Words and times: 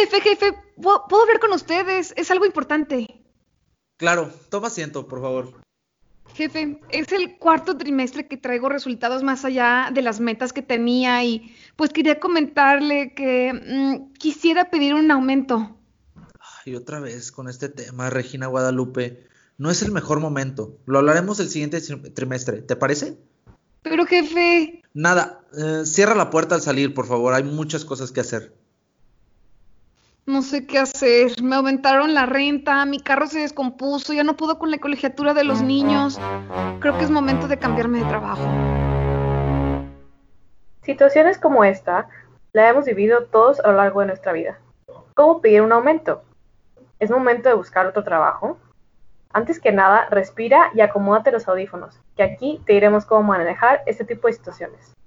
Jefe, 0.00 0.20
jefe, 0.20 0.54
¿puedo 0.80 1.22
hablar 1.22 1.40
con 1.40 1.52
ustedes? 1.52 2.14
Es 2.16 2.30
algo 2.30 2.46
importante. 2.46 3.24
Claro, 3.96 4.32
toma 4.48 4.68
asiento, 4.68 5.08
por 5.08 5.20
favor. 5.20 5.60
Jefe, 6.34 6.80
es 6.90 7.10
el 7.10 7.36
cuarto 7.38 7.76
trimestre 7.76 8.28
que 8.28 8.36
traigo 8.36 8.68
resultados 8.68 9.24
más 9.24 9.44
allá 9.44 9.90
de 9.92 10.02
las 10.02 10.20
metas 10.20 10.52
que 10.52 10.62
tenía 10.62 11.24
y 11.24 11.52
pues 11.74 11.90
quería 11.90 12.20
comentarle 12.20 13.12
que 13.12 13.52
mm, 13.52 14.12
quisiera 14.12 14.70
pedir 14.70 14.94
un 14.94 15.10
aumento. 15.10 15.76
Y 16.64 16.76
otra 16.76 17.00
vez 17.00 17.32
con 17.32 17.48
este 17.48 17.68
tema, 17.68 18.08
Regina 18.08 18.46
Guadalupe, 18.46 19.26
no 19.56 19.68
es 19.68 19.82
el 19.82 19.90
mejor 19.90 20.20
momento. 20.20 20.78
Lo 20.86 21.00
hablaremos 21.00 21.40
el 21.40 21.48
siguiente 21.48 21.80
trimestre, 22.14 22.62
¿te 22.62 22.76
parece? 22.76 23.18
Pero 23.82 24.06
jefe. 24.06 24.84
Nada, 24.94 25.40
eh, 25.56 25.82
cierra 25.84 26.14
la 26.14 26.30
puerta 26.30 26.54
al 26.54 26.62
salir, 26.62 26.94
por 26.94 27.06
favor, 27.06 27.34
hay 27.34 27.42
muchas 27.42 27.84
cosas 27.84 28.12
que 28.12 28.20
hacer. 28.20 28.54
No 30.28 30.42
sé 30.42 30.66
qué 30.66 30.78
hacer. 30.78 31.42
Me 31.42 31.56
aumentaron 31.56 32.12
la 32.12 32.26
renta, 32.26 32.84
mi 32.84 33.00
carro 33.00 33.26
se 33.28 33.38
descompuso, 33.38 34.12
ya 34.12 34.24
no 34.24 34.36
puedo 34.36 34.58
con 34.58 34.70
la 34.70 34.76
colegiatura 34.76 35.32
de 35.32 35.42
los 35.42 35.62
niños. 35.62 36.20
Creo 36.80 36.98
que 36.98 37.04
es 37.04 37.10
momento 37.10 37.48
de 37.48 37.56
cambiarme 37.56 38.00
de 38.00 38.04
trabajo. 38.04 38.46
Situaciones 40.82 41.38
como 41.38 41.64
esta 41.64 42.10
la 42.52 42.68
hemos 42.68 42.84
vivido 42.84 43.24
todos 43.24 43.58
a 43.60 43.68
lo 43.68 43.78
largo 43.78 44.00
de 44.00 44.08
nuestra 44.08 44.34
vida. 44.34 44.58
¿Cómo 45.14 45.40
pedir 45.40 45.62
un 45.62 45.72
aumento? 45.72 46.22
¿Es 46.98 47.10
momento 47.10 47.48
de 47.48 47.54
buscar 47.54 47.86
otro 47.86 48.04
trabajo? 48.04 48.58
Antes 49.32 49.58
que 49.58 49.72
nada, 49.72 50.08
respira 50.10 50.70
y 50.74 50.82
acomódate 50.82 51.32
los 51.32 51.48
audífonos, 51.48 51.98
que 52.18 52.22
aquí 52.22 52.60
te 52.66 52.74
diremos 52.74 53.06
cómo 53.06 53.22
manejar 53.22 53.80
este 53.86 54.04
tipo 54.04 54.26
de 54.26 54.34
situaciones. 54.34 54.97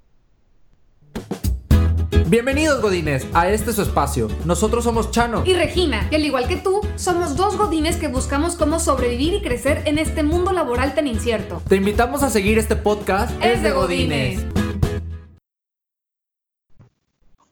Bienvenidos 2.12 2.82
Godines 2.82 3.26
a 3.34 3.50
este 3.50 3.72
su 3.72 3.82
espacio. 3.82 4.28
Nosotros 4.46 4.84
somos 4.84 5.12
Chano 5.12 5.44
y 5.46 5.54
Regina, 5.54 6.08
y 6.12 6.16
al 6.16 6.26
igual 6.26 6.48
que 6.48 6.58
tú, 6.58 6.82
somos 6.96 7.38
dos 7.38 7.58
Godines 7.58 7.96
que 7.96 8.10
buscamos 8.10 8.56
cómo 8.56 8.80
sobrevivir 8.80 9.34
y 9.34 9.42
crecer 9.42 9.84
en 9.86 9.98
este 9.98 10.22
mundo 10.22 10.52
laboral 10.52 10.94
tan 10.94 11.08
incierto. 11.08 11.62
Te 11.68 11.78
invitamos 11.78 12.22
a 12.24 12.30
seguir 12.30 12.58
este 12.58 12.76
podcast. 12.76 13.32
Es 13.42 13.64
de 13.64 13.72
Godines. 13.72 14.46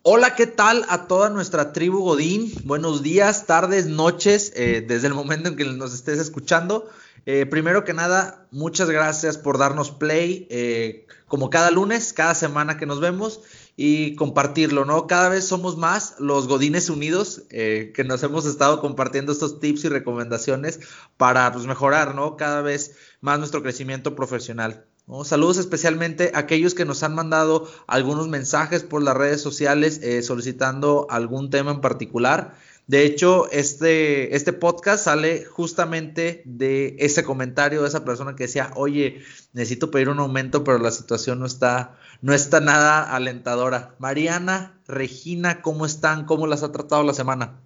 Hola, 0.02 0.36
¿qué 0.36 0.48
tal 0.48 0.86
a 0.90 1.08
toda 1.08 1.30
nuestra 1.30 1.72
tribu 1.72 2.00
Godín? 2.00 2.52
Buenos 2.64 3.02
días, 3.04 3.46
tardes, 3.46 3.86
noches, 3.88 4.52
eh, 4.56 4.84
desde 4.86 5.08
el 5.08 5.14
momento 5.14 5.50
en 5.50 5.56
que 5.56 5.66
nos 5.66 5.94
estés 5.94 6.20
escuchando. 6.20 6.90
Eh, 7.26 7.46
primero 7.46 7.84
que 7.84 7.94
nada, 7.94 8.48
muchas 8.50 8.90
gracias 8.90 9.38
por 9.38 9.58
darnos 9.58 9.92
play, 9.92 10.48
eh, 10.50 11.06
como 11.28 11.50
cada 11.50 11.70
lunes, 11.70 12.14
cada 12.14 12.34
semana 12.34 12.78
que 12.78 12.86
nos 12.86 13.00
vemos 13.00 13.42
y 13.76 14.16
compartirlo, 14.16 14.86
¿no? 14.86 15.08
Cada 15.08 15.30
vez 15.30 15.48
somos 15.48 15.78
más 15.78 16.16
los 16.20 16.48
Godines 16.48 16.90
Unidos 16.90 17.44
eh, 17.50 17.92
que 17.96 18.04
nos 18.04 18.24
hemos 18.24 18.46
estado 18.46 18.82
compartiendo 18.82 19.32
estos 19.32 19.60
tips 19.60 19.86
y 19.86 19.90
recomendaciones 19.90 20.80
para 21.18 21.52
pues, 21.52 21.66
mejorar, 21.66 22.16
¿no? 22.16 22.38
Cada 22.38 22.62
vez 22.62 22.96
más 23.22 23.40
nuestro 23.40 23.64
crecimiento 23.64 24.16
profesional. 24.16 24.86
Saludos 25.24 25.58
especialmente 25.58 26.32
a 26.36 26.40
aquellos 26.40 26.76
que 26.76 26.86
nos 26.86 27.02
han 27.02 27.16
mandado 27.16 27.68
algunos 27.88 28.28
mensajes 28.28 28.84
por 28.84 29.02
las 29.02 29.18
redes 29.18 29.42
sociales 29.42 30.00
eh, 30.04 30.22
solicitando 30.22 31.08
algún 31.10 31.50
tema 31.50 31.72
en 31.72 31.82
particular. 31.82 32.54
De 32.86 33.06
hecho, 33.06 33.50
este, 33.52 34.36
este 34.36 34.54
podcast 34.54 35.06
sale 35.06 35.46
justamente 35.46 36.44
de 36.46 36.96
ese 37.00 37.24
comentario 37.24 37.82
de 37.82 37.88
esa 37.88 38.06
persona 38.06 38.36
que 38.36 38.46
decía, 38.46 38.72
oye, 38.76 39.22
necesito 39.54 39.90
pedir 39.90 40.10
un 40.10 40.20
aumento, 40.20 40.64
pero 40.64 40.78
la 40.78 40.92
situación 40.92 41.40
no 41.40 41.48
está, 41.48 41.98
no 42.22 42.34
está 42.34 42.60
nada 42.60 43.16
alentadora. 43.16 43.96
Mariana, 44.00 44.74
Regina, 44.88 45.62
¿cómo 45.62 45.86
están? 45.86 46.26
¿Cómo 46.26 46.48
las 46.48 46.64
ha 46.64 46.72
tratado 46.72 47.04
la 47.04 47.14
semana? 47.14 47.60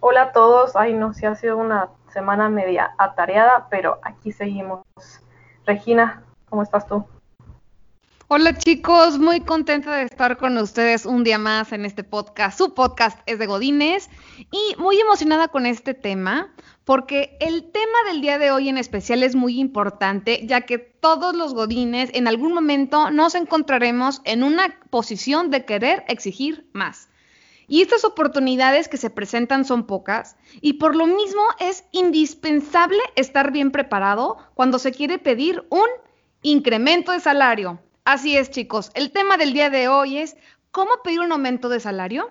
Hola 0.00 0.22
a 0.22 0.32
todos. 0.32 0.76
Ay, 0.76 0.94
no, 0.94 1.14
sí 1.14 1.26
ha 1.26 1.34
sido 1.34 1.56
una 1.56 1.88
semana 2.12 2.48
media 2.48 2.94
atareada, 2.98 3.68
pero 3.70 3.98
aquí 4.02 4.32
seguimos. 4.32 4.80
Regina, 5.64 6.22
¿cómo 6.48 6.62
estás 6.62 6.86
tú? 6.86 7.06
Hola 8.32 8.56
chicos, 8.56 9.18
muy 9.18 9.40
contenta 9.40 9.96
de 9.96 10.04
estar 10.04 10.36
con 10.36 10.56
ustedes 10.56 11.04
un 11.04 11.24
día 11.24 11.36
más 11.36 11.72
en 11.72 11.84
este 11.84 12.04
podcast. 12.04 12.56
Su 12.56 12.74
podcast 12.74 13.18
es 13.26 13.40
de 13.40 13.46
Godines 13.46 14.08
y 14.52 14.76
muy 14.80 15.00
emocionada 15.00 15.48
con 15.48 15.66
este 15.66 15.94
tema 15.94 16.54
porque 16.84 17.36
el 17.40 17.72
tema 17.72 17.98
del 18.06 18.20
día 18.20 18.38
de 18.38 18.52
hoy 18.52 18.68
en 18.68 18.78
especial 18.78 19.24
es 19.24 19.34
muy 19.34 19.58
importante 19.58 20.46
ya 20.46 20.60
que 20.60 20.78
todos 20.78 21.34
los 21.34 21.54
Godines 21.54 22.10
en 22.14 22.28
algún 22.28 22.54
momento 22.54 23.10
nos 23.10 23.34
encontraremos 23.34 24.22
en 24.22 24.44
una 24.44 24.78
posición 24.90 25.50
de 25.50 25.64
querer 25.64 26.04
exigir 26.06 26.68
más. 26.72 27.08
Y 27.66 27.82
estas 27.82 28.04
oportunidades 28.04 28.86
que 28.86 28.96
se 28.96 29.10
presentan 29.10 29.64
son 29.64 29.88
pocas 29.88 30.36
y 30.60 30.74
por 30.74 30.94
lo 30.94 31.08
mismo 31.08 31.42
es 31.58 31.82
indispensable 31.90 33.00
estar 33.16 33.50
bien 33.50 33.72
preparado 33.72 34.36
cuando 34.54 34.78
se 34.78 34.92
quiere 34.92 35.18
pedir 35.18 35.66
un 35.68 35.88
incremento 36.42 37.10
de 37.10 37.18
salario 37.18 37.80
Así 38.04 38.36
es, 38.36 38.50
chicos. 38.50 38.90
El 38.94 39.12
tema 39.12 39.36
del 39.36 39.52
día 39.52 39.70
de 39.70 39.88
hoy 39.88 40.18
es 40.18 40.36
¿cómo 40.70 40.90
pedir 41.04 41.20
un 41.20 41.32
aumento 41.32 41.68
de 41.68 41.80
salario? 41.80 42.30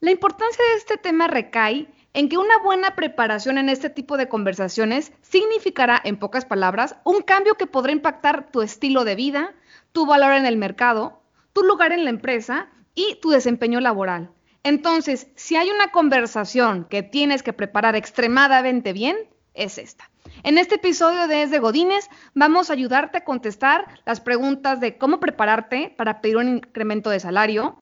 La 0.00 0.10
importancia 0.10 0.64
de 0.64 0.78
este 0.78 0.96
tema 0.96 1.26
recae 1.26 1.88
en 2.14 2.28
que 2.28 2.38
una 2.38 2.58
buena 2.58 2.94
preparación 2.94 3.58
en 3.58 3.68
este 3.68 3.90
tipo 3.90 4.16
de 4.16 4.28
conversaciones 4.28 5.12
significará, 5.22 6.00
en 6.04 6.18
pocas 6.18 6.44
palabras, 6.44 6.96
un 7.04 7.22
cambio 7.22 7.54
que 7.54 7.66
podrá 7.66 7.92
impactar 7.92 8.50
tu 8.50 8.62
estilo 8.62 9.04
de 9.04 9.16
vida, 9.16 9.54
tu 9.92 10.06
valor 10.06 10.34
en 10.34 10.46
el 10.46 10.56
mercado, 10.56 11.22
tu 11.52 11.62
lugar 11.62 11.92
en 11.92 12.04
la 12.04 12.10
empresa 12.10 12.68
y 12.94 13.16
tu 13.20 13.30
desempeño 13.30 13.80
laboral. 13.80 14.30
Entonces, 14.62 15.28
si 15.34 15.56
hay 15.56 15.70
una 15.70 15.90
conversación 15.90 16.84
que 16.84 17.02
tienes 17.02 17.42
que 17.42 17.52
preparar 17.52 17.96
extremadamente 17.96 18.92
bien, 18.92 19.16
es 19.54 19.78
esta. 19.78 20.11
En 20.44 20.58
este 20.58 20.74
episodio 20.74 21.28
de 21.28 21.36
Desde 21.36 21.60
Godines 21.60 22.10
vamos 22.34 22.68
a 22.68 22.72
ayudarte 22.72 23.18
a 23.18 23.24
contestar 23.24 23.86
las 24.04 24.20
preguntas 24.20 24.80
de 24.80 24.98
cómo 24.98 25.20
prepararte 25.20 25.94
para 25.96 26.20
pedir 26.20 26.36
un 26.36 26.48
incremento 26.48 27.10
de 27.10 27.20
salario, 27.20 27.80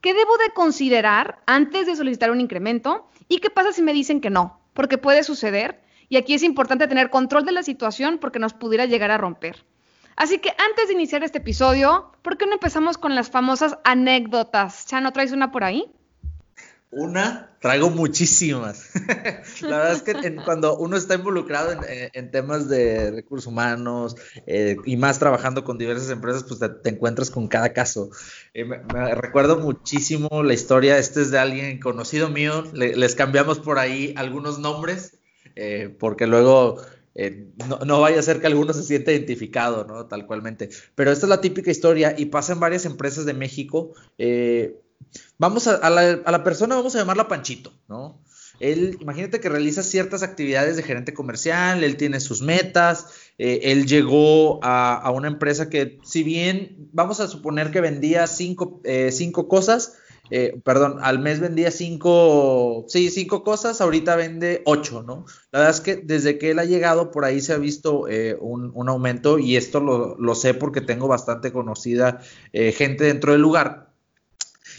qué 0.00 0.12
debo 0.12 0.36
de 0.36 0.52
considerar 0.52 1.40
antes 1.46 1.86
de 1.86 1.96
solicitar 1.96 2.30
un 2.30 2.40
incremento 2.40 3.08
y 3.28 3.38
qué 3.38 3.48
pasa 3.48 3.72
si 3.72 3.80
me 3.80 3.94
dicen 3.94 4.20
que 4.20 4.28
no, 4.30 4.60
porque 4.74 4.98
puede 4.98 5.24
suceder 5.24 5.82
y 6.08 6.16
aquí 6.16 6.34
es 6.34 6.42
importante 6.42 6.86
tener 6.86 7.08
control 7.08 7.46
de 7.46 7.52
la 7.52 7.62
situación 7.62 8.18
porque 8.18 8.38
nos 8.38 8.52
pudiera 8.52 8.84
llegar 8.84 9.10
a 9.10 9.16
romper. 9.16 9.64
Así 10.14 10.38
que 10.38 10.50
antes 10.50 10.88
de 10.88 10.92
iniciar 10.92 11.24
este 11.24 11.38
episodio, 11.38 12.12
¿por 12.20 12.36
qué 12.36 12.44
no 12.44 12.52
empezamos 12.52 12.98
con 12.98 13.14
las 13.14 13.30
famosas 13.30 13.78
anécdotas? 13.84 14.86
¿Ya 14.86 15.00
no 15.00 15.12
traes 15.12 15.32
una 15.32 15.50
por 15.50 15.64
ahí? 15.64 15.90
Una, 16.94 17.56
traigo 17.58 17.88
muchísimas. 17.88 18.90
la 19.62 19.78
verdad 19.78 19.92
es 19.92 20.02
que 20.02 20.36
cuando 20.44 20.76
uno 20.76 20.94
está 20.94 21.14
involucrado 21.14 21.80
en, 21.88 22.30
temas 22.30 22.68
de 22.68 23.10
recursos 23.10 23.46
humanos 23.46 24.14
eh, 24.46 24.76
y 24.84 24.98
más 24.98 25.18
trabajando 25.18 25.64
con 25.64 25.78
diversas 25.78 26.10
empresas, 26.10 26.44
pues 26.44 26.60
te, 26.60 26.90
encuentras 26.90 27.30
con 27.30 27.48
cada 27.48 27.72
caso. 27.72 28.10
Eh, 28.52 28.66
me, 28.66 29.14
recuerdo 29.14 29.58
muchísimo 29.58 30.42
la 30.42 30.52
historia, 30.52 30.98
este 30.98 31.22
es 31.22 31.30
de 31.30 31.38
alguien 31.38 31.80
conocido 31.80 32.28
mío, 32.28 32.62
les 32.74 33.14
cambiamos 33.14 33.58
por 33.58 33.78
ahí 33.78 34.12
algunos 34.18 34.58
nombres, 34.58 35.18
eh, 35.56 35.96
porque 35.98 36.26
luego 36.26 36.76
no, 37.68 37.78
no, 37.86 38.00
vaya 38.02 38.18
a 38.18 38.22
ser 38.22 38.40
que 38.40 38.48
alguno 38.48 38.74
se 38.74 38.82
sienta 38.82 39.12
identificado, 39.12 39.86
¿no? 39.86 40.06
Tal 40.06 40.26
cualmente. 40.26 40.68
Pero 40.94 41.10
esta 41.10 41.24
es 41.24 41.30
la 41.30 41.40
típica 41.40 41.70
historia 41.70 42.14
y 42.16 42.26
pasa 42.26 42.52
en 42.52 42.60
varias 42.60 42.84
empresas 42.84 43.24
de 43.24 43.32
México. 43.32 43.94
Eh, 44.18 44.81
Vamos 45.42 45.66
a, 45.66 45.90
la, 45.90 46.44
persona, 46.44 46.76
vamos 46.76 46.94
a 46.94 47.00
llamarla 47.00 47.26
Panchito, 47.26 47.72
¿no? 47.88 48.22
Él, 48.60 48.96
imagínate 49.00 49.40
que 49.40 49.48
realiza 49.48 49.82
ciertas 49.82 50.22
actividades 50.22 50.76
de 50.76 50.84
gerente 50.84 51.14
comercial, 51.14 51.82
él 51.82 51.96
tiene 51.96 52.20
sus 52.20 52.42
metas, 52.42 53.08
eh, 53.38 53.58
él 53.64 53.86
llegó 53.86 54.60
a, 54.62 55.10
una 55.12 55.26
empresa 55.26 55.68
que, 55.68 55.98
si 56.04 56.22
bien 56.22 56.88
vamos 56.92 57.18
a 57.18 57.26
suponer 57.26 57.72
que 57.72 57.80
vendía 57.80 58.28
cinco, 58.28 58.80
eh, 58.84 59.10
cinco 59.10 59.48
cosas, 59.48 59.94
eh, 60.30 60.60
perdón, 60.62 60.98
al 61.02 61.18
mes 61.18 61.40
vendía 61.40 61.72
cinco, 61.72 62.84
sí, 62.86 63.10
cinco 63.10 63.42
cosas, 63.42 63.80
ahorita 63.80 64.14
vende 64.14 64.62
ocho, 64.64 65.02
¿no? 65.02 65.26
La 65.50 65.58
verdad 65.58 65.74
es 65.74 65.80
que 65.80 65.96
desde 65.96 66.38
que 66.38 66.52
él 66.52 66.60
ha 66.60 66.64
llegado 66.64 67.10
por 67.10 67.24
ahí 67.24 67.40
se 67.40 67.52
ha 67.52 67.58
visto 67.58 68.04
un, 68.38 68.88
aumento 68.88 69.40
y 69.40 69.56
esto 69.56 69.80
lo, 69.80 70.34
sé 70.36 70.54
porque 70.54 70.80
tengo 70.80 71.08
bastante 71.08 71.50
conocida 71.50 72.20
gente 72.52 73.02
dentro 73.02 73.32
del 73.32 73.40
lugar 73.40 73.91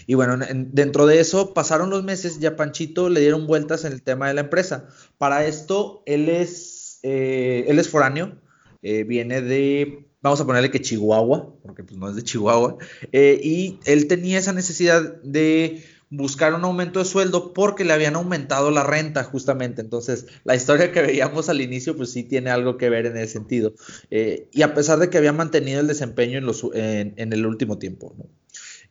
y 0.07 0.15
bueno, 0.15 0.37
dentro 0.53 1.05
de 1.05 1.19
eso 1.19 1.53
pasaron 1.53 1.89
los 1.89 2.03
meses 2.03 2.37
y 2.41 2.45
a 2.45 2.55
Panchito 2.55 3.09
le 3.09 3.21
dieron 3.21 3.47
vueltas 3.47 3.85
en 3.85 3.93
el 3.93 4.01
tema 4.01 4.27
de 4.27 4.33
la 4.33 4.41
empresa. 4.41 4.87
Para 5.17 5.45
esto, 5.45 6.03
él 6.05 6.29
es, 6.29 6.99
eh, 7.03 7.65
él 7.67 7.79
es 7.79 7.89
foráneo, 7.89 8.37
eh, 8.81 9.03
viene 9.03 9.41
de, 9.41 10.07
vamos 10.21 10.41
a 10.41 10.45
ponerle 10.45 10.71
que 10.71 10.81
Chihuahua, 10.81 11.55
porque 11.61 11.83
pues 11.83 11.97
no 11.97 12.09
es 12.09 12.15
de 12.15 12.23
Chihuahua, 12.23 12.77
eh, 13.11 13.39
y 13.41 13.79
él 13.85 14.07
tenía 14.07 14.39
esa 14.39 14.53
necesidad 14.53 15.21
de 15.23 15.83
buscar 16.09 16.53
un 16.53 16.63
aumento 16.63 16.99
de 16.99 17.05
sueldo 17.05 17.53
porque 17.53 17.83
le 17.85 17.93
habían 17.93 18.15
aumentado 18.15 18.69
la 18.69 18.83
renta 18.83 19.23
justamente. 19.23 19.81
Entonces, 19.81 20.27
la 20.43 20.55
historia 20.55 20.91
que 20.91 21.01
veíamos 21.01 21.49
al 21.49 21.59
inicio, 21.59 21.97
pues 21.97 22.11
sí 22.11 22.23
tiene 22.23 22.51
algo 22.51 22.77
que 22.77 22.89
ver 22.89 23.07
en 23.07 23.17
ese 23.17 23.33
sentido. 23.33 23.73
y 24.11 24.61
a 24.61 24.73
pesar 24.75 24.99
de 24.99 25.09
que 25.09 25.17
había 25.17 25.33
mantenido 25.33 25.79
el 25.79 25.87
desempeño 25.87 26.39
en, 26.73 27.13
en 27.17 27.33
el 27.33 27.45
último 27.47 27.79
tiempo. 27.79 28.13
¿no? 28.15 28.27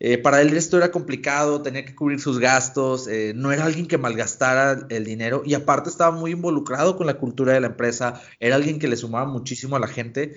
Eh, 0.05 0.17
para 0.17 0.41
él 0.41 0.53
esto 0.57 0.75
era 0.75 0.91
complicado, 0.91 1.61
tenía 1.61 1.85
que 1.85 1.95
cubrir 1.95 2.19
sus 2.19 2.37
gastos, 2.37 3.07
eh, 3.07 3.31
no 3.33 3.53
era 3.53 3.63
alguien 3.63 3.87
que 3.87 3.97
malgastara 3.97 4.85
el 4.89 5.05
dinero 5.05 5.43
y 5.45 5.53
aparte 5.53 5.89
estaba 5.89 6.11
muy 6.11 6.31
involucrado 6.31 6.97
con 6.97 7.07
la 7.07 7.13
cultura 7.13 7.53
de 7.53 7.61
la 7.61 7.67
empresa, 7.67 8.21
era 8.41 8.57
alguien 8.57 8.79
que 8.79 8.89
le 8.89 8.97
sumaba 8.97 9.31
muchísimo 9.31 9.77
a 9.77 9.79
la 9.79 9.87
gente. 9.87 10.33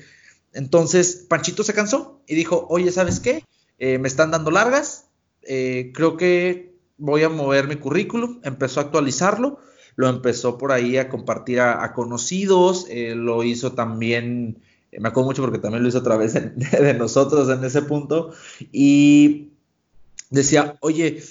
Entonces 0.53 1.27
Panchito 1.29 1.65
se 1.65 1.75
cansó 1.75 2.23
y 2.29 2.37
dijo, 2.37 2.69
oye, 2.71 2.93
¿sabes 2.93 3.19
qué? 3.19 3.43
Eh, 3.81 3.99
me 3.99 4.07
están 4.07 4.31
dando 4.31 4.53
largas, 4.53 5.09
creo 5.43 6.17
que 6.17 6.73
voy 6.97 7.25
a 7.25 7.29
mover 7.29 7.67
mi 7.67 7.75
currículum, 7.75 8.39
empezó 8.45 8.79
a 8.79 8.85
actualizarlo, 8.85 9.59
lo 9.97 10.09
empezó 10.09 10.59
por 10.59 10.71
ahí 10.71 10.97
a 10.97 11.09
compartir 11.09 11.61
a, 11.61 11.93
conocidos, 11.93 12.87
lo 12.89 13.43
hizo 13.43 13.73
también 13.73 14.63
me 14.99 15.09
acuerdo 15.09 15.29
mucho 15.29 15.43
porque 15.43 15.59
también 15.59 15.83
lo 15.83 15.89
hizo 15.89 15.99
otra 15.99 16.17
vez 16.17 16.35
de, 16.57 16.95
nosotros 16.95 17.49
en 17.49 17.65
ese 17.65 17.83
punto, 17.83 18.33
y 18.73 19.46
decía, 20.31 20.77
oye, 20.81 21.23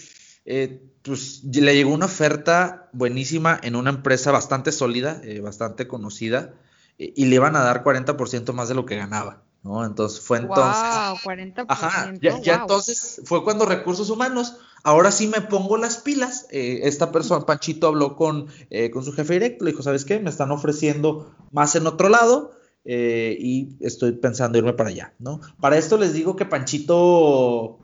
eh, 0.46 0.82
pues 1.02 1.44
le 1.44 1.76
llegó 1.76 1.94
una 1.94 2.06
oferta 2.06 2.90
buenísima 2.94 3.60
en 3.62 3.76
una 3.76 3.90
empresa 3.90 4.32
bastante 4.32 4.72
sólida, 4.72 5.22
eh, 5.24 5.40
bastante 5.40 5.88
conocida, 5.88 6.54
y 6.98 7.26
le 7.26 7.36
iban 7.36 7.58
a 7.58 7.62
dar 7.62 7.84
40% 7.84 8.54
más 8.54 8.70
de 8.70 8.76
lo 8.76 8.86
que 8.86 8.96
ganaba. 8.96 9.44
¿no? 9.64 9.86
Entonces 9.86 10.22
fue 10.22 10.38
entonces. 10.38 10.84
Wow, 10.84 11.18
40%. 11.18 11.66
Ajá, 11.68 12.14
ya, 12.22 12.56
entonces 12.56 13.22
fue 13.26 13.44
cuando 13.44 13.66
recursos 13.66 14.10
humanos, 14.10 14.56
ahora 14.84 15.12
sí 15.12 15.28
me 15.28 15.42
pongo 15.42 15.76
las 15.76 15.98
pilas. 15.98 16.48
Eh, 16.52 16.82
esta 16.84 17.12
persona, 17.12 17.46
Panchito, 17.46 17.88
habló 17.88 18.16
con, 18.16 18.48
con 18.94 19.04
su 19.04 19.12
jefe 19.12 19.34
directo, 19.34 19.66
le 19.66 19.72
dijo, 19.72 19.84
¿sabes 19.84 20.06
qué? 20.06 20.20
Me 20.20 20.30
están 20.30 20.52
ofreciendo 20.52 21.36
más 21.52 21.76
en 21.76 21.88
otro 21.88 22.08
lado. 22.08 22.52
Eh, 22.88 23.36
y 23.40 23.76
estoy 23.80 24.12
pensando 24.12 24.60
irme 24.60 24.74
para 24.74 24.90
allá, 24.90 25.16
¿no? 25.18 25.42
Para 25.60 25.76
esto 25.76 25.98
les 25.98 26.14
digo 26.14 26.36
que 26.36 26.46
Panchito 26.46 27.80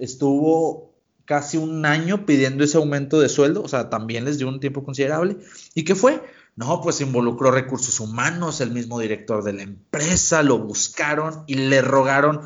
estuvo 0.00 0.90
casi 1.30 1.58
un 1.58 1.86
año 1.86 2.26
pidiendo 2.26 2.64
ese 2.64 2.76
aumento 2.76 3.20
de 3.20 3.28
sueldo, 3.28 3.62
o 3.62 3.68
sea, 3.68 3.88
también 3.88 4.24
les 4.24 4.38
dio 4.38 4.48
un 4.48 4.58
tiempo 4.58 4.82
considerable. 4.82 5.36
¿Y 5.74 5.84
qué 5.84 5.94
fue? 5.94 6.20
No, 6.56 6.80
pues 6.82 7.00
involucró 7.00 7.50
recursos 7.50 8.00
humanos, 8.00 8.60
el 8.60 8.72
mismo 8.72 8.98
director 8.98 9.44
de 9.44 9.52
la 9.52 9.62
empresa, 9.62 10.42
lo 10.42 10.58
buscaron 10.58 11.44
y 11.46 11.54
le 11.54 11.82
rogaron, 11.82 12.40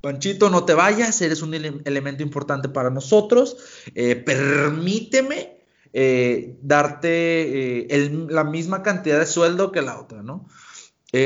Panchito, 0.00 0.48
no 0.48 0.64
te 0.64 0.74
vayas, 0.74 1.20
eres 1.22 1.42
un 1.42 1.54
elemento 1.54 2.22
importante 2.22 2.68
para 2.68 2.90
nosotros, 2.90 3.56
eh, 3.94 4.14
permíteme 4.14 5.58
eh, 5.92 6.56
darte 6.62 7.88
eh, 7.90 8.26
la 8.28 8.44
misma 8.44 8.82
cantidad 8.82 9.18
de 9.18 9.26
sueldo 9.26 9.72
que 9.72 9.82
la 9.82 9.98
otra, 10.00 10.22
¿no? 10.22 10.48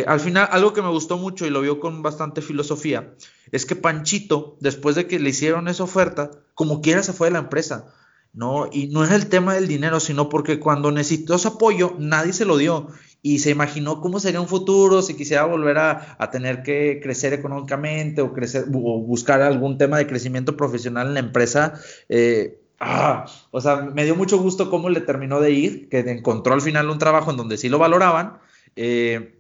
Al 0.07 0.19
final, 0.19 0.49
algo 0.51 0.73
que 0.73 0.83
me 0.83 0.89
gustó 0.89 1.17
mucho 1.17 1.47
y 1.47 1.51
lo 1.51 1.61
vio 1.61 1.79
con 1.79 2.03
bastante 2.03 2.43
filosofía, 2.43 3.15
es 3.53 3.67
que 3.67 3.77
Panchito, 3.77 4.57
después 4.61 4.97
de 4.97 5.07
que 5.07 5.19
le 5.19 5.31
hicieron 5.31 5.69
esa 5.69 5.85
oferta, 5.85 6.31
como 6.55 6.81
quiera 6.81 7.03
se 7.03 7.13
fue 7.13 7.29
de 7.29 7.33
la 7.33 7.41
empresa, 7.41 7.87
¿no? 8.33 8.69
Y 8.71 8.89
no 8.89 9.03
es 9.03 9.11
el 9.11 9.29
tema 9.29 9.55
del 9.55 9.67
dinero, 9.67 9.99
sino 9.99 10.29
porque 10.29 10.61
cuando 10.61 10.93
necesitó 10.93 11.35
ese 11.37 11.49
apoyo, 11.49 11.95
nadie 11.99 12.33
se 12.33 12.45
lo 12.45 12.57
dio 12.59 12.89
y 13.23 13.39
se 13.39 13.51
imaginó 13.51 14.01
cómo 14.01 14.21
sería 14.21 14.41
un 14.41 14.47
futuro 14.47 15.03
si 15.03 15.15
quisiera 15.15 15.45
volver 15.47 15.79
a, 15.79 16.17
a 16.19 16.31
tener 16.31 16.63
que 16.63 17.01
crecer 17.03 17.33
económicamente 17.33 18.21
o, 18.21 18.33
crecer, 18.33 18.67
o 18.73 19.01
buscar 19.01 19.43
algún 19.43 19.79
tema 19.79 19.99
de 19.99 20.07
crecimiento 20.07 20.57
profesional 20.57 21.09
en 21.09 21.15
la 21.15 21.21
empresa. 21.21 21.81
Eh, 22.09 22.61
ah, 22.79 23.27
o 23.51 23.61
sea, 23.61 23.77
me 23.77 24.05
dio 24.05 24.15
mucho 24.15 24.39
gusto 24.39 24.71
cómo 24.71 24.91
le 24.91 25.01
terminó 25.01 25.41
de 25.41 25.51
ir, 25.53 25.89
que 25.89 26.01
encontró 26.01 26.55
al 26.55 26.61
final 26.61 26.91
un 26.91 26.99
trabajo 26.99 27.31
en 27.31 27.37
donde 27.37 27.57
sí 27.57 27.69
lo 27.69 27.79
valoraban. 27.79 28.39
Eh, 28.77 29.35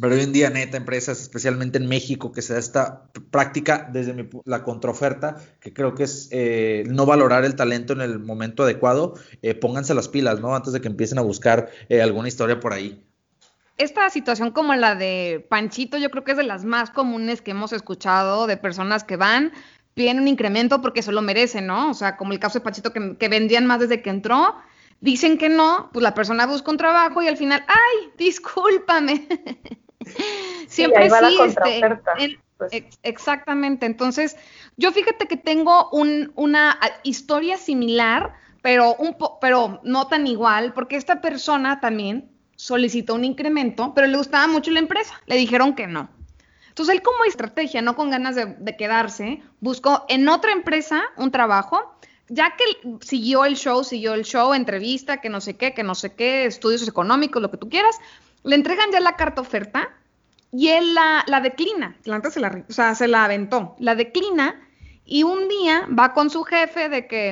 pero 0.00 0.14
hoy 0.14 0.22
en 0.22 0.32
día, 0.32 0.50
neta, 0.50 0.76
empresas, 0.76 1.20
especialmente 1.20 1.78
en 1.78 1.86
México, 1.86 2.32
que 2.32 2.42
se 2.42 2.54
da 2.54 2.58
esta 2.58 3.10
práctica 3.30 3.88
desde 3.92 4.28
la 4.44 4.62
contraoferta, 4.62 5.36
que 5.60 5.72
creo 5.72 5.94
que 5.94 6.04
es 6.04 6.28
eh, 6.30 6.84
no 6.86 7.06
valorar 7.06 7.44
el 7.44 7.56
talento 7.56 7.92
en 7.92 8.00
el 8.00 8.18
momento 8.18 8.64
adecuado, 8.64 9.14
eh, 9.42 9.54
pónganse 9.54 9.94
las 9.94 10.08
pilas, 10.08 10.40
¿no? 10.40 10.54
Antes 10.54 10.72
de 10.72 10.80
que 10.80 10.88
empiecen 10.88 11.18
a 11.18 11.22
buscar 11.22 11.70
alguna 12.02 12.28
historia 12.28 12.60
por 12.60 12.72
ahí. 12.72 13.04
Esta 13.76 14.08
situación 14.08 14.52
como 14.52 14.74
la 14.76 14.94
de 14.94 15.44
Panchito, 15.48 15.98
yo 15.98 16.10
creo 16.10 16.22
que 16.22 16.32
es 16.32 16.36
de 16.36 16.44
las 16.44 16.64
más 16.64 16.90
comunes 16.90 17.42
que 17.42 17.50
hemos 17.50 17.72
escuchado 17.72 18.46
de 18.46 18.56
personas 18.56 19.02
que 19.02 19.16
van, 19.16 19.52
piden 19.94 20.20
un 20.20 20.28
incremento 20.28 20.80
porque 20.80 21.02
se 21.02 21.10
lo 21.10 21.22
merecen, 21.22 21.66
¿no? 21.66 21.90
O 21.90 21.94
sea, 21.94 22.16
como 22.16 22.32
el 22.32 22.38
caso 22.38 22.58
de 22.58 22.64
Pachito 22.64 22.92
que, 22.92 23.28
vendían 23.28 23.66
más 23.66 23.80
desde 23.80 24.00
que 24.00 24.10
entró, 24.10 24.54
dicen 25.00 25.38
que 25.38 25.48
no, 25.48 25.90
pues 25.92 26.04
la 26.04 26.14
persona 26.14 26.46
busca 26.46 26.70
un 26.70 26.76
trabajo 26.76 27.20
y 27.20 27.26
al 27.26 27.36
final, 27.36 27.64
ay, 27.66 28.12
discúlpame. 28.16 29.26
Siempre 30.68 31.06
existe. 31.06 31.98
Pues. 32.56 32.72
exactamente. 33.02 33.86
Entonces, 33.86 34.36
yo 34.76 34.92
fíjate 34.92 35.26
que 35.26 35.36
tengo 35.36 35.90
una 35.90 36.78
historia 37.02 37.58
similar, 37.58 38.34
pero, 38.62 38.94
un 38.94 39.16
pero 39.40 39.80
no 39.82 40.06
tan 40.06 40.26
igual, 40.26 40.72
porque 40.72 40.96
esta 40.96 41.20
persona 41.20 41.80
también 41.80 42.30
solicitó 42.56 43.14
un 43.14 43.24
incremento, 43.24 43.92
pero 43.94 44.06
le 44.06 44.16
gustaba 44.16 44.46
mucho 44.46 44.70
la 44.70 44.78
empresa. 44.78 45.20
Le 45.26 45.36
dijeron 45.36 45.74
que 45.74 45.86
no. 45.86 46.08
Entonces 46.74 46.96
él 46.96 47.02
como 47.02 47.24
estrategia, 47.24 47.82
no 47.82 47.94
con 47.94 48.10
ganas 48.10 48.34
de, 48.34 48.76
quedarse, 48.76 49.40
buscó 49.60 50.04
en 50.08 50.28
otra 50.28 50.50
empresa 50.50 51.04
un 51.16 51.30
trabajo, 51.30 51.94
ya 52.28 52.56
que 52.56 52.64
siguió 53.00 53.44
el 53.44 53.54
show, 53.54 53.84
siguió 53.84 54.14
el 54.14 54.24
show, 54.24 54.54
entrevista, 54.54 55.20
que 55.20 55.28
no 55.28 55.40
sé 55.40 55.56
qué, 55.56 55.72
que 55.72 55.84
no 55.84 55.94
sé 55.94 56.14
qué, 56.14 56.46
estudios 56.46 56.88
económicos, 56.88 57.40
lo 57.40 57.52
que 57.52 57.58
tú 57.58 57.68
quieras, 57.68 57.96
le 58.44 58.54
entregan 58.54 58.92
ya 58.92 59.00
la 59.00 59.16
carta 59.16 59.40
oferta 59.40 59.90
y 60.52 60.68
él 60.68 60.94
la, 60.94 61.40
declina, 61.42 61.96
se 62.02 62.40
la, 62.40 62.64
o 62.68 62.72
sea, 62.72 62.94
se 62.94 63.08
la 63.08 63.24
aventó, 63.24 63.74
la 63.78 63.94
declina 63.96 64.60
y 65.04 65.24
un 65.24 65.48
día 65.48 65.86
va 65.98 66.14
con 66.14 66.30
su 66.30 66.44
jefe 66.44 66.88
de 66.88 67.06
que, 67.06 67.30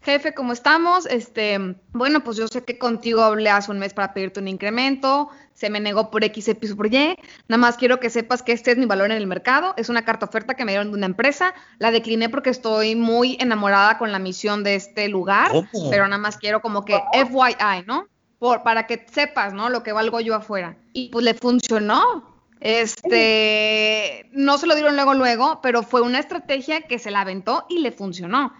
jefe, 0.00 0.32
¿cómo 0.32 0.52
estamos? 0.52 1.06
Este, 1.06 1.76
bueno, 1.92 2.24
pues 2.24 2.36
yo 2.38 2.48
sé 2.48 2.64
que 2.64 2.78
contigo 2.78 3.22
hablé 3.22 3.50
hace 3.50 3.70
un 3.70 3.78
mes 3.78 3.92
para 3.92 4.14
pedirte 4.14 4.40
un 4.40 4.48
incremento, 4.48 5.28
se 5.54 5.70
me 5.70 5.78
negó 5.78 6.10
por 6.10 6.24
X, 6.24 6.48
Y, 6.48 6.54
por 6.74 6.92
Y. 6.92 7.16
Nada 7.48 7.58
más 7.58 7.76
quiero 7.76 8.00
que 8.00 8.10
sepas 8.10 8.42
que 8.42 8.52
este 8.52 8.72
es 8.72 8.78
mi 8.78 8.86
valor 8.86 9.10
en 9.10 9.16
el 9.16 9.26
mercado. 9.26 9.74
Es 9.76 9.90
una 9.90 10.04
carta 10.04 10.26
oferta 10.26 10.54
que 10.54 10.64
me 10.64 10.72
dieron 10.72 10.90
de 10.90 10.96
una 10.96 11.06
empresa. 11.06 11.54
La 11.78 11.90
decliné 11.90 12.28
porque 12.30 12.50
estoy 12.50 12.96
muy 12.96 13.36
enamorada 13.38 13.98
con 13.98 14.10
la 14.10 14.18
misión 14.18 14.64
de 14.64 14.74
este 14.74 15.08
lugar. 15.08 15.52
Pero 15.90 16.08
nada 16.08 16.18
más 16.18 16.38
quiero 16.38 16.62
como 16.62 16.84
que 16.84 17.00
FYI, 17.12 17.84
¿no? 17.86 18.08
Por, 18.42 18.64
para 18.64 18.88
que 18.88 19.06
sepas, 19.08 19.54
¿no? 19.54 19.68
Lo 19.70 19.84
que 19.84 19.92
valgo 19.92 20.18
yo 20.18 20.34
afuera. 20.34 20.76
Y 20.92 21.10
pues 21.10 21.24
le 21.24 21.34
funcionó. 21.34 22.28
Este, 22.58 24.28
no 24.32 24.58
se 24.58 24.66
lo 24.66 24.74
dieron 24.74 24.96
luego, 24.96 25.14
luego, 25.14 25.60
pero 25.62 25.84
fue 25.84 26.00
una 26.00 26.18
estrategia 26.18 26.80
que 26.82 26.98
se 26.98 27.12
la 27.12 27.20
aventó 27.20 27.66
y 27.68 27.78
le 27.78 27.92
funcionó, 27.92 28.52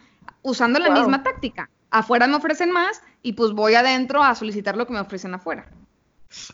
usando 0.43 0.79
la 0.79 0.91
misma 0.91 1.25
táctica. 1.25 1.69
Afuera 1.91 2.29
me 2.29 2.37
ofrecen 2.37 2.71
más 2.71 3.03
y 3.23 3.33
pues 3.33 3.55
voy 3.55 3.75
adentro 3.75 4.23
a 4.23 4.37
solicitar 4.37 4.77
lo 4.77 4.87
que 4.87 4.93
me 4.93 5.01
ofrecen 5.01 5.35
afuera. 5.35 5.67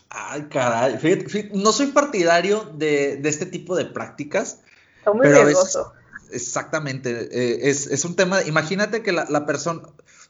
Ay, 0.09 0.47
caray. 0.49 0.97
no 1.53 1.71
soy 1.71 1.87
partidario 1.87 2.71
de, 2.73 3.21
este 3.25 3.45
tipo 3.45 3.75
de 3.75 3.85
prácticas. 3.85 4.61
Está 4.97 5.13
muy 5.13 5.27
riesgoso. 5.27 5.93
exactamente. 6.31 7.29
Eh, 7.31 7.69
es, 7.69 8.05
un 8.05 8.15
tema. 8.15 8.41
Imagínate 8.41 9.03
que 9.03 9.11
la, 9.11 9.45
persona. 9.45 9.83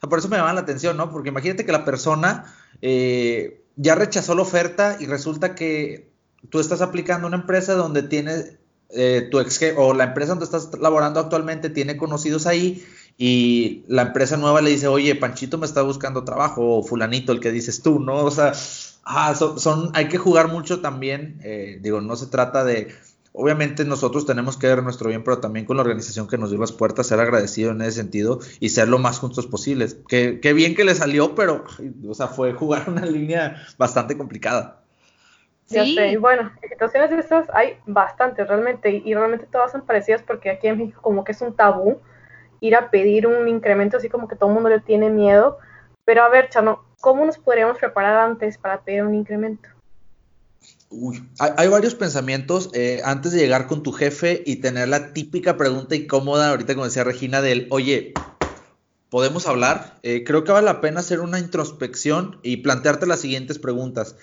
Por 0.08 0.20
eso 0.20 0.30
me 0.30 0.38
llama 0.38 0.54
la 0.54 0.62
atención, 0.62 0.98
¿no? 0.98 1.12
Porque 1.12 1.30
imagínate 1.30 1.66
que 1.66 1.72
la 1.72 1.86
persona 1.86 2.54
eh, 2.82 3.62
ya 3.76 3.96
rechazó 3.96 4.36
la 4.36 4.44
oferta 4.44 4.98
y 5.00 5.06
resulta 5.06 5.56
que 5.56 6.10
tú 6.50 6.60
estás 6.60 6.82
aplicando 6.82 7.28
una 7.28 7.38
empresa 7.38 7.74
donde 7.74 8.04
tienes 8.04 8.54
eh, 8.92 9.28
tu 9.30 9.40
ex 9.40 9.60
o 9.78 9.94
la 9.94 10.06
empresa 10.06 10.32
donde 10.32 10.46
estás 10.46 10.70
laborando 10.80 11.20
actualmente 11.20 11.70
tiene 11.70 11.98
conocidos 11.98 12.48
ahí 12.48 12.84
y 13.18 13.84
la 13.88 14.04
empresa 14.04 14.38
nueva 14.38 14.62
le 14.62 14.70
dice, 14.70 14.88
oye, 14.88 15.14
Panchito 15.16 15.58
me 15.58 15.66
está 15.66 15.82
buscando 15.82 16.24
trabajo, 16.24 16.78
o 16.78 16.84
fulanito, 16.84 17.34
el 17.34 17.42
que 17.42 17.52
dices 17.52 17.82
tú, 17.82 18.00
¿no? 18.00 18.24
O 18.24 18.32
sea, 18.32 18.54
Ah, 19.12 19.34
son, 19.34 19.90
hay 19.96 20.08
que 20.08 20.20
jugar 20.20 20.50
mucho 20.50 20.82
también. 20.82 21.40
Eh, 21.44 21.80
digo, 21.82 22.00
no 22.00 22.16
se 22.16 22.28
trata 22.28 22.64
de. 22.64 22.96
Obviamente 23.32 23.86
nosotros 23.86 24.26
tenemos 24.26 24.58
que 24.58 24.68
ver 24.68 24.84
nuestro 24.84 25.10
bien, 25.10 25.24
pero 25.24 25.40
también 25.40 25.66
con 25.66 25.78
la 25.78 25.84
organización 25.84 26.28
que 26.28 26.38
nos 26.38 26.50
dio 26.50 26.60
las 26.60 26.72
puertas, 26.72 27.08
ser 27.08 27.20
agradecido 27.20 27.72
en 27.72 27.82
ese 27.82 27.94
sentido 27.94 28.40
y 28.60 28.70
ser 28.70 28.88
lo 28.88 28.98
más 28.98 29.20
juntos 29.20 29.48
posibles. 29.48 29.98
Qué, 30.08 30.40
bien 30.54 30.76
que 30.76 30.84
le 30.84 30.96
salió, 30.96 31.36
pero, 31.36 31.64
o 32.08 32.14
sea, 32.14 32.28
fue 32.28 32.54
jugar 32.54 32.90
una 32.90 33.06
línea 33.06 33.62
bastante 33.78 34.18
complicada. 34.18 34.84
Ya 35.68 35.86
sé, 35.86 36.14
y 36.14 36.16
bueno, 36.16 36.52
situaciones 36.68 37.12
de 37.12 37.20
estas 37.20 37.48
hay 37.54 37.78
bastantes 37.86 38.48
realmente, 38.48 38.90
y, 38.90 39.04
y 39.06 39.14
realmente 39.14 39.46
todas 39.46 39.72
son 39.72 39.86
parecidas 39.86 40.24
porque 40.24 40.50
aquí 40.50 40.68
en 40.68 40.80
México 40.80 41.00
como 41.02 41.24
que 41.24 41.32
es 41.32 41.42
un 41.42 41.56
tabú 41.56 42.00
ir 42.60 42.76
a 42.76 42.90
pedir 42.90 43.28
un 43.28 43.48
incremento, 43.48 43.98
así 43.98 44.10
como 44.10 44.28
que 44.28 44.36
todo 44.36 44.50
el 44.50 44.56
mundo 44.56 44.70
le 44.70 44.80
tiene 44.80 45.12
miedo. 45.12 45.60
Pero 46.06 46.24
a 46.24 46.30
ver, 46.30 46.50
Chano, 46.50 46.90
¿Cómo 47.02 47.24
nos 47.26 47.38
podríamos 47.38 47.78
preparar 47.78 48.18
antes 48.18 48.58
para 48.58 48.82
pedir 48.82 49.04
un 49.04 49.16
incremento? 49.16 49.70
Uy, 50.92 51.24
hay, 51.38 51.68
varios 51.68 51.94
pensamientos 51.94 52.72
eh, 52.74 53.02
antes 53.06 53.32
de 53.32 53.40
llegar 53.40 53.68
con 53.68 53.84
tu 53.84 53.92
jefe 53.92 54.42
y 54.44 54.56
tener 54.56 54.88
la 54.90 55.14
típica 55.14 55.56
pregunta 55.56 55.96
incómoda, 55.96 56.50
ahorita 56.50 56.74
como 56.74 56.86
decía 56.86 57.04
Regina, 57.04 57.44
del, 57.44 57.68
oye, 57.70 58.14
¿podemos 59.12 59.46
hablar? 59.46 60.00
Eh, 60.02 60.24
creo 60.26 60.44
que 60.44 60.52
vale 60.52 60.66
la 60.66 60.82
pena 60.82 61.02
hacer 61.02 61.20
una 61.20 61.38
introspección 61.38 62.40
y 62.42 62.58
plantearte 62.58 63.06
las 63.06 63.20
siguientes 63.20 63.60
preguntas, 63.60 64.16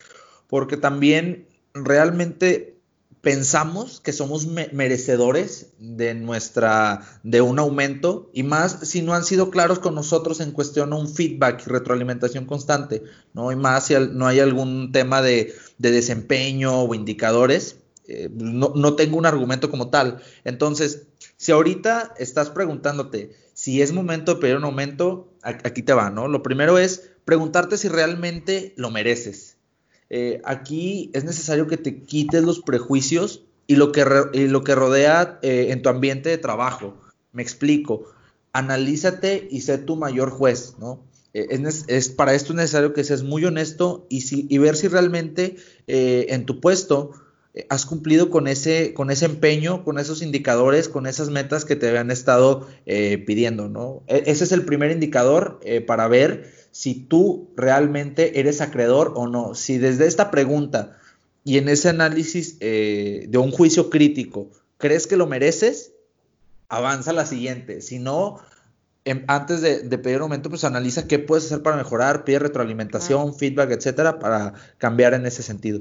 porque 0.48 0.76
también 0.76 1.46
realmente 1.72 2.75
pensamos 3.26 3.98
que 3.98 4.12
somos 4.12 4.46
merecedores 4.46 5.72
de 5.80 6.14
nuestra 6.14 7.00
de 7.24 7.40
un 7.40 7.58
aumento 7.58 8.30
y 8.32 8.44
más 8.44 8.78
si 8.88 9.02
no 9.02 9.14
han 9.14 9.24
sido 9.24 9.50
claros 9.50 9.80
con 9.80 9.96
nosotros 9.96 10.38
en 10.38 10.52
cuestión 10.52 10.92
a 10.92 10.96
un 10.96 11.12
feedback 11.12 11.60
y 11.66 11.70
retroalimentación 11.70 12.44
constante, 12.44 13.02
¿no? 13.34 13.50
Y 13.50 13.56
más 13.56 13.86
si 13.86 13.94
no 14.12 14.28
hay 14.28 14.38
algún 14.38 14.92
tema 14.92 15.22
de, 15.22 15.52
desempeño 15.76 16.82
o 16.82 16.94
indicadores, 16.94 17.78
eh, 18.06 18.30
no, 18.32 18.72
no 18.76 18.94
tengo 18.94 19.16
un 19.16 19.26
argumento 19.26 19.72
como 19.72 19.90
tal. 19.90 20.22
Entonces, 20.44 21.08
si 21.36 21.50
ahorita 21.50 22.14
estás 22.18 22.50
preguntándote 22.50 23.34
si 23.54 23.82
es 23.82 23.92
momento 23.92 24.34
de 24.34 24.40
pedir 24.40 24.56
un 24.56 24.66
aumento, 24.66 25.32
aquí 25.42 25.82
te 25.82 25.94
va, 25.94 26.10
¿no? 26.10 26.28
Lo 26.28 26.44
primero 26.44 26.78
es 26.78 27.10
preguntarte 27.24 27.76
si 27.76 27.88
realmente 27.88 28.72
lo 28.76 28.92
mereces. 28.92 29.55
Eh, 30.10 30.40
aquí 30.44 31.10
es 31.14 31.24
necesario 31.24 31.66
que 31.66 31.76
te 31.76 32.02
quites 32.02 32.42
los 32.42 32.60
prejuicios 32.60 33.42
y 33.66 33.76
lo 33.76 33.90
que, 33.90 34.04
lo 34.04 34.64
que 34.64 34.74
rodea 34.74 35.38
eh, 35.42 35.68
en 35.70 35.82
tu 35.82 35.88
ambiente 35.88 36.28
de 36.28 36.38
trabajo. 36.38 36.96
Me 37.32 37.42
explico. 37.42 38.12
Analízate 38.52 39.48
y 39.50 39.62
sé 39.62 39.78
tu 39.78 39.96
mayor 39.96 40.30
juez, 40.30 40.74
¿no? 40.78 41.04
Eh, 41.34 41.60
es, 41.88 42.08
para 42.08 42.34
esto 42.34 42.52
es 42.52 42.56
necesario 42.56 42.94
que 42.94 43.04
seas 43.04 43.22
muy 43.22 43.44
honesto 43.44 44.06
y, 44.08 44.22
si, 44.22 44.46
y 44.48 44.58
ver 44.58 44.76
si 44.76 44.88
realmente 44.88 45.56
en 45.86 46.46
tu 46.46 46.60
puesto 46.60 47.12
has 47.68 47.86
cumplido 47.86 48.30
con 48.30 48.48
ese, 48.48 48.94
con 48.94 49.10
ese 49.10 49.26
empeño, 49.26 49.82
con 49.82 49.98
esos 49.98 50.22
indicadores, 50.22 50.88
con 50.88 51.06
esas 51.06 51.30
metas 51.30 51.64
que 51.64 51.76
te 51.76 51.88
habían 51.88 52.10
estado 52.10 52.66
pidiendo, 52.86 53.68
¿no? 53.68 54.02
E, 54.06 54.22
ese 54.26 54.44
es 54.44 54.52
el 54.52 54.64
primer 54.64 54.90
indicador 54.90 55.60
para 55.86 56.08
ver 56.08 56.55
si 56.76 56.92
tú 56.92 57.48
realmente 57.56 58.38
eres 58.38 58.60
acreedor 58.60 59.14
o 59.16 59.26
no. 59.26 59.54
Si 59.54 59.78
desde 59.78 60.06
esta 60.06 60.30
pregunta 60.30 60.98
y 61.42 61.56
en 61.56 61.70
ese 61.70 61.88
análisis 61.88 62.58
eh, 62.60 63.24
de 63.30 63.38
un 63.38 63.50
juicio 63.50 63.88
crítico 63.88 64.50
crees 64.76 65.06
que 65.06 65.16
lo 65.16 65.26
mereces, 65.26 65.94
avanza 66.68 67.12
a 67.12 67.14
la 67.14 67.24
siguiente. 67.24 67.80
Si 67.80 67.98
no, 67.98 68.40
em, 69.06 69.24
antes 69.26 69.62
de, 69.62 69.96
pedir 69.96 70.18
un 70.18 70.24
aumento, 70.24 70.50
pues 70.50 70.64
analiza 70.64 71.08
qué 71.08 71.18
puedes 71.18 71.46
hacer 71.46 71.62
para 71.62 71.78
mejorar, 71.78 72.24
pide 72.24 72.40
retroalimentación, 72.40 73.34
feedback, 73.34 73.70
etcétera, 73.70 74.18
para 74.18 74.52
cambiar 74.76 75.14
en 75.14 75.24
ese 75.24 75.42
sentido. 75.42 75.80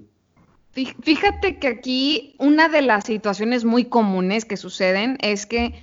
Fíjate 0.72 1.60
que 1.60 1.68
aquí 1.68 2.38
una 2.40 2.70
de 2.70 2.84
las 2.84 3.04
situaciones 3.04 3.66
muy 3.66 3.84
comunes 3.84 4.46
que 4.46 4.56
suceden 4.56 5.18
es 5.20 5.46
que 5.46 5.74
Ah, 5.74 5.82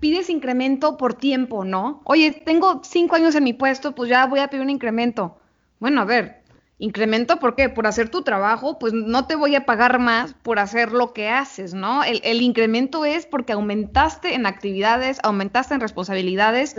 pides 0.00 0.30
incremento 0.30 0.96
por 0.96 1.14
tiempo, 1.14 1.64
¿no? 1.64 2.00
Oye, 2.04 2.32
tengo 2.32 2.82
cinco 2.84 3.16
años 3.16 3.34
en 3.34 3.44
mi 3.44 3.52
puesto, 3.52 3.94
pues 3.94 4.10
ya 4.10 4.26
voy 4.26 4.40
a 4.40 4.48
pedir 4.48 4.62
un 4.62 4.70
incremento. 4.70 5.38
Bueno, 5.78 6.02
a 6.02 6.04
ver, 6.04 6.42
incremento, 6.80 7.38
¿por 7.38 7.54
qué? 7.54 7.68
Por 7.68 7.86
hacer 7.86 8.08
tu 8.08 8.22
trabajo, 8.22 8.78
pues 8.78 8.92
no 8.92 9.26
te 9.26 9.36
voy 9.36 9.54
a 9.54 9.66
pagar 9.66 9.98
más 9.98 10.34
por 10.42 10.58
hacer 10.58 10.92
lo 10.92 11.12
que 11.12 11.28
haces, 11.28 11.74
¿no? 11.74 12.02
El, 12.04 12.42
incremento 12.42 13.04
es 13.04 13.26
porque 13.26 13.52
aumentaste 13.52 14.34
en 14.34 14.46
actividades, 14.46 15.18
aumentaste 15.22 15.74
en 15.74 15.80
responsabilidades 15.80 16.74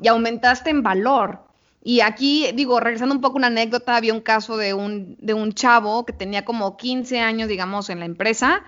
y 0.00 0.08
aumentaste 0.08 0.70
en 0.70 0.82
valor. 0.82 1.40
Y 1.82 2.00
aquí, 2.00 2.46
digo, 2.54 2.80
regresando 2.80 3.14
un 3.14 3.22
poco 3.22 3.38
una 3.38 3.46
anécdota, 3.46 3.96
había 3.96 4.12
un 4.12 4.20
caso 4.20 4.58
de 4.58 4.74
un, 4.74 5.16
de 5.18 5.32
un 5.32 5.52
chavo 5.54 6.04
que 6.04 6.12
tenía 6.12 6.44
como 6.44 6.76
15 6.76 7.20
años, 7.20 7.48
digamos, 7.48 7.88
en 7.88 8.00
la 8.00 8.04
empresa, 8.04 8.64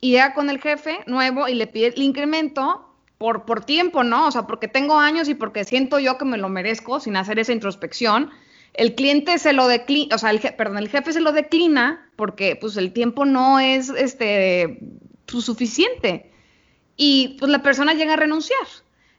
y 0.00 0.12
llega 0.12 0.34
con 0.34 0.50
el 0.50 0.60
jefe 0.60 1.00
nuevo 1.06 1.48
y 1.48 1.54
le 1.54 1.66
pide 1.66 1.88
el 1.88 2.02
incremento 2.02 2.89
por, 3.20 3.44
por 3.44 3.66
tiempo, 3.66 4.02
¿no? 4.02 4.28
O 4.28 4.30
sea, 4.30 4.46
porque 4.46 4.66
tengo 4.66 4.98
años 4.98 5.28
y 5.28 5.34
porque 5.34 5.64
siento 5.64 5.98
yo 5.98 6.16
que 6.16 6.24
me 6.24 6.38
lo 6.38 6.48
merezco 6.48 7.00
sin 7.00 7.16
hacer 7.16 7.38
esa 7.38 7.52
introspección. 7.52 8.30
El 8.72 8.94
cliente 8.94 9.38
se 9.38 9.52
lo 9.52 9.68
declina, 9.68 10.14
o 10.14 10.18
sea, 10.18 10.30
el, 10.30 10.40
perdón, 10.40 10.78
el 10.78 10.88
jefe 10.88 11.12
se 11.12 11.20
lo 11.20 11.32
declina 11.32 12.10
porque 12.16 12.56
pues 12.56 12.78
el 12.78 12.94
tiempo 12.94 13.26
no 13.26 13.60
es 13.60 13.90
este 13.90 14.78
pues, 15.26 15.44
suficiente 15.44 16.32
y 16.96 17.36
pues 17.38 17.52
la 17.52 17.62
persona 17.62 17.92
llega 17.92 18.14
a 18.14 18.16
renunciar. 18.16 18.66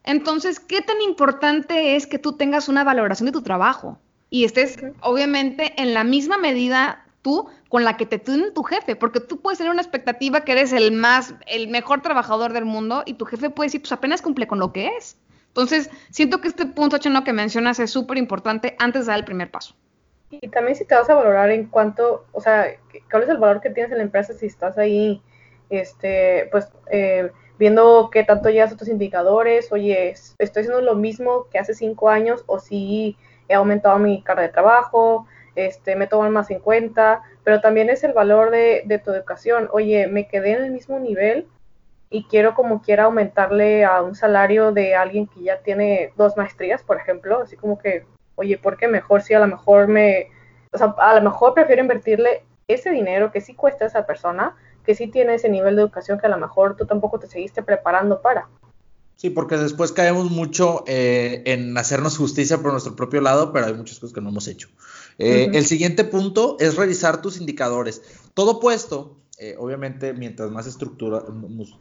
Entonces, 0.03 0.60
¿qué 0.60 0.81
tan 0.81 1.00
importante 1.03 1.96
es 1.96 2.08
que 2.08 2.17
tú 2.17 2.34
tengas 2.34 2.70
una 2.70 2.84
valoración 2.84 3.27
de 3.27 3.34
tu 3.34 3.43
trabajo 3.43 4.00
y 4.31 4.46
estés 4.46 4.79
obviamente 5.01 5.79
en 5.79 5.93
la 5.93 6.03
misma 6.03 6.39
medida 6.39 7.00
tú 7.21 7.47
con 7.69 7.83
la 7.83 7.97
que 7.97 8.05
te 8.05 8.19
tiene 8.19 8.51
tu 8.51 8.63
jefe, 8.63 8.95
porque 8.95 9.19
tú 9.19 9.39
puedes 9.41 9.57
tener 9.57 9.71
una 9.71 9.81
expectativa 9.81 10.41
que 10.41 10.53
eres 10.53 10.73
el 10.73 10.91
más, 10.91 11.35
el 11.47 11.67
mejor 11.67 12.01
trabajador 12.01 12.53
del 12.53 12.65
mundo 12.65 13.03
y 13.05 13.13
tu 13.15 13.25
jefe 13.25 13.49
puede 13.49 13.67
decir, 13.67 13.81
pues 13.81 13.91
apenas 13.91 14.21
cumple 14.21 14.47
con 14.47 14.59
lo 14.59 14.73
que 14.73 14.87
es. 14.97 15.17
Entonces, 15.47 15.89
siento 16.09 16.39
que 16.39 16.47
este 16.47 16.65
punto, 16.65 16.97
Chano, 16.97 17.23
que 17.23 17.33
mencionas 17.33 17.79
es 17.79 17.91
súper 17.91 18.17
importante 18.17 18.75
antes 18.79 19.05
de 19.05 19.11
dar 19.11 19.19
el 19.19 19.25
primer 19.25 19.51
paso. 19.51 19.75
Y 20.29 20.47
también 20.47 20.77
si 20.77 20.85
te 20.85 20.95
vas 20.95 21.09
a 21.09 21.15
valorar 21.15 21.51
en 21.51 21.65
cuanto, 21.65 22.25
o 22.31 22.39
sea, 22.39 22.67
cuál 23.09 23.23
es 23.23 23.29
el 23.29 23.37
valor 23.37 23.59
que 23.59 23.69
tienes 23.69 23.91
en 23.91 23.97
la 23.97 24.03
empresa 24.03 24.33
si 24.33 24.45
estás 24.45 24.77
ahí, 24.77 25.21
este, 25.69 26.47
pues, 26.51 26.69
eh, 26.89 27.31
viendo 27.59 28.09
qué 28.11 28.23
tanto 28.23 28.49
llegas 28.49 28.71
a 28.71 28.77
tus 28.77 28.87
indicadores, 28.87 29.71
oye, 29.73 30.11
estoy 30.11 30.61
haciendo 30.61 30.81
lo 30.81 30.95
mismo 30.95 31.47
que 31.51 31.59
hace 31.59 31.73
cinco 31.73 32.09
años 32.09 32.43
o 32.47 32.59
si 32.59 33.17
he 33.49 33.53
aumentado 33.53 33.99
mi 33.99 34.23
carga 34.23 34.43
de 34.43 34.49
trabajo, 34.49 35.27
este, 35.55 35.96
me 35.96 36.08
toman 36.08 36.31
más 36.31 36.50
en 36.51 36.60
cuenta, 36.60 37.22
pero 37.43 37.62
también 37.62 37.89
es 37.89 38.03
el 38.03 38.13
valor 38.13 38.51
de, 38.51 39.01
tu 39.03 39.12
educación. 39.12 39.70
Oye, 39.72 40.08
me 40.08 40.27
quedé 40.27 40.53
en 40.53 40.63
el 40.63 40.72
mismo 40.72 41.00
nivel 41.00 41.48
y 42.10 42.25
quiero 42.25 42.53
como 42.53 42.81
quiera 42.81 43.05
aumentarle 43.05 43.86
a 43.86 44.01
un 44.01 44.15
salario 44.15 44.72
de 44.72 44.96
alguien 44.96 45.27
que 45.27 45.43
ya 45.43 45.60
tiene 45.60 46.13
dos 46.17 46.38
maestrías, 46.38 46.84
por 46.84 46.98
ejemplo, 46.98 47.41
así 47.41 47.55
como 47.55 47.77
que, 47.79 48.05
oye, 48.36 48.58
¿por 48.58 48.77
qué 48.77 48.88
mejor 48.88 49.22
si 49.22 49.34
a 49.34 49.39
lo 49.39 49.48
mejor 49.48 49.88
me, 49.88 50.27
o 50.72 50.77
sea, 50.77 50.93
a 50.98 51.15
lo 51.15 51.22
mejor 51.22 51.53
prefiero 51.53 51.81
invertirle 51.81 52.43
ese 52.67 52.91
dinero 52.91 53.31
que 53.31 53.41
sí 53.41 53.53
cuesta 53.53 53.86
a 53.86 53.88
esa 53.88 54.05
persona, 54.05 54.55
que 54.86 54.96
sí 54.96 55.08
tiene 55.08 55.36
ese 55.36 55.50
nivel 55.50 55.75
de 55.75 55.84
educación 55.84 56.20
que 56.20 56.27
a 56.27 56.29
lo 56.29 56.38
mejor 56.38 56.75
tú 56.75 56.86
tampoco 56.86 57.20
te 57.20 57.27
seguiste 57.27 57.63
preparando 57.63 58.22
para. 58.22 58.48
Sí, 59.22 59.29
porque 59.29 59.55
después 59.55 59.91
caemos 59.91 60.31
mucho 60.31 60.84
eh, 60.88 61.43
en 61.46 61.77
hacernos 61.77 62.17
justicia 62.17 62.58
por 62.58 62.72
nuestro 62.72 62.96
propio 62.96 63.22
lado, 63.22 63.53
pero 63.53 63.67
hay 63.67 63.74
muchas 63.75 64.00
cosas 64.00 64.15
que 64.15 64.22
no 64.22 64.29
hemos 64.29 64.48
hecho. 64.48 64.70
Eh, 65.21 65.51
el 65.53 65.65
siguiente 65.67 66.03
punto 66.03 66.57
es 66.59 66.75
revisar 66.75 67.21
tus 67.21 67.39
indicadores. 67.39 68.01
Todo 68.33 68.59
puesto, 68.59 69.17
eh, 69.37 69.55
obviamente, 69.59 70.13
mientras 70.13 70.49
más, 70.49 70.65
estructura, 70.65 71.23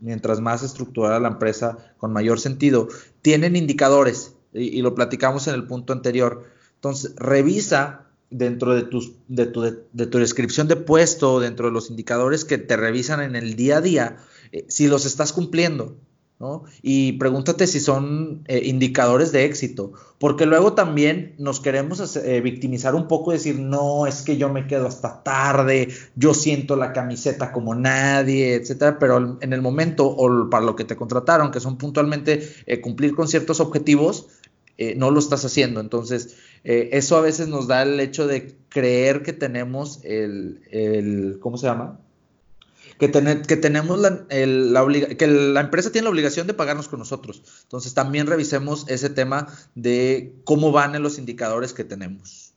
mientras 0.00 0.40
más 0.40 0.62
estructurada 0.62 1.18
la 1.20 1.28
empresa, 1.28 1.94
con 1.97 2.12
mayor 2.12 2.38
sentido, 2.38 2.88
tienen 3.23 3.56
indicadores, 3.56 4.35
y, 4.52 4.82
lo 4.82 4.94
platicamos 4.94 5.47
en 5.49 5.54
el 5.54 5.66
punto 5.66 5.94
anterior. 5.94 6.44
Entonces, 6.75 7.14
revisa 7.16 8.09
dentro 8.28 8.75
de, 8.75 8.82
tus, 8.82 9.12
de, 9.28 9.47
tu, 9.47 9.62
de, 9.62 10.06
tu 10.06 10.18
descripción 10.18 10.68
de 10.68 10.76
puesto, 10.76 11.40
dentro 11.40 11.66
de 11.66 11.73
los 11.73 11.88
indicadores 11.88 12.44
que 12.44 12.59
te 12.59 12.76
revisan 12.76 13.23
en 13.23 13.37
el 13.37 13.56
día 13.56 13.78
a 13.78 13.80
día, 13.80 14.16
si 14.68 14.87
los 14.87 15.06
estás 15.06 15.32
cumpliendo. 15.32 15.97
Y 16.82 17.12
pregúntate 17.12 17.66
si 17.66 17.80
son 17.80 18.44
eh, 18.47 18.62
indicadores 18.64 19.30
de 19.30 19.44
éxito, 19.44 19.92
porque 20.18 20.47
luego 20.47 20.73
también 20.73 21.35
nos 21.37 21.61
queremos 21.61 22.16
eh, 22.16 22.40
victimizar 22.40 22.94
un 22.94 23.09
poco 23.09 23.30
y 23.30 23.35
decir, 23.35 23.59
no, 23.59 24.06
es 24.06 24.23
que 24.23 24.38
yo 24.38 24.49
me 24.49 24.66
quedo 24.66 24.87
hasta 24.87 25.23
tarde, 25.23 25.88
yo 26.16 26.32
siento 26.32 26.76
la 26.76 26.94
camiseta 26.94 27.52
como 27.52 27.75
nadie, 27.75 28.54
etcétera, 28.54 28.99
pero 28.99 29.38
en 29.38 29.52
el 29.52 29.61
momento 29.61 30.06
o 30.06 30.49
para 30.49 30.64
lo 30.64 30.76
que 30.76 30.85
te 30.85 30.97
contrataron, 30.97 31.50
que 31.50 31.61
son 31.61 31.76
puntualmente 31.76 32.49
eh, 32.64 32.80
cumplir 32.80 33.14
con 33.14 33.28
ciertos 33.28 33.61
objetivos, 33.61 34.28
no 34.97 35.11
lo 35.11 35.18
estás 35.18 35.44
haciendo. 35.44 35.78
Entonces, 35.78 36.37
eso 36.64 37.18
a 37.18 37.20
veces 37.20 37.49
nos 37.49 37.66
da 37.68 37.82
el 37.82 38.00
hecho 38.00 38.26
de 38.26 38.56
creer 38.70 39.23
que 39.23 39.35
tenemos 39.35 40.00
el, 40.04 40.62
el 40.70 41.38
¿cómo 41.38 41.59
se 41.59 41.66
llama? 41.66 42.00
Que, 43.00 43.11
que 43.11 43.57
tenemos 43.57 43.99
la, 43.99 44.26
que 44.28 45.26
la 45.26 45.61
empresa 45.61 45.90
tiene 45.90 46.04
la 46.04 46.11
obligación 46.11 46.47
de 46.47 46.52
pagarnos 46.52 46.88
con 46.88 46.99
nosotros. 46.99 47.42
Entonces 47.62 47.95
también 47.95 48.26
revisemos 48.26 48.85
ese 48.88 49.09
tema 49.09 49.49
de 49.75 50.35
cómo 50.45 50.71
van 50.71 50.95
en 50.95 51.02
los 51.02 51.19
indicadores 51.19 51.73
que 51.73 51.83
tenemos. 51.83 52.52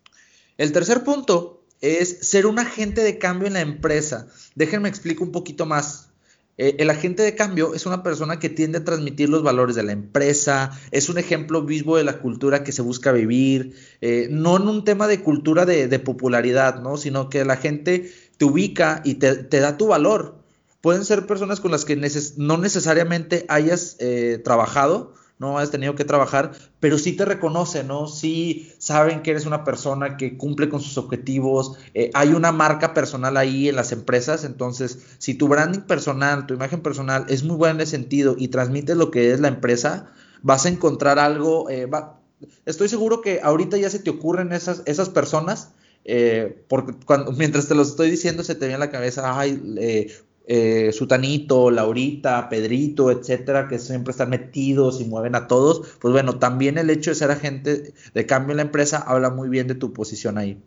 El 0.57 0.73
tercer 0.73 1.05
punto 1.05 1.63
es 1.79 2.19
ser 2.27 2.45
un 2.45 2.59
agente 2.59 3.01
de 3.03 3.17
cambio 3.17 3.47
en 3.47 3.53
la 3.53 3.61
empresa. 3.61 4.27
Déjenme 4.53 4.89
explico 4.89 5.23
un 5.23 5.31
poquito 5.31 5.65
más. 5.65 6.09
Eh, 6.57 6.75
el 6.79 6.89
agente 6.89 7.23
de 7.23 7.35
cambio 7.35 7.73
es 7.73 7.85
una 7.85 8.03
persona 8.03 8.37
que 8.37 8.49
tiende 8.49 8.79
a 8.79 8.83
transmitir 8.83 9.29
los 9.29 9.41
valores 9.41 9.75
de 9.75 9.81
la 9.81 9.91
empresa, 9.91 10.69
es 10.91 11.09
un 11.09 11.17
ejemplo 11.17 11.63
vivo 11.63 11.97
de 11.97 12.03
la 12.03 12.19
cultura 12.19 12.63
que 12.63 12.71
se 12.71 12.83
busca 12.83 13.11
vivir, 13.11 13.75
eh, 14.01 14.27
no 14.29 14.57
en 14.57 14.67
un 14.67 14.83
tema 14.85 15.07
de 15.07 15.21
cultura 15.21 15.65
de, 15.65 15.87
de 15.87 15.97
popularidad, 15.97 16.79
¿no? 16.79 16.97
sino 16.97 17.27
que 17.29 17.43
la 17.43 17.57
gente 17.57 18.11
te 18.43 18.49
ubica 18.49 19.01
y 19.05 19.15
te, 19.15 19.59
da 19.61 19.77
tu 19.77 19.87
valor. 19.87 20.35
Pueden 20.81 21.05
ser 21.05 21.25
personas 21.25 21.61
con 21.61 21.71
las 21.71 21.85
que 21.85 21.95
no 22.35 22.57
necesariamente 22.57 23.45
hayas 23.47 23.95
eh, 23.99 24.41
trabajado, 24.43 25.13
no 25.39 25.57
has 25.57 25.71
tenido 25.71 25.95
que 25.95 26.03
trabajar, 26.03 26.51
pero 26.81 26.97
sí 26.97 27.13
te 27.13 27.23
reconocen, 27.23 27.87
¿no? 27.87 28.07
Sí 28.07 28.73
saben 28.79 29.21
que 29.21 29.31
eres 29.31 29.45
una 29.45 29.63
persona 29.63 30.17
que 30.17 30.37
cumple 30.37 30.67
con 30.67 30.81
sus 30.81 30.97
objetivos, 30.97 31.77
eh, 31.93 32.11
hay 32.13 32.33
una 32.33 32.51
marca 32.51 32.93
personal 32.93 33.37
ahí 33.37 33.69
en 33.69 33.77
las 33.77 33.93
empresas, 33.93 34.43
entonces 34.43 34.99
si 35.19 35.35
tu 35.35 35.47
branding 35.47 35.81
personal, 35.81 36.45
tu 36.45 36.53
imagen 36.53 36.81
personal 36.81 37.25
es 37.29 37.43
muy 37.43 37.55
buena 37.55 37.75
en 37.75 37.81
ese 37.81 37.91
sentido 37.91 38.35
y 38.37 38.49
transmites 38.49 38.97
lo 38.97 39.09
que 39.09 39.31
es 39.31 39.39
la 39.39 39.47
empresa, 39.47 40.11
vas 40.41 40.65
a 40.65 40.69
encontrar 40.69 41.17
algo, 41.17 41.69
eh, 41.69 41.89
estoy 42.65 42.89
seguro 42.89 43.21
que 43.21 43.39
ahorita 43.41 43.77
ya 43.77 43.89
se 43.89 43.99
te 43.99 44.09
ocurren 44.09 44.51
esas, 44.51 44.83
esas 44.85 45.07
personas 45.07 45.69
eh, 46.05 46.63
porque 46.67 46.93
cuando, 47.05 47.31
mientras 47.37 47.67
te 47.67 47.75
lo 47.75 47.81
estoy 47.81 48.11
diciendo 48.11 48.43
se 48.43 48.55
te 48.55 48.67
viene 48.67 48.75
a 48.75 48.85
la 48.85 48.91
cabeza, 48.91 49.39
ay, 49.39 49.61
eh, 50.45 50.91
Sutanito, 50.91 51.71
Laurita, 51.71 52.49
Pedrito, 52.49 53.11
etcétera, 53.11 53.67
que 53.67 53.79
siempre 53.79 54.11
están 54.11 54.29
metidos 54.29 54.99
y 54.99 55.05
mueven 55.05 55.35
a 55.35 55.47
todos, 55.47 55.97
pues 55.99 56.11
bueno, 56.11 56.37
también 56.37 56.77
el 56.77 56.89
hecho 56.89 57.11
de 57.11 57.15
ser 57.15 57.31
agente 57.31 57.93
de 58.13 58.25
cambio 58.25 58.51
en 58.51 58.57
la 58.57 58.63
empresa 58.63 59.03
habla 59.07 59.29
muy 59.29 59.47
bien 59.49 59.67
de 59.67 59.75
tu 59.75 59.93
posición 59.93 60.37
ahí. 60.37 60.57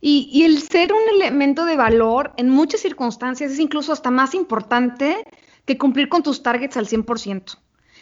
Y, 0.00 0.28
y, 0.30 0.42
el 0.42 0.60
ser 0.60 0.92
un 0.92 1.00
elemento 1.16 1.64
de 1.64 1.76
valor 1.78 2.32
en 2.36 2.50
muchas 2.50 2.80
circunstancias 2.80 3.52
es 3.52 3.58
incluso 3.58 3.90
hasta 3.90 4.10
más 4.10 4.34
importante 4.34 5.24
que 5.64 5.78
cumplir 5.78 6.10
con 6.10 6.22
tus 6.22 6.42
targets 6.42 6.76
al 6.76 6.86
100%. 6.86 7.56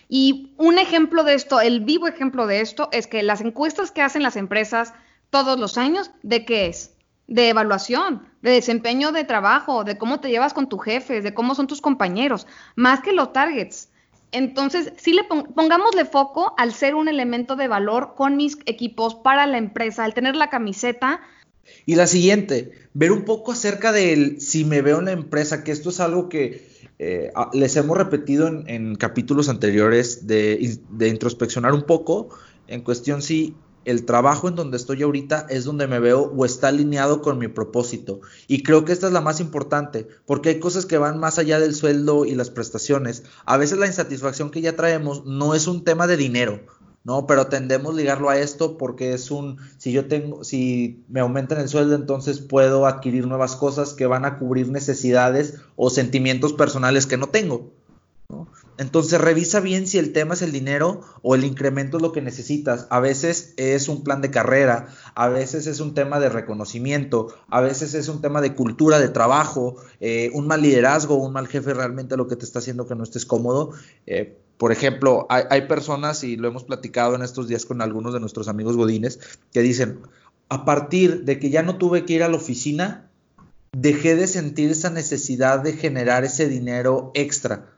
Y 0.09 0.53
un 0.59 0.79
ejemplo 0.79 1.23
de 1.23 1.35
esto, 1.35 1.61
el 1.61 1.81
vivo 1.81 2.09
ejemplo 2.09 2.47
de 2.47 2.61
esto, 2.61 2.89
es 2.93 3.07
que 3.07 3.23
las 3.23 3.41
encuestas 3.41 3.93
que 3.93 4.03
hacen 4.03 4.23
las 4.23 4.37
empresas 4.37 4.93
todos 5.33 5.59
los 5.59 5.79
años, 5.79 6.11
¿de 6.23 6.45
qué 6.45 6.67
es? 6.67 6.91
De 7.27 7.49
evaluación, 7.49 8.29
de 8.43 8.51
desempeño 8.51 9.13
de 9.13 9.25
trabajo, 9.25 9.83
de 9.83 9.97
cómo 9.97 10.21
te 10.21 10.29
llevas 10.29 10.53
con 10.53 10.69
tu 10.69 10.77
jefe, 10.77 11.23
de 11.23 11.33
cómo 11.33 11.55
son 11.55 11.67
tus 11.67 11.81
compañeros, 11.81 12.47
más 12.77 13.01
que 13.01 13.15
los 13.15 13.33
targets. 13.33 13.89
Entonces, 14.31 14.93
sí 14.99 15.15
le 15.15 15.25
pongámosle 15.25 16.05
foco 16.05 16.55
al 16.59 16.75
ser 16.75 16.95
un 16.95 17.09
elemento 17.09 17.57
de 17.57 17.67
valor 17.67 18.13
con 18.15 18.37
mis 18.37 18.59
equipos 18.67 19.15
para 19.15 19.47
la 19.47 19.57
empresa, 19.57 20.05
al 20.05 20.13
tener 20.13 20.37
la 20.37 20.51
camiseta. 20.51 21.23
Y 21.87 21.95
la 21.95 22.07
siguiente, 22.07 22.73
ver 22.93 23.11
un 23.11 23.25
poco 23.25 23.53
acerca 23.53 23.91
del 23.91 24.39
si 24.39 24.67
me 24.67 24.83
veo 24.83 24.99
en 24.99 25.07
la 25.07 25.13
empresa, 25.13 25.65
que 25.65 25.73
esto 25.73 25.89
es 25.89 26.01
algo 26.01 26.29
que 26.29 26.69
eh, 26.99 27.33
les 27.55 27.75
hemos 27.77 27.97
repetido 27.97 28.49
en, 28.49 28.97
capítulos 28.97 29.49
anteriores 29.49 30.27
de, 30.27 30.79
de, 30.91 31.09
introspeccionar 31.09 31.73
un 31.73 31.85
poco 31.85 32.29
en 32.69 32.83
cuestión 32.83 33.23
si 33.23 33.55
el 33.85 34.05
trabajo 34.05 34.49
en 34.49 34.55
donde 34.55 34.77
estoy 34.77 35.03
ahorita 35.03 35.47
es 35.51 35.65
donde 35.65 35.87
me 35.87 35.99
veo 35.99 36.33
o 36.37 36.45
está 36.45 36.69
alineado 36.69 37.23
con 37.23 37.39
mi 37.39 37.49
propósito. 37.49 38.21
Y 38.49 38.63
creo 38.63 38.85
que 38.85 38.93
esta 38.93 39.07
es 39.07 39.13
la 39.13 39.21
más 39.21 39.41
importante, 39.41 40.07
porque 40.27 40.51
hay 40.51 40.61
cosas 40.61 40.87
que 40.87 40.99
van 40.99 41.19
más 41.19 41.39
allá 41.39 41.59
del 41.59 41.75
sueldo 41.75 42.25
y 42.25 42.35
las 42.35 42.51
prestaciones. 42.51 43.25
A 43.45 43.57
veces 43.57 43.79
la 43.79 43.87
insatisfacción 43.87 44.51
que 44.51 44.61
ya 44.61 44.77
traemos 44.77 45.25
no 45.27 45.55
es 45.55 45.67
un 45.67 45.85
tema 45.85 46.07
de 46.07 46.17
dinero, 46.17 46.61
¿no? 47.05 47.27
Pero 47.27 47.47
tendemos 47.47 47.95
ligarlo 47.95 48.31
a 48.31 48.39
esto 48.39 48.79
porque 48.79 49.15
es 49.15 49.31
un, 49.31 49.59
si 49.79 49.93
yo 49.93 50.07
tengo, 50.07 50.45
si 50.45 51.05
me 51.09 51.21
aumentan 51.21 51.61
el 51.61 51.69
sueldo, 51.69 51.95
entonces 51.95 52.41
puedo 52.41 52.87
adquirir 52.87 53.27
nuevas 53.27 53.57
cosas 53.57 53.95
que 53.95 54.07
van 54.07 54.25
a 54.25 54.39
cubrir 54.39 54.69
necesidades 54.69 55.61
o 55.77 55.91
sentimientos 55.91 56.53
personales 56.53 57.07
que 57.07 57.17
no 57.17 57.29
tengo. 57.29 57.73
Entonces 58.79 59.21
revisa 59.21 59.61
bien 59.61 59.87
si 59.87 59.99
el 59.99 60.13
tema 60.13 60.35
es 60.35 60.43
el 60.43 60.51
dinero 60.51 61.03
o 61.21 61.35
el 61.35 61.45
incremento 61.45 61.99
es 61.99 62.03
lo 62.03 62.13
que 62.13 62.23
necesitas. 62.23 62.87
A 62.91 63.01
veces 63.01 63.53
es 63.57 63.89
un 63.89 64.03
plan 64.03 64.23
de 64.23 64.31
carrera, 64.31 64.89
a 65.15 65.29
veces 65.29 65.67
es 65.67 65.81
un 65.81 65.95
tema 65.95 66.21
de 66.21 66.31
reconocimiento, 66.31 67.35
a 67.49 67.61
veces 67.61 67.95
es 67.95 68.09
un 68.09 68.23
tema 68.23 68.41
de 68.41 68.55
cultura 68.55 68.99
de 68.99 69.09
trabajo, 69.09 69.77
eh, 70.01 70.31
un 70.33 70.47
mal 70.47 70.63
liderazgo, 70.63 71.17
un 71.17 71.33
mal 71.33 71.49
jefe 71.49 71.75
realmente 71.75 72.17
lo 72.17 72.29
que 72.29 72.37
te 72.37 72.45
está 72.45 72.61
haciendo 72.61 72.87
que 72.87 72.95
no 72.95 73.05
estés 73.05 73.27
cómodo. 73.27 73.73
Eh, 74.07 74.39
por 74.57 74.73
ejemplo, 74.73 75.27
hay, 75.29 75.45
hay, 75.51 75.69
personas, 75.69 76.25
y 76.25 76.37
lo 76.37 76.49
hemos 76.49 76.65
platicado 76.65 77.15
en 77.15 77.23
estos 77.23 77.49
días 77.49 77.67
con 77.67 77.83
algunos 77.83 78.15
de 78.15 78.21
nuestros 78.21 78.49
amigos 78.49 78.77
godines, 78.77 79.19
que 79.53 79.61
dicen, 79.61 80.01
a 80.49 80.65
partir 80.65 81.25
de 81.25 81.39
que 81.39 81.51
ya 81.51 81.63
no 81.63 81.77
tuve 81.77 82.05
que 82.05 82.15
ir 82.15 82.23
a 82.23 82.29
la 82.29 82.37
oficina, 82.37 83.11
dejé 83.73 84.15
de 84.17 84.27
sentir 84.27 84.71
esa 84.71 84.91
necesidad 84.91 85.61
de 85.61 85.73
generar 85.73 86.25
ese 86.25 86.49
dinero 86.49 87.11
extra 87.15 87.72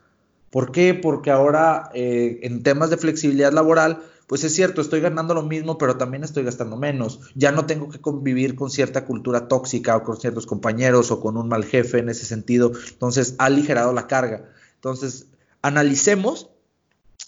¿Por 0.54 0.70
qué? 0.70 0.94
Porque 0.94 1.32
ahora 1.32 1.90
eh, 1.94 2.38
en 2.44 2.62
temas 2.62 2.88
de 2.88 2.96
flexibilidad 2.96 3.52
laboral, 3.52 4.04
pues 4.28 4.44
es 4.44 4.54
cierto, 4.54 4.80
estoy 4.80 5.00
ganando 5.00 5.34
lo 5.34 5.42
mismo, 5.42 5.78
pero 5.78 5.96
también 5.96 6.22
estoy 6.22 6.44
gastando 6.44 6.76
menos. 6.76 7.18
Ya 7.34 7.50
no 7.50 7.66
tengo 7.66 7.88
que 7.88 8.00
convivir 8.00 8.54
con 8.54 8.70
cierta 8.70 9.04
cultura 9.04 9.48
tóxica 9.48 9.96
o 9.96 10.04
con 10.04 10.16
ciertos 10.16 10.46
compañeros 10.46 11.10
o 11.10 11.18
con 11.18 11.36
un 11.36 11.48
mal 11.48 11.64
jefe 11.64 11.98
en 11.98 12.08
ese 12.08 12.24
sentido. 12.24 12.70
Entonces, 12.88 13.34
ha 13.38 13.46
aligerado 13.46 13.92
la 13.92 14.06
carga. 14.06 14.48
Entonces, 14.76 15.26
analicemos 15.60 16.50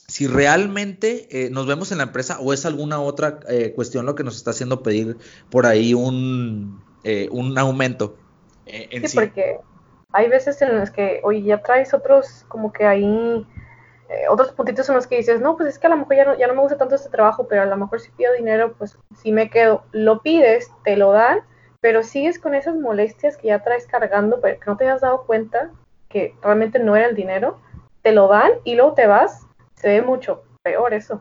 si 0.07 0.29
realmente 0.29 1.27
eh, 1.33 1.51
nos 1.51 1.67
vemos 1.67 1.91
en 1.91 1.99
la 1.99 2.05
empresa 2.05 2.39
o 2.39 2.53
es 2.53 2.65
alguna 2.65 3.01
otra 3.01 3.41
eh, 3.49 3.73
cuestión 3.75 4.07
lo 4.07 4.15
que 4.15 4.23
nos 4.23 4.37
está 4.37 4.53
haciendo 4.53 4.85
pedir 4.85 5.17
por 5.51 5.67
ahí 5.67 5.95
un, 5.95 6.81
un 7.33 7.59
aumento. 7.59 8.19
En 8.67 9.09
sí, 9.09 9.17
porque 9.17 9.59
hay 10.17 10.29
veces 10.31 10.63
en 10.63 10.79
las 10.79 10.91
que, 10.91 11.21
oye, 11.25 11.43
ya 11.43 11.63
traes 11.63 11.93
otros, 11.93 12.47
como 12.49 12.73
que 12.73 12.87
ahí, 12.87 13.47
eh, 14.09 14.29
otros 14.31 14.51
puntitos 14.53 14.89
en 14.89 14.95
los 14.95 15.07
que 15.07 15.19
dices, 15.19 15.43
no, 15.43 15.59
pues 15.59 15.69
es 15.69 15.79
que 15.79 15.89
a 15.89 15.91
lo 15.91 15.99
mejor 15.99 16.17
ya 16.17 16.25
no, 16.25 16.39
ya 16.39 16.47
no 16.47 16.55
me 16.55 16.63
gusta 16.63 16.79
tanto 16.79 16.95
este 16.95 17.11
trabajo, 17.11 17.47
pero 17.47 17.61
a 17.61 17.67
lo 17.67 17.77
mejor 17.77 18.01
si 18.01 18.11
pido 18.13 18.33
dinero, 18.33 18.75
pues 18.79 18.99
si 19.15 19.31
me 19.31 19.51
quedo. 19.51 19.85
Lo 19.93 20.23
pides, 20.23 20.73
te 20.85 20.97
lo 20.97 21.13
dan, 21.13 21.41
pero 21.83 22.03
sigues 22.03 22.39
con 22.39 22.55
esas 22.55 22.77
molestias 22.77 23.37
que 23.37 23.49
ya 23.49 23.63
traes 23.63 23.87
cargando, 23.87 24.41
pero 24.41 24.59
que 24.59 24.71
no 24.71 24.79
te 24.79 24.89
has 24.89 25.03
dado 25.03 25.27
cuenta 25.27 25.71
que 26.09 26.35
realmente 26.41 26.79
no 26.79 26.97
era 26.97 27.09
el 27.09 27.15
dinero, 27.15 27.61
te 28.01 28.13
lo 28.13 28.27
dan 28.29 28.53
y 28.65 28.75
luego 28.75 28.95
te 28.95 29.07
vas, 29.07 29.47
se 29.75 29.89
ve 29.89 30.01
mucho 30.01 30.45
peor 30.63 30.95
eso. 30.95 31.21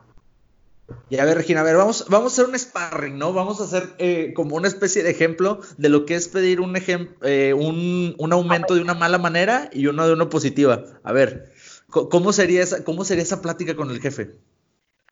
Y 1.08 1.18
a 1.18 1.24
ver, 1.24 1.36
Regina, 1.36 1.60
a 1.60 1.64
ver, 1.64 1.76
vamos, 1.76 2.06
vamos 2.08 2.32
a 2.32 2.34
hacer 2.34 2.52
un 2.52 2.58
sparring, 2.58 3.18
¿no? 3.18 3.32
Vamos 3.32 3.60
a 3.60 3.64
hacer 3.64 3.94
eh, 3.98 4.32
como 4.34 4.56
una 4.56 4.68
especie 4.68 5.02
de 5.02 5.10
ejemplo 5.10 5.60
de 5.78 5.88
lo 5.88 6.06
que 6.06 6.14
es 6.14 6.28
pedir 6.28 6.60
un, 6.60 6.76
eh, 7.22 7.54
un, 7.54 8.14
un, 8.18 8.32
aumento 8.32 8.74
de 8.74 8.82
una 8.82 8.94
mala 8.94 9.18
manera 9.18 9.68
y 9.72 9.86
uno 9.86 10.06
de 10.06 10.12
una 10.12 10.28
positiva. 10.28 10.84
A 11.02 11.12
ver, 11.12 11.52
¿cómo 11.88 12.32
sería, 12.32 12.62
esa, 12.62 12.84
¿cómo 12.84 13.04
sería 13.04 13.22
esa 13.22 13.42
plática 13.42 13.74
con 13.74 13.90
el 13.90 14.00
jefe? 14.00 14.36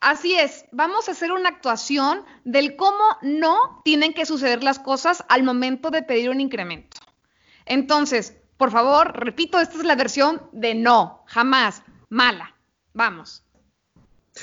Así 0.01 0.35
es, 0.35 0.67
vamos 0.71 1.09
a 1.09 1.13
hacer 1.13 1.33
una 1.33 1.49
actuación 1.49 2.25
del 2.45 2.77
cómo 2.77 3.05
no 3.23 3.81
tienen 3.85 4.13
que 4.13 4.27
suceder 4.27 4.63
las 4.63 4.79
cosas 4.79 5.25
al 5.29 5.45
momento 5.45 5.91
de 5.91 6.03
pedir 6.03 6.29
un 6.31 6.41
incremento. 6.41 6.99
Entonces, 7.65 8.37
por 8.59 8.71
favor, 8.71 9.19
repito, 9.19 9.59
esta 9.59 9.79
es 9.79 9.85
la 9.85 9.97
versión 9.97 10.43
de 10.53 10.75
no, 10.75 11.25
jamás, 11.27 11.83
mala. 12.11 12.55
Vamos. 12.93 13.45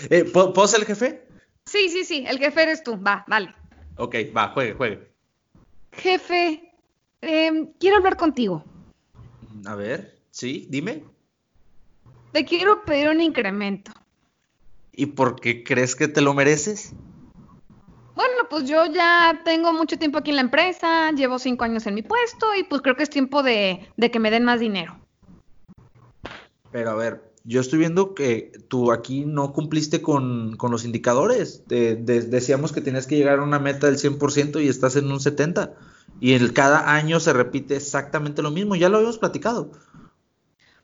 Eh, 0.10 0.26
¿puedo, 0.26 0.68
ser 0.68 0.82
el 0.82 0.86
jefe? 0.86 1.28
Sí, 1.66 1.90
sí, 1.90 2.04
sí, 2.06 2.24
el 2.28 2.40
jefe 2.40 2.64
eres 2.64 2.84
tú. 2.84 3.02
Va, 3.02 3.24
dale. 3.28 3.54
Ok, 3.98 4.16
va, 4.36 4.50
juegue, 4.50 4.74
juegue. 4.74 5.12
Jefe, 5.92 6.74
em, 7.22 7.74
quiero 7.80 7.98
hablar 7.98 8.18
contigo. 8.18 8.64
A 9.66 9.76
ver, 9.76 10.18
sí, 10.32 10.68
dime. 10.70 11.04
Te 12.32 12.46
quiero 12.46 12.84
pedir 12.86 13.10
un 13.10 13.22
incremento. 13.22 13.92
¿Y 14.94 15.08
por 15.08 15.40
qué 15.40 15.64
crees 15.64 15.96
que 15.96 16.08
te 16.08 16.22
lo 16.22 16.34
mereces? 16.34 16.94
Bueno, 18.16 18.48
pues 18.50 18.66
yo 18.66 18.86
ya 18.86 19.42
tengo 19.44 19.74
mucho 19.74 19.98
tiempo 19.98 20.20
aquí 20.20 20.32
en 20.32 20.38
la 20.38 20.42
empresa, 20.42 21.12
llevo 21.12 21.40
cinco 21.40 21.64
años 21.64 21.86
en 21.88 21.96
mi 21.96 22.02
puesto 22.02 22.54
y 22.56 22.64
pues 22.64 22.82
creo 22.82 22.96
que 22.96 23.04
es 23.04 23.10
tiempo 23.10 23.44
de, 23.44 23.90
de 23.96 24.12
que 24.12 24.20
me 24.20 24.32
den 24.32 24.44
más 24.44 24.60
dinero. 24.60 25.00
Pero 26.72 26.92
a 26.92 26.96
ver, 26.96 27.31
yo 27.44 27.62
estoy 27.62 27.80
viendo 27.80 28.14
que 28.14 28.52
tú 28.68 28.92
aquí 28.92 29.26
no 29.26 29.52
cumpliste 29.54 30.02
con, 30.02 30.58
los 30.62 30.86
indicadores. 30.86 31.64
decíamos 31.68 32.72
que 32.72 32.82
tenías 32.82 33.08
que 33.08 33.18
llegar 33.18 33.40
a 33.40 33.44
una 33.44 33.60
meta 33.60 33.88
del 33.88 33.98
100% 33.98 34.64
y 34.64 34.68
estás 34.68 34.96
en 34.96 35.12
un 35.12 35.20
70%. 35.20 35.74
Y 36.20 36.34
el, 36.34 36.54
cada 36.54 36.94
año 36.94 37.20
se 37.20 37.34
repite 37.34 37.76
exactamente 37.76 38.42
lo 38.42 38.52
mismo. 38.52 38.76
Ya 38.76 38.90
lo 38.90 38.98
habíamos 38.98 39.18
platicado. 39.18 39.72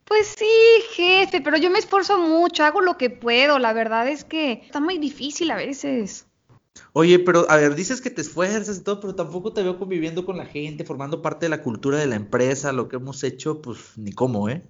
Pues 0.06 0.34
sí, 0.38 0.46
jefe, 0.93 1.41
pero 1.41 1.58
yo 1.58 1.70
me 1.70 1.80
esfuerzo 1.80 2.17
mucho, 2.17 2.63
hago 2.63 2.82
lo 2.82 2.98
que 2.98 3.10
puedo. 3.10 3.60
La 3.60 3.74
verdad 3.74 4.08
es 4.08 4.24
que 4.24 4.54
está 4.54 4.80
muy 4.80 4.98
difícil 4.98 5.52
a 5.52 5.58
veces. 5.58 6.26
Oye, 6.93 7.20
pero 7.20 7.46
a 7.50 7.58
ver, 7.58 7.76
dices 7.76 8.02
que 8.02 8.10
te 8.10 8.22
esfuerzas 8.22 8.78
y 8.78 8.84
todo, 8.84 9.00
pero 9.00 9.15
tampoco 9.15 9.54
te 9.54 9.63
veo 9.63 9.78
conviviendo 9.78 10.26
con 10.26 10.38
la 10.38 10.46
gente, 10.46 10.86
formando 10.86 11.22
parte 11.22 11.46
de 11.46 11.50
la 11.50 11.62
cultura 11.62 11.98
de 11.98 12.08
la 12.08 12.15
empresa, 12.15 12.72
lo 12.72 12.88
que 12.88 12.96
hemos 12.96 13.24
hecho, 13.24 13.62
pues 13.62 13.98
ni 13.98 14.12
cómo, 14.12 14.50
¿eh? 14.50 14.63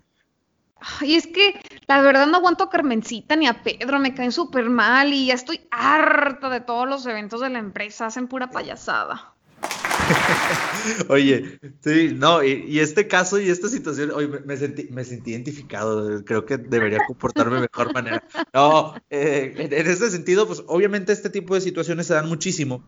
Y 1.02 1.16
es 1.16 1.28
que 1.28 1.60
la 1.88 2.02
verdad 2.02 2.28
no 2.28 2.38
aguanto 2.38 2.66
a 2.66 2.70
Carmencita 2.70 3.36
ni 3.36 3.48
a 3.48 3.64
Pedro, 3.64 4.00
me 4.00 4.14
caen 4.14 4.32
súper 4.32 4.70
mal 4.70 5.14
y 5.14 5.28
ya 5.28 5.34
estoy 5.34 5.62
harta 5.72 6.50
de 6.50 6.62
todos 6.62 6.88
los 6.88 7.06
eventos 7.06 7.42
de 7.42 7.50
la 7.50 7.60
empresa, 7.60 8.06
hacen 8.06 8.28
pura 8.28 8.50
payasada. 8.50 9.34
Oye, 11.10 11.60
sí, 11.82 12.14
no, 12.16 12.44
y, 12.44 12.80
este 12.80 13.08
caso 13.08 13.40
y 13.40 13.50
esta 13.50 13.68
situación, 13.68 14.12
oye, 14.12 14.28
me, 14.46 14.56
sentí, 14.56 14.88
me 14.90 15.04
sentí 15.04 15.32
identificado, 15.32 16.24
creo 16.24 16.46
que 16.46 16.58
debería 16.58 17.00
comportarme 17.06 17.56
de 17.56 17.62
mejor 17.62 17.94
manera. 17.94 18.24
No, 18.54 18.94
eh, 19.10 19.54
en, 19.58 19.74
en 19.74 19.88
este 19.88 20.10
sentido, 20.10 20.48
pues 20.48 20.64
obviamente 20.68 21.12
este 21.12 21.30
tipo 21.30 21.56
de 21.56 21.62
situaciones 21.62 22.08
se 22.08 22.14
dan 22.14 22.30
muchísimo. 22.30 22.84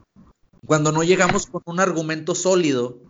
Cuando 0.66 0.92
no 0.92 1.04
llegamos 1.04 1.48
con 1.48 1.62
un 1.66 1.80
argumento 1.80 2.36
sólido 2.36 3.02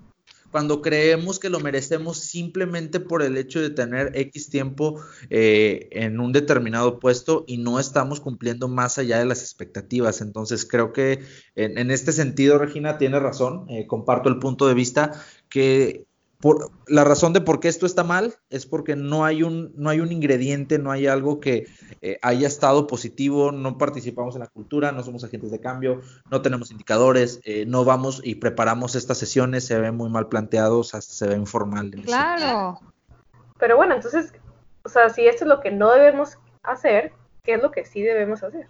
cuando 0.52 0.82
creemos 0.82 1.40
que 1.40 1.50
lo 1.50 1.60
merecemos 1.60 2.20
simplemente 2.20 3.00
por 3.00 3.22
el 3.22 3.38
hecho 3.38 3.62
de 3.62 3.70
tener 3.70 4.12
X 4.16 4.50
tiempo 4.50 5.02
eh, 5.30 5.88
en 5.92 6.20
un 6.20 6.32
determinado 6.32 7.00
puesto 7.00 7.44
y 7.48 7.58
no 7.58 7.80
estamos 7.80 8.20
cumpliendo 8.20 8.68
más 8.68 8.98
allá 8.98 9.20
de 9.20 9.26
las 9.26 9.42
expectativas. 9.42 10.22
Entonces 10.22 10.66
creo 10.66 10.92
que 10.92 11.20
en, 11.56 11.92
este 11.92 12.12
sentido, 12.12 12.58
Regina, 12.58 12.98
tiene 12.98 13.20
razón, 13.20 13.66
eh, 13.70 13.88
comparto 13.88 14.30
el 14.30 14.40
punto 14.40 14.68
de 14.68 14.74
vista 14.74 15.12
que 15.50 16.09
por, 16.40 16.72
la 16.88 17.04
razón 17.04 17.34
de 17.34 17.42
por 17.42 17.60
qué 17.60 17.68
esto 17.68 17.86
está 17.86 18.04
mal 18.04 18.36
es 18.50 18.66
porque 18.66 18.96
no 18.96 19.26
hay 19.26 19.44
un, 19.44 19.74
no 19.76 19.90
hay 19.90 20.00
un 20.00 20.12
ingrediente, 20.12 20.80
no 20.80 20.92
hay 20.92 21.06
algo 21.08 21.40
que 21.40 21.68
eh, 22.02 22.18
haya 22.22 22.48
estado 22.48 22.88
positivo, 22.88 23.52
no 23.52 23.78
participamos 23.78 24.36
en 24.36 24.42
la 24.42 24.48
cultura, 24.48 24.92
no 24.94 25.04
somos 25.04 25.24
agentes 25.24 25.52
de 25.52 25.60
cambio, 25.60 26.02
no 26.32 26.42
tenemos 26.42 26.72
indicadores, 26.72 27.42
eh, 27.44 27.66
no 27.68 27.84
vamos 27.84 28.22
y 28.24 28.36
preparamos 28.36 28.96
estas 28.96 29.18
sesiones, 29.18 29.66
se 29.66 29.78
ven 29.80 29.96
muy 29.98 30.10
mal 30.10 30.30
planteados, 30.30 30.94
hasta 30.96 31.14
se 31.14 31.28
ve 31.28 31.36
informal. 31.36 31.92
claro. 32.06 32.80
Pero 33.58 33.76
bueno, 33.76 33.96
entonces, 33.96 34.32
o 34.84 34.90
sea, 34.90 35.10
si 35.10 35.28
esto 35.28 35.44
es 35.44 35.50
lo 35.50 35.60
que 35.60 35.72
no 35.72 35.92
debemos 35.92 36.38
hacer, 36.64 37.12
¿qué 37.44 37.56
es 37.56 37.62
lo 37.62 37.72
que 37.72 37.86
sí 37.86 38.02
debemos 38.02 38.42
hacer? 38.44 38.68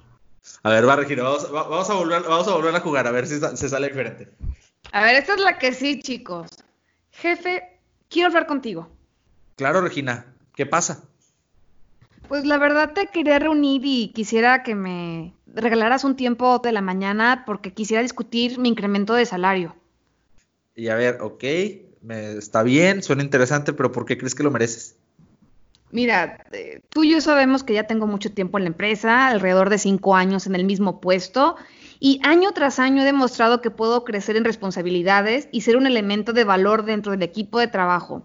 A 0.64 0.72
ver, 0.72 0.88
va, 0.88 0.96
Regina, 0.96 1.22
vamos, 1.22 1.54
va- 1.54 1.68
vamos 1.68 1.90
a 1.90 1.94
volver, 1.94 2.24
vamos 2.24 2.48
a 2.48 2.56
volver 2.56 2.76
a 2.76 2.80
jugar, 2.80 3.06
a 3.06 3.12
ver 3.12 3.28
si 3.28 3.40
se 3.40 3.70
sale 3.70 3.90
diferente. 3.90 4.32
A 4.92 5.04
ver, 5.04 5.18
esta 5.18 5.36
es 5.36 5.42
la 5.42 5.60
que 5.60 5.72
sí, 5.74 6.02
chicos. 6.02 6.48
Jefe, 7.22 7.64
quiero 8.10 8.28
hablar 8.28 8.48
contigo. 8.48 8.90
Claro, 9.58 9.82
Regina, 9.82 10.34
¿qué 10.56 10.66
pasa? 10.66 11.04
Pues 12.30 12.46
la 12.46 12.58
verdad 12.58 12.94
te 12.94 13.08
quería 13.08 13.40
reunir 13.40 13.82
y 13.84 14.14
quisiera 14.14 14.64
que 14.64 14.76
me 14.76 15.34
regalaras 15.48 16.04
un 16.04 16.16
tiempo 16.16 16.60
de 16.60 16.72
la 16.72 16.82
mañana 16.82 17.44
porque 17.46 17.74
quisiera 17.74 18.02
discutir 18.02 18.58
mi 18.58 18.70
incremento 18.70 19.16
de 19.16 19.26
salario. 19.26 19.76
Y 20.76 20.88
a 20.88 20.96
ver, 20.96 21.18
ok, 21.22 21.44
me, 22.02 22.38
está 22.38 22.64
bien, 22.64 23.04
suena 23.04 23.24
interesante, 23.24 23.74
pero 23.74 23.92
¿por 23.92 24.06
qué 24.06 24.18
crees 24.18 24.36
que 24.36 24.44
lo 24.44 24.52
mereces? 24.52 24.98
Mira, 25.92 26.46
eh, 26.52 26.82
tú 26.90 27.04
y 27.04 27.12
yo 27.12 27.22
sabemos 27.22 27.64
que 27.64 27.74
ya 27.74 27.88
tengo 27.88 28.06
mucho 28.06 28.32
tiempo 28.32 28.58
en 28.58 28.66
la 28.66 28.70
empresa, 28.70 29.28
alrededor 29.28 29.70
de 29.70 29.80
cinco 29.80 30.16
años 30.16 30.46
en 30.46 30.56
el 30.56 30.64
mismo 30.64 31.02
puesto, 31.02 31.56
y 32.00 32.22
año 32.24 32.52
tras 32.52 32.80
año 32.80 33.02
he 33.02 33.06
demostrado 33.06 33.62
que 33.62 33.72
puedo 33.72 34.04
crecer 34.04 34.38
en 34.38 34.46
responsabilidades 34.46 35.50
y 35.52 35.62
ser 35.62 35.78
un 35.78 35.88
elemento 35.88 36.32
de 36.32 36.44
valor 36.44 36.86
dentro 36.86 37.12
del 37.12 37.24
equipo 37.24 37.60
de 37.60 37.68
trabajo. 37.68 38.24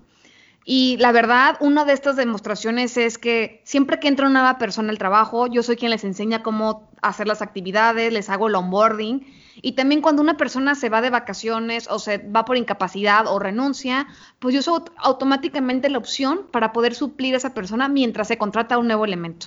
Y 0.65 0.97
la 0.99 1.13
verdad, 1.13 1.57
una 1.61 1.85
de 1.85 1.93
estas 1.93 2.17
demostraciones 2.17 2.97
es 2.97 3.19
que 3.19 3.61
siempre 3.65 3.99
que 3.99 4.09
entra 4.09 4.27
una 4.27 4.41
nueva 4.41 4.59
persona 4.59 4.91
al 4.91 4.99
trabajo, 4.99 5.47
yo 5.47 5.63
soy 5.63 5.77
quien 5.77 5.91
les 5.91 6.05
enseña 6.05 6.43
cómo 6.43 6.91
hacer 7.03 7.27
las 7.27 7.43
actividades, 7.43 8.13
les 8.13 8.31
hago 8.31 8.49
el 8.49 8.55
onboarding. 8.55 9.27
Y 9.63 9.73
también 9.73 10.01
cuando 10.01 10.23
una 10.23 10.37
persona 10.37 10.75
se 10.75 10.89
va 10.89 11.01
de 11.01 11.11
vacaciones 11.11 11.87
o 11.91 11.99
se 11.99 12.19
va 12.19 12.45
por 12.45 12.57
incapacidad 12.57 13.27
o 13.27 13.39
renuncia, 13.39 14.07
pues 14.39 14.55
yo 14.55 14.63
soy 14.63 14.81
aut- 14.81 14.93
automáticamente 14.97 15.89
la 15.89 15.99
opción 15.99 16.41
para 16.51 16.73
poder 16.73 16.95
suplir 16.95 17.35
a 17.35 17.39
esa 17.39 17.55
persona 17.55 17.89
mientras 17.89 18.29
se 18.29 18.39
contrata 18.39 18.79
un 18.79 18.87
nuevo 18.89 19.05
elemento. 19.05 19.47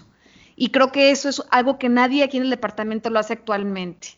Y 0.55 0.69
creo 0.69 0.91
que 0.91 1.11
eso 1.11 1.29
es 1.29 1.43
algo 1.51 1.77
que 1.77 1.89
nadie 1.89 2.23
aquí 2.23 2.37
en 2.37 2.43
el 2.43 2.49
departamento 2.49 3.09
lo 3.09 3.19
hace 3.19 3.33
actualmente. 3.33 4.17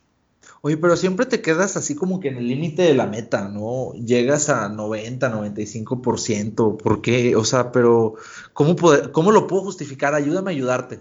Oye, 0.62 0.76
pero 0.78 0.98
siempre 0.98 1.26
te 1.26 1.42
quedas 1.42 1.78
así 1.78 1.96
como 1.96 2.20
que 2.20 2.28
en 2.30 2.38
el 2.38 2.48
límite 2.48 2.82
de 2.82 2.94
la 2.94 3.06
meta, 3.08 3.48
¿no? 3.48 3.94
Llegas 3.94 4.50
a 4.50 4.68
90, 4.70 5.30
95%, 5.30 6.78
¿por 6.78 7.02
qué? 7.02 7.36
O 7.36 7.46
sea, 7.46 7.72
pero 7.72 8.16
¿cómo, 8.54 8.76
poder- 8.76 9.12
cómo 9.12 9.32
lo 9.32 9.48
puedo 9.48 9.64
justificar? 9.64 10.14
Ayúdame 10.14 10.52
a 10.52 10.54
ayudarte. 10.54 11.00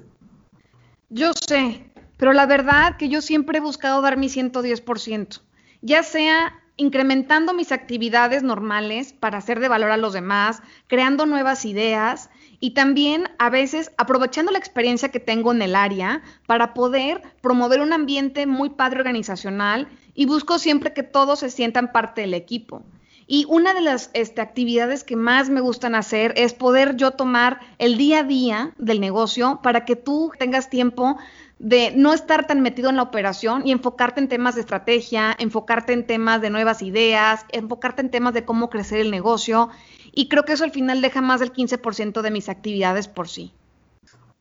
Yo 1.11 1.33
sé, 1.33 1.88
pero 2.19 2.35
la 2.35 2.45
verdad 2.45 2.97
que 2.99 3.09
yo 3.09 3.23
siempre 3.23 3.59
he 3.59 3.63
buscado 3.63 4.03
dar 4.03 4.19
mi 4.19 4.29
110%, 4.29 5.41
ya 5.81 6.03
sea 6.03 6.53
incrementando 6.77 7.55
mis 7.55 7.73
actividades 7.73 8.43
normales 8.43 9.13
para 9.13 9.39
hacer 9.39 9.59
de 9.59 9.69
valor 9.69 9.91
a 9.91 9.97
los 9.97 10.13
demás, 10.13 10.63
creando 10.87 11.27
nuevas 11.27 11.65
ideas 11.65 12.31
y 12.61 12.71
también 12.71 13.29
a 13.39 13.51
veces 13.51 13.93
aprovechando 13.97 14.53
la 14.53 14.59
experiencia 14.59 15.11
que 15.11 15.21
tengo 15.21 15.53
en 15.53 15.63
el 15.63 15.75
área 15.75 16.23
para 16.47 16.75
poder 16.75 17.23
promover 17.41 17.81
un 17.81 17.93
ambiente 17.93 18.47
muy 18.47 18.71
padre 18.71 19.01
organizacional 19.01 19.89
y 20.15 20.27
busco 20.27 20.59
siempre 20.59 20.93
que 20.93 21.03
todos 21.03 21.41
se 21.41 21.51
sientan 21.51 21.91
parte 21.93 22.21
del 22.21 22.35
equipo. 22.35 22.83
Y 23.31 23.45
una 23.51 23.75
de 23.75 23.83
las 23.83 24.09
este, 24.15 24.41
actividades 24.41 25.05
que 25.05 25.15
más 25.15 25.51
me 25.51 25.61
gustan 25.61 25.95
hacer 25.95 26.33
es 26.37 26.55
poder 26.55 26.97
yo 26.97 27.11
tomar 27.11 27.61
el 27.77 27.99
día 27.99 28.21
a 28.21 28.23
día 28.23 28.73
del 28.79 29.01
negocio 29.01 29.61
para 29.63 29.85
que 29.85 29.97
tú 29.97 30.33
tengas 30.39 30.71
tiempo 30.71 31.19
de 31.59 31.93
no 31.95 32.15
estar 32.15 32.47
tan 32.47 32.63
metido 32.63 32.89
en 32.89 32.97
la 32.97 33.03
operación 33.03 33.67
y 33.67 33.73
enfocarte 33.73 34.23
en 34.23 34.29
temas 34.29 34.55
de 34.55 34.63
estrategia, 34.63 35.37
enfocarte 35.39 35.93
en 35.93 36.07
temas 36.07 36.41
de 36.41 36.49
nuevas 36.49 36.81
ideas, 36.81 37.45
enfocarte 37.53 38.01
en 38.01 38.11
temas 38.11 38.33
de 38.33 38.47
cómo 38.47 38.71
crecer 38.71 38.99
el 39.01 39.11
negocio. 39.11 39.69
Y 40.15 40.29
creo 40.29 40.47
que 40.47 40.55
eso 40.55 40.65
al 40.65 40.71
final 40.71 41.03
deja 41.03 41.21
más 41.21 41.41
del 41.41 41.53
15% 41.53 42.23
de 42.23 42.31
mis 42.31 42.49
actividades 42.49 43.09
por 43.09 43.29
sí. 43.29 43.53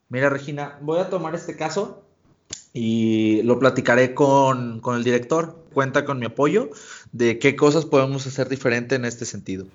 Mira, 0.08 0.30
Regina, 0.30 0.78
voy 0.80 1.00
a 1.00 1.10
tomar 1.10 1.36
este 1.36 1.58
caso 1.58 2.04
y 2.72 3.42
lo 3.44 3.60
platicaré 3.60 4.14
con, 4.14 4.80
con 4.80 4.96
el 4.96 5.04
director. 5.04 5.66
Cuenta 5.74 6.06
con 6.06 6.20
mi 6.20 6.28
apoyo 6.28 6.70
de 7.18 7.40
qué 7.40 7.56
cosas 7.56 7.86
podemos 7.86 8.28
hacer 8.28 8.48
diferente 8.48 8.96
en 8.96 9.06
este 9.06 9.26
sentido. 9.26 9.66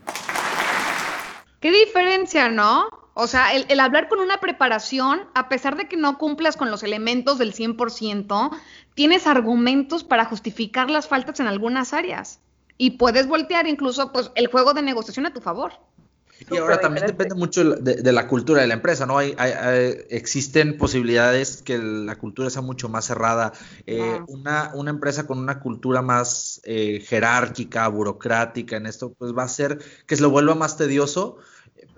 ¿Qué 1.61 1.71
diferencia, 1.71 2.49
no? 2.49 2.89
O 3.15 3.27
sea, 3.27 3.55
el, 3.55 3.67
el 3.69 3.81
hablar 3.81 4.09
con 4.09 4.21
una 4.21 4.39
preparación, 4.39 5.23
a 5.35 5.49
pesar 5.49 5.77
de 5.77 5.87
que 5.87 5.97
no 5.97 6.19
cumplas 6.19 6.57
con 6.57 6.71
los 6.71 6.83
elementos 6.83 7.39
del 7.39 7.53
100%, 7.53 8.51
tienes 8.95 9.27
argumentos 9.27 10.05
para 10.05 10.25
justificar 10.25 10.91
las 10.91 11.09
faltas 11.09 11.41
en 11.41 11.47
algunas 11.47 11.93
áreas. 11.93 12.41
Y 12.79 12.93
puedes 12.93 13.27
voltear 13.27 13.67
incluso 13.67 14.13
pues, 14.13 14.31
el 14.35 14.47
juego 14.47 14.73
de 14.73 14.83
negociación 14.83 15.27
a 15.27 15.33
tu 15.33 15.41
favor. 15.41 15.73
Y 16.51 16.57
ahora 16.57 16.81
también 16.81 17.07
diferente. 17.07 17.25
depende 17.25 17.35
mucho 17.35 17.63
de, 17.65 17.71
la- 17.71 17.77
de- 17.77 18.03
de 18.03 18.13
la 18.13 18.27
cultura 18.29 18.61
de 18.63 18.67
la 18.67 18.75
empresa, 18.75 19.07
¿no? 19.07 19.19
Hay, 19.19 19.35
hay- 19.39 19.53
hay- 19.53 19.97
existen 20.11 20.77
posibilidades 20.79 21.63
que 21.63 21.79
la 21.79 22.17
cultura 22.17 22.51
sea 22.51 22.63
mucho 22.63 22.89
más 22.89 23.05
cerrada. 23.07 23.53
Eh, 23.87 24.01
Ah. 24.21 24.25
una, 24.29 24.71
una 24.75 24.91
empresa 24.91 25.27
con 25.27 25.39
una 25.39 25.61
cultura 25.61 26.03
más 26.03 26.61
eh, 26.65 27.01
jerárquica, 27.07 27.87
burocrática 27.89 28.77
en 28.77 28.87
esto, 28.87 29.13
pues 29.13 29.33
va 29.37 29.43
a 29.43 29.47
hacer 29.47 29.79
que 30.07 30.17
se 30.17 30.23
lo 30.23 30.31
vuelva 30.31 30.55
más 30.55 30.77
tedioso. 30.77 31.37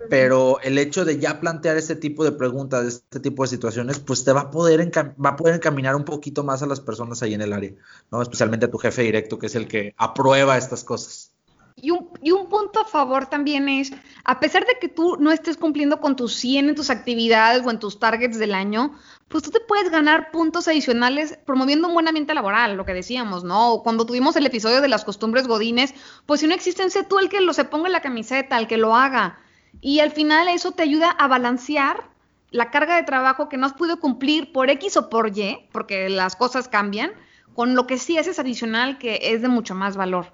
Pero 0.09 0.59
el 0.61 0.77
hecho 0.77 1.03
de 1.05 1.19
ya 1.19 1.39
plantear 1.39 1.77
este 1.77 1.95
tipo 1.95 2.23
de 2.23 2.31
preguntas, 2.31 2.85
este 2.85 3.19
tipo 3.19 3.43
de 3.43 3.49
situaciones, 3.49 3.99
pues 3.99 4.23
te 4.23 4.31
va 4.33 4.41
a 4.41 4.51
poder 4.51 4.91
va 5.23 5.29
a 5.29 5.35
poder 5.35 5.55
encaminar 5.55 5.95
un 5.95 6.03
poquito 6.05 6.43
más 6.43 6.61
a 6.61 6.67
las 6.67 6.79
personas 6.79 7.23
ahí 7.23 7.33
en 7.33 7.41
el 7.41 7.53
área, 7.53 7.71
¿no? 8.11 8.21
Especialmente 8.21 8.65
a 8.67 8.71
tu 8.71 8.77
jefe 8.77 9.01
directo, 9.03 9.39
que 9.39 9.47
es 9.47 9.55
el 9.55 9.67
que 9.67 9.93
aprueba 9.97 10.57
estas 10.57 10.83
cosas. 10.83 11.31
Y 11.77 11.91
un, 11.91 12.47
punto 12.49 12.79
a 12.79 12.85
favor 12.85 13.27
también 13.27 13.67
es, 13.67 13.91
a 14.23 14.39
pesar 14.39 14.65
de 14.65 14.77
que 14.79 14.87
tú 14.87 15.17
no 15.19 15.31
estés 15.31 15.57
cumpliendo 15.57 15.99
con 15.99 16.15
tus 16.15 16.33
100 16.35 16.69
en 16.69 16.75
tus 16.75 16.89
actividades 16.89 17.65
o 17.65 17.69
en 17.69 17.79
tus 17.79 17.99
targets 17.99 18.39
del 18.39 18.55
año, 18.55 18.97
pues 19.27 19.43
tú 19.43 19.51
te 19.51 19.59
puedes 19.59 19.91
ganar 19.91 20.31
puntos 20.31 20.69
adicionales 20.69 21.37
promoviendo 21.45 21.89
un 21.89 21.93
buen 21.93 22.07
ambiente 22.07 22.33
laboral, 22.33 22.77
lo 22.77 22.85
que 22.85 22.93
decíamos, 22.93 23.43
¿no? 23.43 23.81
Cuando 23.83 24.05
tuvimos 24.05 24.37
el 24.37 24.45
episodio 24.45 24.79
de 24.79 24.87
las 24.87 25.03
costumbres 25.03 25.47
godines, 25.47 25.93
pues 26.25 26.39
si 26.39 26.47
no 26.47 26.55
existen, 26.55 26.89
sé 26.89 27.03
tú 27.03 27.19
el 27.19 27.27
que 27.27 27.41
lo 27.41 27.51
se 27.51 27.65
ponga 27.65 27.87
en 27.87 27.93
la 27.93 28.01
camiseta, 28.01 28.57
el 28.57 28.67
que 28.67 28.77
lo 28.77 28.95
haga. 28.95 29.37
Y 29.81 29.99
al 29.99 30.11
final 30.11 30.47
eso 30.47 30.71
te 30.71 30.83
ayuda 30.83 31.11
a 31.11 31.27
balancear 31.27 32.09
la 32.51 32.71
carga 32.71 32.95
de 32.95 33.03
trabajo 33.03 33.49
que 33.49 33.57
no 33.57 33.65
has 33.65 33.73
podido 33.73 33.99
cumplir 33.99 34.53
por 34.53 34.69
X 34.69 34.95
o 34.95 35.09
por 35.09 35.37
Y, 35.37 35.67
porque 35.73 36.09
las 36.09 36.37
cosas 36.37 36.69
cambian, 36.69 37.11
con 37.53 37.75
lo 37.75 37.85
que 37.85 37.97
sí 37.97 38.17
haces 38.17 38.39
adicional 38.39 38.97
que 38.97 39.19
es 39.21 39.41
de 39.41 39.49
mucho 39.49 39.75
más 39.75 39.97
valor. 39.97 40.31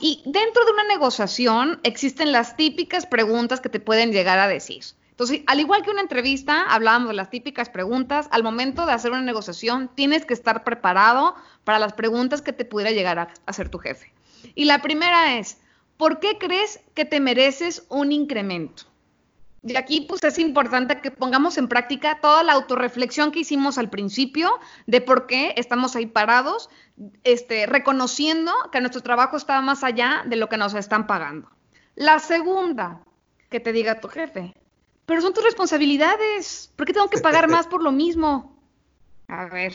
Y 0.00 0.22
dentro 0.24 0.64
de 0.64 0.72
una 0.72 0.84
negociación 0.84 1.80
existen 1.82 2.32
las 2.32 2.56
típicas 2.56 3.06
preguntas 3.06 3.60
que 3.60 3.68
te 3.68 3.80
pueden 3.80 4.12
llegar 4.12 4.38
a 4.38 4.46
decir. 4.46 4.84
Entonces, 5.10 5.40
al 5.48 5.58
igual 5.58 5.82
que 5.82 5.90
una 5.90 6.02
entrevista, 6.02 6.62
hablábamos 6.68 7.08
de 7.08 7.14
las 7.14 7.30
típicas 7.30 7.68
preguntas, 7.68 8.28
al 8.30 8.44
momento 8.44 8.86
de 8.86 8.92
hacer 8.92 9.10
una 9.10 9.22
negociación 9.22 9.90
tienes 9.92 10.24
que 10.24 10.34
estar 10.34 10.62
preparado 10.62 11.34
para 11.64 11.80
las 11.80 11.92
preguntas 11.92 12.40
que 12.40 12.52
te 12.52 12.64
pudiera 12.64 12.92
llegar 12.92 13.18
a 13.18 13.28
hacer 13.44 13.68
tu 13.68 13.78
jefe. 13.78 14.12
Y 14.54 14.66
la 14.66 14.80
primera 14.80 15.36
es, 15.38 15.58
¿por 15.96 16.20
qué 16.20 16.38
crees 16.38 16.78
que 16.94 17.04
te 17.04 17.18
mereces 17.18 17.84
un 17.88 18.12
incremento? 18.12 18.84
Y 19.62 19.76
aquí 19.76 20.02
pues 20.02 20.22
es 20.22 20.38
importante 20.38 21.00
que 21.00 21.10
pongamos 21.10 21.58
en 21.58 21.68
práctica 21.68 22.20
toda 22.20 22.42
la 22.44 22.52
autorreflexión 22.52 23.32
que 23.32 23.40
hicimos 23.40 23.76
al 23.76 23.90
principio 23.90 24.58
de 24.86 25.00
por 25.00 25.26
qué 25.26 25.54
estamos 25.56 25.96
ahí 25.96 26.06
parados, 26.06 26.70
este, 27.24 27.66
reconociendo 27.66 28.52
que 28.70 28.80
nuestro 28.80 29.02
trabajo 29.02 29.36
está 29.36 29.60
más 29.60 29.82
allá 29.82 30.22
de 30.26 30.36
lo 30.36 30.48
que 30.48 30.56
nos 30.56 30.74
están 30.74 31.06
pagando. 31.06 31.50
La 31.96 32.20
segunda, 32.20 33.00
que 33.50 33.58
te 33.58 33.72
diga 33.72 34.00
tu 34.00 34.08
jefe, 34.08 34.54
pero 35.06 35.20
son 35.20 35.34
tus 35.34 35.44
responsabilidades, 35.44 36.72
¿por 36.76 36.86
qué 36.86 36.92
tengo 36.92 37.08
que 37.08 37.18
pagar 37.18 37.48
más 37.50 37.66
por 37.66 37.82
lo 37.82 37.90
mismo? 37.90 38.56
A 39.26 39.46
ver, 39.46 39.74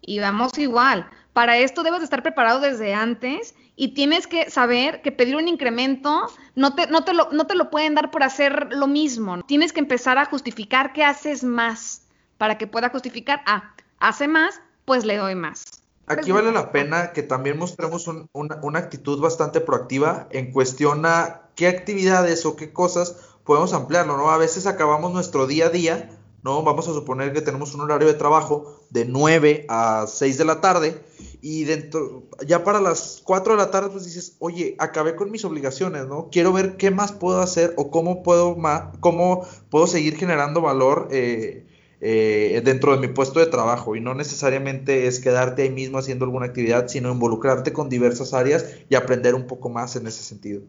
y 0.00 0.18
vamos 0.18 0.58
igual. 0.58 1.08
Para 1.34 1.58
esto 1.58 1.82
debes 1.82 2.00
de 2.00 2.04
estar 2.04 2.22
preparado 2.22 2.60
desde 2.60 2.94
antes 2.94 3.54
y 3.76 3.88
tienes 3.88 4.26
que 4.26 4.50
saber 4.50 5.02
que 5.02 5.12
pedir 5.12 5.36
un 5.36 5.48
incremento 5.48 6.26
no 6.54 6.74
te, 6.74 6.86
no 6.86 7.04
te, 7.04 7.12
lo, 7.12 7.28
no 7.32 7.46
te 7.46 7.56
lo 7.56 7.70
pueden 7.70 7.94
dar 7.94 8.10
por 8.10 8.22
hacer 8.22 8.68
lo 8.72 8.86
mismo. 8.86 9.42
Tienes 9.42 9.72
que 9.72 9.80
empezar 9.80 10.16
a 10.16 10.24
justificar 10.26 10.92
que 10.92 11.04
haces 11.04 11.44
más 11.44 12.02
para 12.38 12.56
que 12.56 12.66
pueda 12.66 12.88
justificar, 12.88 13.42
ah, 13.46 13.74
hace 13.98 14.28
más, 14.28 14.60
pues 14.84 15.04
le 15.04 15.16
doy 15.16 15.34
más. 15.34 15.64
Aquí 16.06 16.30
vale 16.32 16.52
la 16.52 16.70
pena 16.70 17.12
que 17.12 17.22
también 17.22 17.58
mostremos 17.58 18.06
un- 18.06 18.28
una, 18.32 18.58
una 18.62 18.78
actitud 18.78 19.20
bastante 19.20 19.60
proactiva 19.60 20.28
en 20.30 20.52
cuestión 20.52 21.04
a 21.06 21.42
qué 21.56 21.66
actividades 21.66 22.44
o 22.46 22.56
qué 22.56 22.72
cosas 22.72 23.16
podemos 23.44 23.72
ampliarlo, 23.72 24.16
¿no? 24.16 24.30
A 24.30 24.36
veces 24.38 24.66
acabamos 24.66 25.12
nuestro 25.12 25.46
día 25.46 25.66
a 25.66 25.70
día, 25.70 26.10
¿no? 26.44 26.62
Vamos 26.62 26.86
a 26.86 26.92
suponer 26.92 27.32
que 27.32 27.40
tenemos 27.40 27.74
un 27.74 27.80
horario 27.80 28.06
de 28.06 28.14
trabajo 28.14 28.80
de 28.90 29.06
9 29.06 29.64
a 29.68 30.04
6 30.06 30.38
de 30.38 30.44
la 30.44 30.60
tarde 30.60 31.00
y 31.40 31.64
dentro, 31.64 32.24
ya 32.46 32.62
para 32.62 32.80
las 32.80 33.22
4 33.24 33.54
de 33.54 33.58
la 33.58 33.70
tarde 33.70 33.88
pues 33.90 34.04
dices, 34.04 34.36
oye, 34.38 34.76
acabé 34.78 35.16
con 35.16 35.30
mis 35.30 35.44
obligaciones, 35.44 36.06
¿no? 36.06 36.28
Quiero 36.30 36.52
ver 36.52 36.76
qué 36.76 36.90
más 36.90 37.12
puedo 37.12 37.40
hacer 37.40 37.72
o 37.76 37.90
cómo 37.90 38.22
puedo, 38.22 38.54
ma- 38.56 38.92
cómo 39.00 39.46
puedo 39.70 39.86
seguir 39.86 40.16
generando 40.16 40.60
valor 40.60 41.08
eh, 41.10 41.66
eh, 42.02 42.60
dentro 42.62 42.92
de 42.92 42.98
mi 42.98 43.08
puesto 43.12 43.40
de 43.40 43.46
trabajo 43.46 43.96
y 43.96 44.00
no 44.02 44.14
necesariamente 44.14 45.06
es 45.06 45.20
quedarte 45.20 45.62
ahí 45.62 45.70
mismo 45.70 45.96
haciendo 45.96 46.26
alguna 46.26 46.46
actividad, 46.46 46.88
sino 46.88 47.10
involucrarte 47.10 47.72
con 47.72 47.88
diversas 47.88 48.34
áreas 48.34 48.66
y 48.90 48.94
aprender 48.96 49.34
un 49.34 49.46
poco 49.46 49.70
más 49.70 49.96
en 49.96 50.06
ese 50.06 50.22
sentido. 50.22 50.60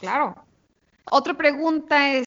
Claro. 0.00 0.34
Otra 1.10 1.34
pregunta 1.34 2.12
es, 2.14 2.26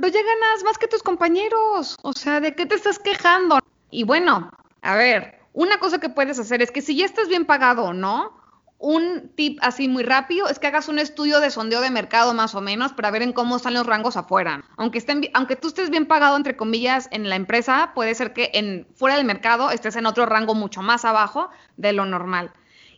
pero 0.00 0.12
ya 0.12 0.20
ganas 0.22 0.62
más 0.62 0.78
que 0.78 0.86
tus 0.86 1.02
compañeros. 1.02 1.96
O 2.02 2.12
sea, 2.12 2.38
¿de 2.40 2.54
qué 2.54 2.66
te 2.66 2.76
estás 2.76 3.00
quejando? 3.00 3.58
Y 3.90 4.04
bueno, 4.04 4.52
a 4.80 4.94
ver, 4.94 5.40
una 5.52 5.80
cosa 5.80 5.98
que 5.98 6.08
puedes 6.08 6.38
hacer 6.38 6.62
es 6.62 6.70
que 6.70 6.82
si 6.82 6.94
ya 6.94 7.04
estás 7.04 7.28
bien 7.28 7.46
pagado 7.46 7.82
o 7.82 7.92
no, 7.92 8.32
un 8.78 9.32
tip 9.34 9.58
así 9.60 9.88
muy 9.88 10.04
rápido 10.04 10.48
es 10.48 10.60
que 10.60 10.68
hagas 10.68 10.86
un 10.86 11.00
estudio 11.00 11.40
de 11.40 11.50
sondeo 11.50 11.80
de 11.80 11.90
mercado 11.90 12.32
más 12.32 12.54
o 12.54 12.60
menos 12.60 12.92
para 12.92 13.10
ver 13.10 13.22
en 13.22 13.32
cómo 13.32 13.56
están 13.56 13.74
los 13.74 13.86
rangos 13.86 14.16
afuera. 14.16 14.62
Aunque, 14.76 14.98
estén, 14.98 15.28
aunque 15.34 15.56
tú 15.56 15.66
estés 15.66 15.90
bien 15.90 16.06
pagado, 16.06 16.36
entre 16.36 16.56
comillas, 16.56 17.08
en 17.10 17.28
la 17.28 17.34
empresa, 17.34 17.90
puede 17.92 18.14
ser 18.14 18.32
que 18.32 18.52
en, 18.54 18.86
fuera 18.94 19.16
del 19.16 19.26
mercado 19.26 19.72
estés 19.72 19.96
en 19.96 20.06
otro 20.06 20.26
rango 20.26 20.54
mucho 20.54 20.80
más 20.80 21.04
abajo 21.04 21.50
de 21.76 21.92
lo 21.92 22.04
normal. 22.04 22.52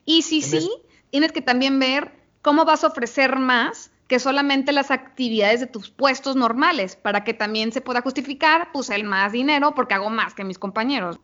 Y 0.05 0.21
si 0.21 0.43
sí, 0.43 0.71
tienes 1.09 1.33
que 1.33 1.41
también 1.41 1.79
ver 1.79 2.13
cómo 2.43 2.67
vas 2.67 2.85
a 2.85 2.89
ofrecer 2.89 3.39
más 3.39 3.90
que 4.11 4.19
solamente 4.19 4.73
las 4.73 4.91
actividades 4.91 5.61
de 5.61 5.69
tus 5.69 5.89
puestos 5.89 6.35
normales, 6.37 6.97
para 6.97 7.23
que 7.23 7.33
también 7.33 7.71
se 7.71 7.81
pueda 7.81 8.03
justificar, 8.03 8.73
pues 8.73 8.91
el 8.91 9.05
más 9.05 9.31
dinero 9.31 9.73
porque 9.75 9.95
hago 9.95 10.11
más 10.11 10.35
que 10.35 10.43
mis 10.43 10.59
compañeros. 10.59 11.21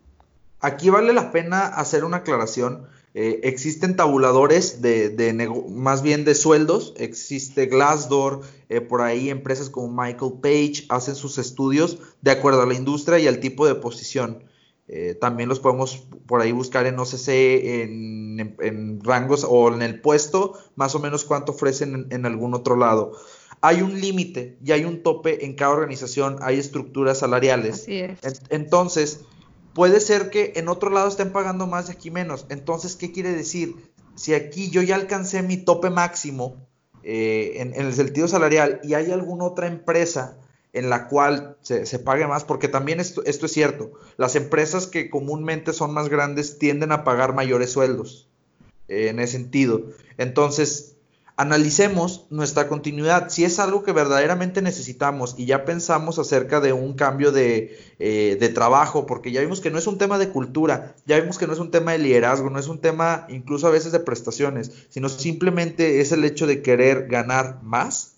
Aquí 0.60 0.88
vale 0.88 1.12
la 1.12 1.32
pena 1.32 1.66
hacer 1.66 2.04
una 2.04 2.18
aclaración 2.18 2.86
eh, 3.18 3.40
existen 3.44 3.96
tabuladores 3.96 4.82
de, 4.82 5.48
más 5.70 6.02
bien 6.02 6.26
de 6.26 6.34
sueldos, 6.34 6.92
existe 6.98 7.64
Glassdoor, 7.64 8.42
eh, 8.68 8.82
por 8.82 9.00
ahí 9.00 9.30
empresas 9.30 9.70
como 9.70 9.88
Michael 9.88 10.34
Page 10.42 10.84
hacen 10.90 11.14
sus 11.14 11.38
estudios 11.38 11.98
de 12.20 12.30
acuerdo 12.32 12.60
a 12.60 12.66
la 12.66 12.74
industria 12.74 13.18
y 13.18 13.26
al 13.26 13.40
tipo 13.40 13.66
de 13.66 13.74
posición. 13.74 14.44
Eh, 14.88 15.16
también 15.20 15.48
los 15.48 15.58
podemos 15.58 16.06
por 16.26 16.40
ahí 16.40 16.52
buscar 16.52 16.86
en 16.86 16.98
OCC 16.98 17.28
en, 17.28 18.56
en, 18.60 19.02
rangos 19.02 19.44
o 19.48 19.72
en 19.72 19.82
el 19.82 20.00
puesto, 20.00 20.54
más 20.76 20.94
o 20.94 21.00
menos 21.00 21.24
cuánto 21.24 21.52
ofrecen 21.52 22.06
en, 22.10 22.24
algún 22.24 22.54
otro 22.54 22.76
lado. 22.76 23.12
Hay 23.62 23.82
un 23.82 24.00
límite 24.00 24.58
y 24.64 24.72
hay 24.72 24.84
un 24.84 25.02
tope 25.02 25.44
en 25.44 25.54
cada 25.54 25.72
organización, 25.72 26.36
hay 26.40 26.58
estructuras 26.58 27.18
salariales. 27.18 27.82
Así 27.82 27.98
es. 27.98 28.20
entonces, 28.48 29.22
puede 29.74 29.98
ser 29.98 30.30
que 30.30 30.52
en 30.56 30.68
otro 30.68 30.90
lado 30.90 31.08
estén 31.08 31.32
pagando 31.32 31.66
más 31.66 31.88
y 31.88 31.92
aquí 31.92 32.10
menos. 32.12 32.46
Entonces, 32.48 32.94
¿qué 32.94 33.10
quiere 33.10 33.32
decir? 33.32 33.74
Si 34.14 34.34
aquí 34.34 34.70
yo 34.70 34.82
ya 34.82 34.94
alcancé 34.94 35.42
mi 35.42 35.56
tope 35.56 35.90
máximo 35.90 36.68
eh, 37.02 37.54
en, 37.56 37.74
el 37.74 37.92
sentido 37.92 38.28
salarial 38.28 38.80
y 38.82 38.94
hay 38.94 39.10
alguna 39.10 39.44
otra 39.44 39.66
empresa 39.66 40.38
en 40.76 40.90
la 40.90 41.08
cual 41.08 41.56
se, 41.62 41.98
pague 41.98 42.26
más, 42.26 42.44
porque 42.44 42.68
también 42.68 43.00
esto, 43.00 43.24
esto, 43.24 43.46
es 43.46 43.52
cierto, 43.52 43.92
las 44.18 44.36
empresas 44.36 44.86
que 44.86 45.08
comúnmente 45.08 45.72
son 45.72 45.94
más 45.94 46.10
grandes 46.10 46.58
tienden 46.58 46.92
a 46.92 47.02
pagar 47.02 47.34
mayores 47.34 47.72
sueldos 47.72 48.28
eh, 48.88 49.08
en 49.08 49.18
ese 49.18 49.38
sentido. 49.38 49.84
Entonces, 50.18 50.96
analicemos 51.36 52.26
nuestra 52.28 52.68
continuidad. 52.68 53.30
Si 53.30 53.44
es 53.44 53.58
algo 53.58 53.84
que 53.84 53.92
verdaderamente 53.92 54.60
necesitamos 54.60 55.34
y 55.38 55.46
ya 55.46 55.64
pensamos 55.64 56.18
acerca 56.18 56.60
de 56.60 56.74
un 56.74 56.92
cambio 56.92 57.32
de, 57.32 57.78
eh, 57.98 58.36
de, 58.38 58.48
trabajo, 58.50 59.06
porque 59.06 59.32
ya 59.32 59.40
vimos 59.40 59.62
que 59.62 59.70
no 59.70 59.78
es 59.78 59.86
un 59.86 59.96
tema 59.96 60.18
de 60.18 60.28
cultura, 60.28 60.94
ya 61.06 61.18
vimos 61.18 61.38
que 61.38 61.46
no 61.46 61.54
es 61.54 61.58
un 61.58 61.70
tema 61.70 61.92
de 61.92 61.98
liderazgo, 62.00 62.50
no 62.50 62.58
es 62.58 62.68
un 62.68 62.82
tema 62.82 63.26
incluso 63.30 63.66
a 63.66 63.70
veces 63.70 63.92
de 63.92 64.00
prestaciones, 64.00 64.72
sino 64.90 65.08
simplemente 65.08 66.02
es 66.02 66.12
el 66.12 66.22
hecho 66.22 66.46
de 66.46 66.60
querer 66.60 67.06
ganar 67.06 67.62
más. 67.62 68.12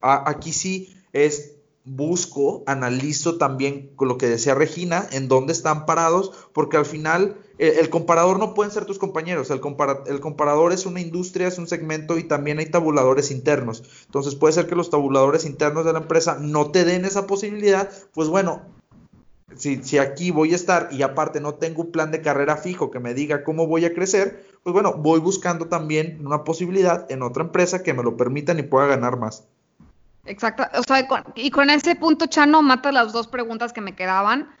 aquí 0.00 0.54
sí 0.54 0.94
es 1.12 1.55
busco, 1.86 2.64
analizo 2.66 3.38
también 3.38 3.92
lo 3.98 4.18
que 4.18 4.26
decía 4.26 4.56
Regina, 4.56 5.06
en 5.12 5.28
dónde 5.28 5.52
están 5.52 5.86
parados, 5.86 6.32
porque 6.52 6.76
al 6.76 6.84
final 6.84 7.36
el, 7.58 7.88
comparador 7.90 8.40
no 8.40 8.54
pueden 8.54 8.72
ser 8.72 8.84
tus 8.84 8.98
compañeros, 8.98 9.50
el, 9.50 9.60
el, 10.06 10.20
comparador 10.20 10.72
es 10.72 10.84
una 10.84 11.00
industria, 11.00 11.46
es 11.46 11.58
un 11.58 11.68
segmento 11.68 12.18
y 12.18 12.24
también 12.24 12.58
hay 12.58 12.66
tabuladores 12.66 13.30
internos. 13.30 13.84
Entonces 14.04 14.34
puede 14.34 14.52
ser 14.52 14.66
que 14.66 14.74
los 14.74 14.90
tabuladores 14.90 15.46
internos 15.46 15.84
de 15.84 15.92
la 15.92 16.00
empresa 16.00 16.38
no 16.40 16.72
te 16.72 16.84
den 16.84 17.04
esa 17.04 17.28
posibilidad, 17.28 17.88
pues 18.12 18.28
bueno, 18.28 18.62
si, 19.54 19.82
si 19.84 19.98
aquí 19.98 20.32
voy 20.32 20.52
a 20.52 20.56
estar 20.56 20.88
y 20.90 21.02
aparte 21.02 21.40
no 21.40 21.54
tengo 21.54 21.82
un 21.82 21.92
plan 21.92 22.10
de 22.10 22.20
carrera 22.20 22.56
fijo 22.56 22.90
que 22.90 22.98
me 22.98 23.14
diga 23.14 23.44
cómo 23.44 23.68
voy 23.68 23.84
a 23.84 23.94
crecer, 23.94 24.44
pues 24.64 24.74
bueno, 24.74 24.94
voy 24.94 25.20
buscando 25.20 25.68
también 25.68 26.20
una 26.26 26.42
posibilidad 26.42 27.10
en 27.10 27.22
otra 27.22 27.44
empresa 27.44 27.84
que 27.84 27.94
me 27.94 28.02
lo 28.02 28.16
permitan 28.16 28.58
y 28.58 28.64
pueda 28.64 28.88
ganar 28.88 29.18
más. 29.18 29.46
Exacto. 30.26 30.64
O 30.78 30.82
sea, 30.82 31.06
y 31.34 31.50
con 31.50 31.70
ese 31.70 31.96
punto, 31.96 32.26
Chano, 32.26 32.62
mata 32.62 32.92
las 32.92 33.12
dos 33.12 33.26
preguntas 33.26 33.72
que 33.72 33.80
me 33.80 33.94
quedaban. 33.94 34.54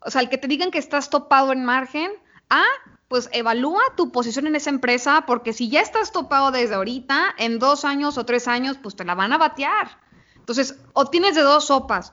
O 0.00 0.10
sea, 0.10 0.20
el 0.20 0.28
que 0.28 0.38
te 0.38 0.48
digan 0.48 0.70
que 0.70 0.78
estás 0.78 1.10
topado 1.10 1.52
en 1.52 1.64
margen, 1.64 2.10
ah, 2.50 2.64
pues 3.08 3.28
evalúa 3.32 3.82
tu 3.96 4.12
posición 4.12 4.46
en 4.46 4.56
esa 4.56 4.70
empresa, 4.70 5.24
porque 5.26 5.52
si 5.52 5.68
ya 5.68 5.80
estás 5.80 6.12
topado 6.12 6.50
desde 6.50 6.74
ahorita, 6.74 7.34
en 7.38 7.58
dos 7.58 7.84
años 7.84 8.18
o 8.18 8.24
tres 8.24 8.46
años, 8.46 8.78
pues 8.80 8.96
te 8.96 9.04
la 9.04 9.14
van 9.14 9.32
a 9.32 9.38
batear. 9.38 9.98
Entonces, 10.36 10.78
o 10.92 11.06
tienes 11.06 11.34
de 11.34 11.42
dos 11.42 11.66
sopas, 11.66 12.12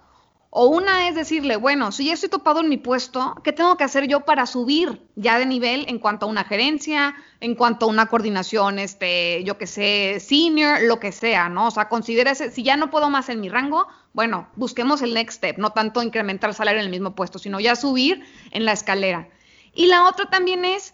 o 0.58 0.68
una 0.68 1.10
es 1.10 1.16
decirle, 1.16 1.58
bueno, 1.58 1.92
si 1.92 2.06
ya 2.06 2.14
estoy 2.14 2.30
topado 2.30 2.62
en 2.62 2.70
mi 2.70 2.78
puesto, 2.78 3.36
¿qué 3.44 3.52
tengo 3.52 3.76
que 3.76 3.84
hacer 3.84 4.08
yo 4.08 4.22
para 4.22 4.46
subir 4.46 5.02
ya 5.18 5.38
de 5.38 5.46
nivel 5.46 5.84
en 5.90 6.00
cuanto 6.00 6.26
a 6.26 6.30
una 6.30 6.46
gerencia, 6.46 7.14
en 7.42 7.56
cuanto 7.56 7.86
a 7.86 7.90
una 7.90 8.06
coordinación, 8.06 8.80
este, 8.80 9.44
yo 9.44 9.58
que 9.58 9.68
sé, 9.68 10.22
senior, 10.22 10.82
lo 10.84 10.98
que 10.98 11.12
sea, 11.12 11.50
¿no? 11.50 11.68
O 11.68 11.72
sea, 11.72 11.90
considera 11.90 12.34
si 12.36 12.64
ya 12.64 12.78
no 12.78 12.90
puedo 12.90 13.10
más 13.10 13.28
en 13.28 13.42
mi 13.42 13.50
rango, 13.50 13.90
bueno, 14.14 14.48
busquemos 14.56 15.02
el 15.02 15.14
next 15.14 15.40
step, 15.40 15.58
no 15.58 15.72
tanto 15.72 16.02
incrementar 16.02 16.52
el 16.52 16.56
salario 16.56 16.80
en 16.80 16.86
el 16.86 16.92
mismo 16.92 17.16
puesto, 17.16 17.38
sino 17.38 17.60
ya 17.60 17.76
subir 17.76 18.24
en 18.52 18.64
la 18.64 18.72
escalera. 18.72 19.28
Y 19.74 19.88
la 19.88 20.08
otra 20.08 20.30
también 20.30 20.64
es, 20.64 20.94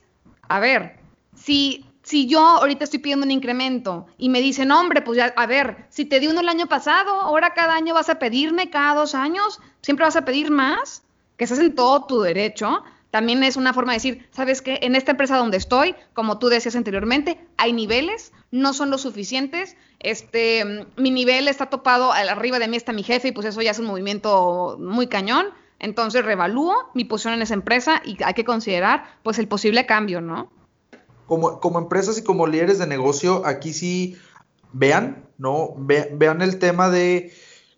a 0.49 0.59
ver, 0.59 0.97
si 1.35 1.85
si 2.11 2.27
yo 2.27 2.41
ahorita 2.41 2.83
estoy 2.83 2.99
pidiendo 2.99 3.25
un 3.25 3.31
incremento 3.31 4.05
y 4.17 4.27
me 4.27 4.41
dicen, 4.41 4.69
hombre, 4.69 5.01
pues 5.01 5.15
ya, 5.15 5.27
a 5.37 5.45
ver, 5.45 5.85
si 5.87 6.03
te 6.03 6.19
di 6.19 6.27
uno 6.27 6.41
el 6.41 6.49
año 6.49 6.67
pasado, 6.67 7.09
ahora 7.21 7.53
cada 7.53 7.73
año 7.73 7.93
vas 7.93 8.09
a 8.09 8.19
pedirme, 8.19 8.69
cada 8.69 8.95
dos 8.95 9.15
años, 9.15 9.61
siempre 9.81 10.05
vas 10.05 10.17
a 10.17 10.25
pedir 10.25 10.51
más, 10.51 11.03
que 11.37 11.45
estás 11.45 11.59
en 11.59 11.73
todo 11.73 12.03
tu 12.07 12.19
derecho, 12.19 12.83
también 13.11 13.41
es 13.45 13.55
una 13.55 13.73
forma 13.73 13.93
de 13.93 13.95
decir, 13.95 14.27
¿sabes 14.31 14.61
qué? 14.61 14.79
En 14.81 14.97
esta 14.97 15.11
empresa 15.11 15.37
donde 15.37 15.55
estoy, 15.55 15.95
como 16.11 16.37
tú 16.37 16.49
decías 16.49 16.75
anteriormente, 16.75 17.39
hay 17.55 17.71
niveles, 17.71 18.33
no 18.51 18.73
son 18.73 18.89
lo 18.89 18.97
suficientes. 18.97 19.77
Este, 20.01 20.85
mi 20.97 21.11
nivel 21.11 21.47
está 21.47 21.67
topado, 21.67 22.11
arriba 22.11 22.59
de 22.59 22.67
mí 22.67 22.75
está 22.75 22.91
mi 22.91 23.03
jefe 23.03 23.29
y 23.29 23.31
pues 23.31 23.47
eso 23.47 23.61
ya 23.61 23.71
es 23.71 23.79
un 23.79 23.85
movimiento 23.85 24.75
muy 24.81 25.07
cañón. 25.07 25.47
Entonces 25.79 26.25
revalúo 26.25 26.75
mi 26.93 27.05
posición 27.05 27.35
en 27.35 27.41
esa 27.41 27.53
empresa 27.53 28.01
y 28.03 28.21
hay 28.21 28.33
que 28.33 28.43
considerar 28.43 29.05
pues 29.23 29.39
el 29.39 29.47
posible 29.47 29.85
cambio, 29.85 30.19
¿no? 30.19 30.51
Como, 31.27 31.79
empresas 31.79 32.17
y 32.17 32.23
como 32.23 32.47
líderes 32.47 32.79
de 32.79 32.87
negocio, 32.87 33.45
aquí 33.45 33.73
sí 33.73 34.17
vean, 34.73 35.27
¿no? 35.37 35.75
vean 35.77 36.41
el 36.41 36.59
tema 36.59 36.89
de 36.89 37.31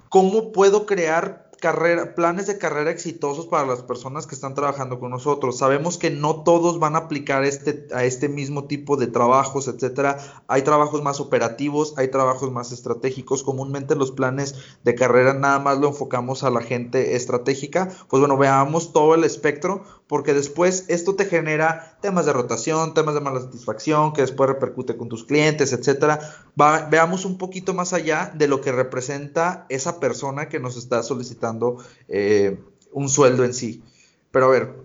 cómo 0.10 0.52
puedo 0.52 0.86
crear 0.86 1.44
carrera, 1.64 2.14
planes 2.14 2.48
de 2.48 2.58
carrera 2.58 2.92
exitosos 2.92 3.48
para 3.48 3.66
las 3.66 3.84
personas 3.84 4.28
que 4.28 4.36
están 4.36 4.54
trabajando 4.54 5.00
con 5.00 5.12
nosotros. 5.12 5.58
Sabemos 5.58 5.98
que 5.98 6.10
no 6.10 6.44
todos 6.44 6.78
van 6.78 6.96
a 6.96 7.06
aplicar 7.06 7.46
este, 7.46 7.88
a 7.94 8.04
este 8.04 8.28
mismo 8.28 8.66
tipo 8.66 8.98
de 8.98 9.08
trabajos, 9.08 9.70
etcétera. 9.70 10.18
Hay 10.50 10.64
trabajos 10.64 11.02
más 11.04 11.22
operativos, 11.22 11.94
hay 11.96 12.10
trabajos 12.10 12.52
más 12.52 12.74
estratégicos. 12.74 13.44
Comúnmente 13.44 13.96
los 13.96 14.12
planes 14.12 14.56
de 14.84 14.94
carrera 14.94 15.36
nada 15.36 15.60
más 15.60 15.78
lo 15.78 15.88
enfocamos 15.88 16.44
a 16.44 16.50
la 16.50 16.60
gente 16.60 17.16
estratégica. 17.16 17.88
Pues 18.10 18.20
bueno, 18.20 18.36
veamos 18.36 18.92
todo 18.92 19.16
el 19.16 19.24
espectro, 19.24 19.86
porque 20.08 20.34
después 20.34 20.86
esto 20.90 21.16
te 21.16 21.26
genera 21.26 21.98
temas 22.02 22.26
de 22.26 22.34
rotación, 22.34 22.94
temas 22.94 23.16
de 23.16 23.22
mala 23.22 23.42
satisfacción, 23.42 24.14
que 24.14 24.22
después 24.22 24.50
repercute 24.50 24.98
con 24.98 25.10
tus 25.10 25.24
clientes, 25.24 25.74
etcétera. 25.74 26.20
veamos 26.56 27.26
un 27.26 27.38
poquito 27.38 27.74
más 27.74 27.94
allá 27.94 28.32
de 28.36 28.48
lo 28.48 28.62
que 28.62 28.72
representa 28.72 29.66
esa 29.70 30.00
persona 30.00 30.50
que 30.50 30.60
nos 30.60 30.78
está 30.78 31.04
solicitando 31.04 31.78
eh, 32.08 32.60
un 32.92 33.10
sueldo 33.10 33.44
en 33.44 33.54
sí. 33.54 33.84
Pero 34.32 34.46
a 34.46 34.50
ver, 34.50 34.76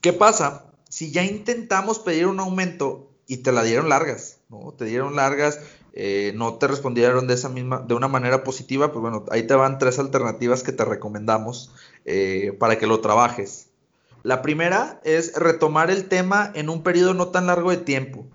¿qué 0.00 0.12
pasa 0.12 0.66
si 0.88 1.10
ya 1.10 1.24
intentamos 1.24 1.98
pedir 1.98 2.26
un 2.26 2.40
aumento 2.40 3.10
y 3.26 3.38
te 3.38 3.52
la 3.52 3.62
dieron 3.62 3.88
largas? 3.88 4.38
¿no? 4.48 4.72
Te 4.76 4.84
dieron 4.84 5.16
largas, 5.16 5.60
eh, 5.92 6.32
no 6.36 6.54
te 6.54 6.66
respondieron 6.66 7.26
de 7.26 7.34
esa 7.34 7.48
misma, 7.48 7.80
de 7.80 7.94
una 7.94 8.08
manera 8.08 8.44
positiva, 8.44 8.92
pues 8.92 9.00
bueno, 9.00 9.24
ahí 9.30 9.46
te 9.46 9.54
van 9.54 9.78
tres 9.78 9.98
alternativas 9.98 10.62
que 10.62 10.72
te 10.72 10.84
recomendamos 10.84 11.72
eh, 12.04 12.56
para 12.58 12.78
que 12.78 12.86
lo 12.86 13.00
trabajes. 13.00 13.69
La 14.22 14.42
primera 14.42 15.00
es 15.04 15.34
retomar 15.34 15.90
el 15.90 16.08
tema 16.08 16.50
en 16.54 16.68
un 16.68 16.82
periodo 16.82 17.14
no 17.14 17.28
tan 17.28 17.46
largo 17.46 17.70
de 17.70 17.78
tiempo. 17.78 18.26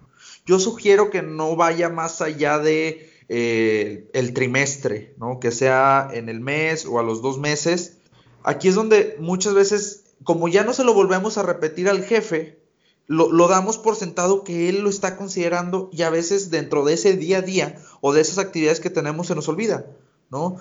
Yo 0.45 0.59
sugiero 0.59 1.09
que 1.09 1.21
no 1.21 1.55
vaya 1.55 1.89
más 1.89 2.21
allá 2.21 2.59
de 2.59 3.11
eh, 3.29 4.09
el 4.13 4.33
trimestre, 4.33 5.15
¿no? 5.17 5.39
Que 5.39 5.51
sea 5.51 6.07
en 6.13 6.29
el 6.29 6.39
mes 6.39 6.85
o 6.85 6.99
a 6.99 7.03
los 7.03 7.21
dos 7.21 7.39
meses. 7.39 7.97
Aquí 8.43 8.67
es 8.67 8.75
donde 8.75 9.15
muchas 9.19 9.53
veces, 9.53 10.15
como 10.23 10.47
ya 10.47 10.63
no 10.63 10.73
se 10.73 10.83
lo 10.83 10.93
volvemos 10.93 11.37
a 11.37 11.43
repetir 11.43 11.89
al 11.89 12.03
jefe, 12.03 12.59
lo, 13.07 13.31
lo, 13.31 13.47
damos 13.47 13.77
por 13.77 13.95
sentado 13.95 14.43
que 14.43 14.69
él 14.69 14.81
lo 14.81 14.89
está 14.89 15.15
considerando 15.17 15.89
y 15.91 16.01
a 16.01 16.09
veces 16.09 16.49
dentro 16.49 16.85
de 16.85 16.93
ese 16.93 17.15
día 17.15 17.39
a 17.39 17.41
día 17.41 17.79
o 18.01 18.13
de 18.13 18.21
esas 18.21 18.39
actividades 18.39 18.79
que 18.79 18.89
tenemos 18.89 19.27
se 19.27 19.35
nos 19.35 19.47
olvida, 19.47 19.85
¿no? 20.31 20.57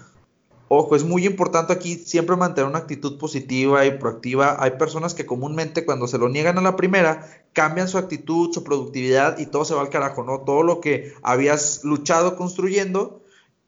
Ojo, 0.69 0.97
es 0.97 1.05
muy 1.05 1.27
importante 1.27 1.73
aquí 1.73 1.95
siempre 1.97 2.37
mantener 2.37 2.69
una 2.69 2.79
actitud 2.79 3.19
positiva 3.19 3.85
y 3.85 3.99
proactiva. 3.99 4.57
Hay 4.63 4.73
personas 4.73 5.15
que 5.15 5.27
comúnmente 5.27 5.85
cuando 5.85 6.07
se 6.07 6.19
lo 6.19 6.29
niegan 6.29 6.59
a 6.59 6.63
la 6.63 6.77
primera, 6.77 7.29
cambian 7.53 7.89
su 7.89 7.99
actitud, 7.99 8.53
su 8.53 8.65
productividad 8.65 9.39
y 9.39 9.47
todo 9.47 9.65
se 9.65 9.75
va 9.75 9.83
al 9.83 9.91
carajo, 9.91 10.25
¿no? 10.25 10.41
Todo 10.41 10.63
lo 10.63 10.81
que 10.81 11.13
habías 11.23 11.85
luchado 11.85 12.37
construyendo, 12.37 13.23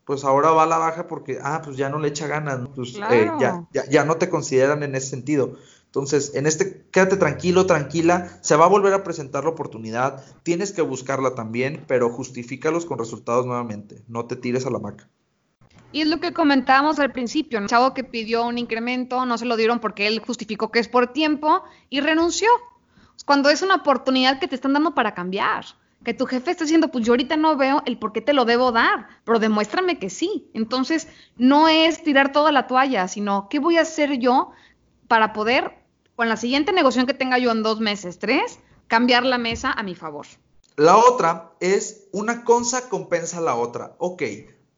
pues 0.06 0.24
ahora 0.24 0.50
va 0.50 0.62
a 0.62 0.66
la 0.66 0.78
baja 0.78 1.06
porque, 1.06 1.38
ah, 1.42 1.61
pues 1.62 1.76
ya 1.76 1.90
no 1.90 1.98
le 1.98 2.09
echa 2.09 2.26
ganas, 2.26 2.61
¿no? 2.61 2.72
pues 2.72 2.96
eh, 3.11 3.30
ya, 3.40 3.66
ya, 3.72 3.85
ya 3.90 4.04
no 4.04 4.16
te 4.16 4.30
consideran 4.30 4.82
en 4.82 4.94
ese 4.94 5.09
sentido. 5.09 5.56
Entonces, 5.87 6.35
en 6.35 6.46
este, 6.46 6.85
quédate 6.90 7.16
tranquilo, 7.16 7.66
tranquila, 7.66 8.38
se 8.42 8.54
va 8.56 8.66
a 8.66 8.68
volver 8.68 8.92
a 8.92 9.02
presentar 9.02 9.44
la 9.44 9.50
oportunidad, 9.50 10.22
tienes 10.42 10.72
que 10.72 10.82
buscarla 10.82 11.35
también, 11.35 11.85
pero 11.88 12.11
justifícalos 12.11 12.85
con 12.85 12.98
resultados 12.98 13.46
nuevamente, 13.46 14.04
no 14.06 14.26
te 14.26 14.37
tires 14.37 14.66
a 14.66 14.70
la 14.70 14.78
maca. 14.78 15.09
Y 15.96 16.02
es 16.02 16.09
lo 16.09 16.20
que 16.20 16.35
comentábamos 16.35 16.98
al 16.98 17.11
principio, 17.11 17.59
el 17.59 17.68
chavo 17.68 17.94
que 17.94 18.04
pidió 18.04 18.44
un 18.44 18.59
incremento, 18.59 19.24
no 19.24 19.38
se 19.38 19.46
lo 19.46 19.56
dieron 19.56 19.80
porque 19.80 20.06
él 20.06 20.18
justificó 20.18 20.70
que 20.70 20.78
es 20.78 20.88
por 20.88 21.14
tiempo 21.14 21.64
y 21.88 22.00
renunció. 22.00 22.50
Cuando 23.24 23.48
es 23.48 23.62
una 23.62 23.76
oportunidad 23.76 24.38
que 24.38 24.46
te 24.46 24.56
están 24.56 24.74
dando 24.74 24.94
para 24.94 25.14
cambiar, 25.14 25.64
que 26.04 26.12
tu 26.12 26.26
jefe 26.26 26.50
está 26.50 26.64
diciendo, 26.64 26.88
pues 26.88 27.06
yo 27.06 27.14
ahorita 27.14 27.38
no 27.38 27.56
veo 27.56 27.82
el 27.87 27.98
por 27.98 28.12
qué 28.12 28.20
te 28.20 28.35
lo 28.35 28.44
debo 28.44 28.72
dar, 28.72 29.09
pero 29.24 29.38
demuéstrame 29.38 29.98
que 29.98 30.11
sí. 30.11 30.50
Entonces, 30.52 31.09
no 31.38 31.66
es 31.66 32.02
tirar 32.02 32.30
toda 32.30 32.52
la 32.52 32.66
toalla, 32.66 33.09
sino 33.09 33.48
qué 33.48 33.59
voy 33.59 33.78
a 33.78 33.80
hacer 33.80 34.18
yo 34.18 34.52
para 35.09 35.32
poder, 35.32 35.78
con 36.14 36.28
la 36.28 36.37
siguiente 36.37 36.72
negociación 36.72 37.06
que 37.06 37.14
tenga 37.14 37.38
yo 37.38 37.50
en 37.52 37.62
dos 37.62 37.80
meses, 37.80 38.18
tres, 38.18 38.59
cambiar 38.87 39.24
la 39.24 39.38
mesa 39.38 39.72
a 39.72 39.82
mi 39.82 39.94
favor. 39.94 40.26
La 40.76 40.98
otra 40.98 41.52
es 41.59 42.06
una 42.12 42.44
cosa 42.44 42.90
compensa 42.90 43.40
la 43.40 43.54
otra. 43.54 43.94
Ok, 43.96 44.22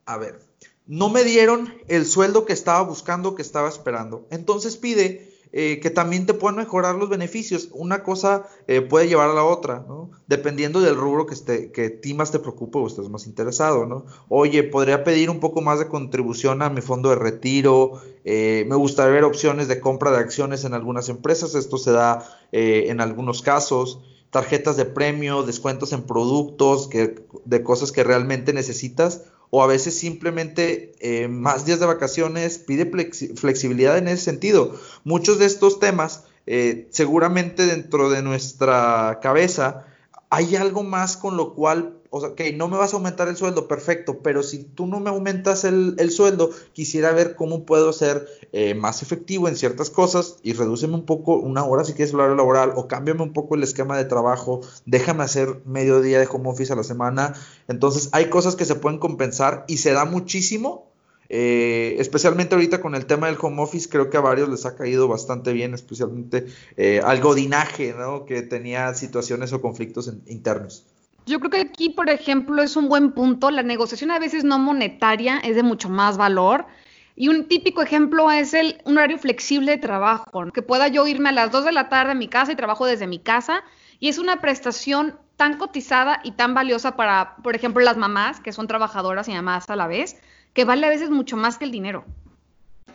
a 0.07 0.17
ver, 0.17 0.49
no 0.89 1.11
me 1.11 1.23
dieron 1.23 1.73
el 1.87 2.07
sueldo 2.07 2.47
que 2.47 2.55
estaba 2.55 2.81
buscando, 2.83 3.35
que 3.35 3.43
estaba 3.43 3.69
esperando. 3.69 4.27
Entonces 4.31 4.77
pide 4.77 5.39
eh, 5.53 5.81
que 5.81 5.89
también 5.89 6.27
te 6.27 6.35
puedan 6.35 6.57
mejorar 6.57 6.95
los 6.95 7.09
beneficios. 7.09 7.69
Una 7.73 8.03
cosa 8.03 8.47
eh, 8.67 8.81
puede 8.83 9.09
llevar 9.09 9.31
a 9.31 9.35
la 9.35 9.45
otra, 9.45 9.85
¿no? 9.87 10.11
Dependiendo 10.27 10.81
del 10.81 10.97
rubro 10.97 11.27
que, 11.27 11.35
esté, 11.35 11.73
que 11.73 11.89
ti 11.89 12.13
más 12.13 12.31
te 12.31 12.39
preocupe 12.39 12.79
o 12.79 12.87
estés 12.87 13.09
más 13.09 13.27
interesado, 13.27 13.87
¿no? 13.87 14.05
Oye, 14.29 14.63
podría 14.63 15.05
pedir 15.05 15.31
un 15.31 15.41
poco 15.41 15.63
más 15.63 15.79
de 15.79 15.89
contribución 15.89 16.61
a 16.63 16.71
mi 16.71 16.81
fondo 16.81 17.11
de 17.11 17.17
retiro. 17.17 18.03
eh, 18.25 18.67
me 18.69 18.77
gustaría 18.77 19.13
ver 19.13 19.25
opciones 19.25 19.69
de 19.69 19.81
compra 19.81 20.11
de 20.11 20.19
acciones 20.19 20.65
en 20.65 20.75
algunas 20.75 21.09
empresas. 21.09 21.55
Esto 21.55 21.79
se 21.79 21.93
da 21.93 22.27
en 22.51 23.01
algunos 23.01 23.43
casos 23.43 24.01
tarjetas 24.31 24.77
de 24.77 24.85
premio, 24.85 25.43
descuentos 25.43 25.93
en 25.93 26.03
productos, 26.03 26.89
que, 26.89 27.25
de 27.45 27.63
cosas 27.63 27.93
que 27.93 28.05
realmente 28.05 28.53
necesitas, 28.53 29.23
o 29.51 29.63
a 29.63 29.67
veces 29.67 29.99
simplemente 29.99 30.93
eh, 31.01 31.29
más 31.29 31.65
días 31.65 31.81
de 31.81 31.87
vacaciones, 31.87 32.59
pide 32.59 32.91
flexi- 32.91 33.37
flexibilidad 33.37 33.97
en 33.97 34.09
ese 34.09 34.25
sentido. 34.25 34.75
Muchos 35.05 35.39
de 35.39 35.47
estos 35.47 35.81
temas, 35.81 36.25
eh, 36.47 36.89
seguramente 36.91 37.67
dentro 37.67 38.11
de 38.11 38.23
nuestra 38.23 39.21
cabeza, 39.23 39.87
hay 40.31 40.57
algo 40.57 40.83
más 40.83 41.17
con 41.17 41.37
lo 41.37 41.55
cual, 41.55 41.98
o 42.11 42.21
sea, 42.21 42.35
que 42.35 42.53
no 42.53 42.69
me 42.69 42.77
vas 42.77 42.93
a 42.93 42.97
aumentar 42.97 43.29
el 43.29 43.37
sueldo, 43.37 43.69
perfecto, 43.69 44.21
pero 44.23 44.43
si 44.43 44.65
tú 44.65 44.87
no 44.87 45.01
me 45.01 45.11
aumentas 45.11 45.65
el, 45.65 45.95
el 45.99 46.11
sueldo, 46.11 46.51
quisiera 46.73 47.13
ver 47.13 47.35
cómo 47.37 47.65
puedo 47.67 47.93
ser 47.93 48.27
eh, 48.53 48.75
más 48.75 49.03
efectivo 49.03 49.49
en 49.49 49.57
ciertas 49.57 49.91
cosas 49.91 50.37
y 50.43 50.53
redúceme 50.55 50.95
un 50.95 51.05
poco 51.05 51.37
una 51.37 51.65
hora 51.65 51.85
si 51.85 51.93
quieres 51.93 52.13
el 52.15 52.21
horario 52.21 52.37
laboral 52.37 52.73
o 52.77 52.89
cámbiame 52.89 53.23
un 53.23 53.33
poco 53.33 53.55
el 53.55 53.63
esquema 53.63 53.97
de 53.97 54.05
trabajo, 54.07 54.61
déjame 54.87 55.25
hacer 55.25 55.61
medio 55.67 56.01
día 56.01 56.19
de 56.19 56.29
home 56.31 56.49
office 56.51 56.73
a 56.73 56.77
la 56.77 56.85
semana. 56.85 57.35
Entonces 57.69 58.09
hay 58.13 58.31
cosas 58.31 58.57
que 58.57 58.65
se 58.65 58.75
pueden 58.77 58.99
compensar 58.99 59.65
y 59.69 59.79
se 59.79 59.93
da 59.93 60.05
muchísimo. 60.05 60.89
eh, 61.31 61.97
especialmente 61.99 62.55
ahorita 62.55 62.81
con 62.81 62.95
el 62.95 63.07
tema 63.07 63.27
del 63.27 63.37
home 63.41 63.63
office, 63.63 63.89
creo 63.91 64.09
que 64.11 64.17
a 64.17 64.21
varios 64.21 64.49
les 64.49 64.65
ha 64.67 64.77
caído 64.77 65.09
bastante 65.09 65.53
bien, 65.53 65.75
especialmente 65.75 66.47
eh, 66.77 67.01
al 67.05 67.21
godinaje, 67.21 67.93
¿no? 67.95 68.25
Que 68.25 68.43
tenía 68.43 68.95
situaciones 68.95 69.53
o 69.53 69.61
conflictos 69.61 70.11
internos. 70.27 70.88
Yo 71.29 71.41
creo 71.41 71.51
que 71.51 71.61
aquí, 71.61 71.91
por 71.91 72.09
ejemplo, 72.09 72.63
es 72.63 72.75
un 72.75 72.89
buen 72.89 73.13
punto. 73.13 73.51
La 73.51 73.63
negociación 73.63 74.11
a 74.11 74.19
veces 74.19 74.45
no 74.45 74.59
monetaria 74.59 75.39
es 75.39 75.57
de 75.57 75.63
mucho 75.63 75.91
más 75.91 76.17
valor. 76.17 76.67
Y 77.15 77.29
un 77.29 77.49
típico 77.49 77.83
ejemplo 77.83 78.31
es 78.31 78.55
el 78.55 78.81
un 78.87 78.97
horario 78.97 79.19
flexible 79.19 79.73
de 79.73 79.79
trabajo, 79.79 80.51
que 80.53 80.63
pueda 80.63 80.89
yo 80.89 81.07
irme 81.07 81.29
a 81.29 81.33
las 81.33 81.51
2 81.51 81.67
de 81.67 81.73
la 81.73 81.91
tarde 81.91 82.13
a 82.13 82.15
mi 82.15 82.29
casa 82.29 82.53
y 82.53 82.57
trabajo 82.57 82.87
desde 82.87 83.07
mi 83.07 83.19
casa. 83.19 83.63
Y 84.01 84.09
es 84.09 84.19
una 84.19 84.41
prestación 84.41 85.19
tan 85.37 85.59
cotizada 85.59 86.21
y 86.25 86.33
tan 86.33 86.55
valiosa 86.55 86.97
para, 86.97 87.37
por 87.43 87.55
ejemplo, 87.55 87.85
las 87.85 87.99
mamás, 87.99 88.41
que 88.41 88.53
son 88.53 88.67
trabajadoras 88.67 89.29
y 89.29 89.33
mamás 89.33 89.69
a 89.69 89.77
la 89.77 89.87
vez, 89.87 90.17
que 90.55 90.65
vale 90.65 90.87
a 90.87 90.91
veces 90.91 91.11
mucho 91.11 91.37
más 91.37 91.59
que 91.59 91.67
el 91.67 91.73
dinero. 91.73 92.07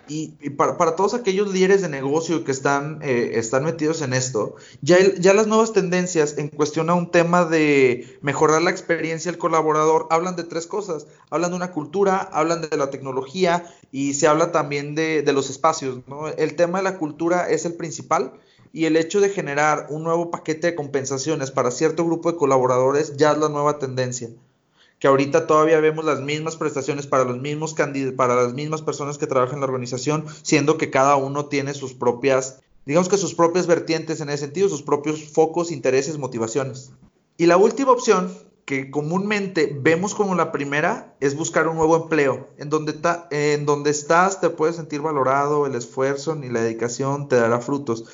Y, 0.08 0.34
y 0.42 0.50
para, 0.50 0.78
para 0.78 0.96
todos 0.98 1.14
aquellos 1.14 1.54
líderes 1.54 1.82
de 1.82 1.88
negocio 1.88 2.44
que 2.44 2.52
están, 2.52 3.00
eh, 3.02 3.32
están 3.36 3.64
metidos 3.64 4.02
en 4.02 4.14
esto, 4.14 4.56
ya, 4.82 4.98
ya 5.16 5.34
las 5.34 5.48
nuevas 5.48 5.72
tendencias 5.72 6.38
en 6.38 6.50
cuestión 6.50 6.90
a 6.90 6.94
un 6.94 7.10
tema 7.10 7.46
de 7.46 8.18
mejorar 8.22 8.62
la 8.62 8.70
experiencia 8.70 9.32
del 9.32 9.40
colaborador 9.40 10.08
hablan 10.10 10.36
de 10.36 10.44
tres 10.44 10.68
cosas. 10.68 11.08
Hablan 11.30 11.52
de 11.52 11.56
una 11.56 11.72
cultura, 11.72 12.18
hablan 12.18 12.62
de 12.62 12.78
la 12.78 12.90
tecnología 12.90 13.66
y 13.92 14.14
se 14.14 14.28
habla 14.28 14.52
también 14.52 14.94
de, 14.94 15.22
de 15.22 15.34
los 15.34 15.50
espacios. 15.50 16.00
¿no? 16.08 16.28
El 16.28 16.56
tema 16.56 16.80
de 16.80 16.84
la 16.84 16.98
cultura 16.98 17.50
es 17.50 17.66
el 17.66 17.76
principal 17.76 18.34
y 18.74 18.86
el 18.86 18.98
hecho 18.98 19.22
de 19.22 19.30
generar 19.30 19.88
un 19.90 20.04
nuevo 20.04 20.32
paquete 20.32 20.68
de 20.68 20.76
compensaciones 20.76 21.52
para 21.52 21.72
cierto 21.72 22.06
grupo 22.06 22.32
de 22.32 22.38
colaboradores 22.38 23.16
ya 23.16 23.32
es 23.32 23.38
la 23.38 23.50
nueva 23.50 23.80
tendencia 23.80 24.30
que 25.04 25.10
ahorita 25.10 25.48
todavía 25.48 25.82
vemos 25.82 26.06
las 26.06 26.22
mismas 26.22 26.56
prestaciones 26.56 27.08
para 27.08 27.26
los 27.26 27.38
mismos 27.38 27.76
para 28.16 28.36
las 28.36 28.54
mismas 28.54 28.82
personas 28.84 29.18
que 29.18 29.28
trabajan 29.28 29.56
en 29.56 29.60
la 29.60 29.66
organización, 29.66 30.24
siendo 30.44 30.78
que 30.78 30.92
cada 30.92 31.18
uno 31.18 31.48
tiene 31.48 31.74
sus 31.74 31.94
propias, 31.94 32.62
digamos 32.86 33.10
que 33.10 33.18
sus 33.18 33.36
propias 33.36 33.68
vertientes 33.68 34.22
en 34.22 34.30
ese 34.30 34.46
sentido, 34.46 34.70
sus 34.70 34.82
propios 34.82 35.26
focos, 35.26 35.74
intereses, 35.74 36.18
motivaciones. 36.18 36.94
Y 37.36 37.48
la 37.48 37.58
última 37.58 37.92
opción 37.92 38.32
que 38.64 38.92
comúnmente 38.92 39.78
vemos 39.78 40.16
como 40.16 40.36
la 40.36 40.54
primera 40.54 41.14
es 41.20 41.36
buscar 41.36 41.68
un 41.68 41.76
nuevo 41.76 41.98
empleo. 41.98 42.48
En 42.58 42.70
donde, 42.70 42.94
ta- 42.94 43.28
en 43.30 43.66
donde 43.66 43.90
estás 43.90 44.40
te 44.40 44.52
puedes 44.52 44.78
sentir 44.78 45.02
valorado, 45.02 45.66
el 45.66 45.76
esfuerzo 45.76 46.34
ni 46.36 46.48
la 46.48 46.62
dedicación 46.62 47.28
te 47.28 47.36
dará 47.36 47.60
frutos. 47.60 48.06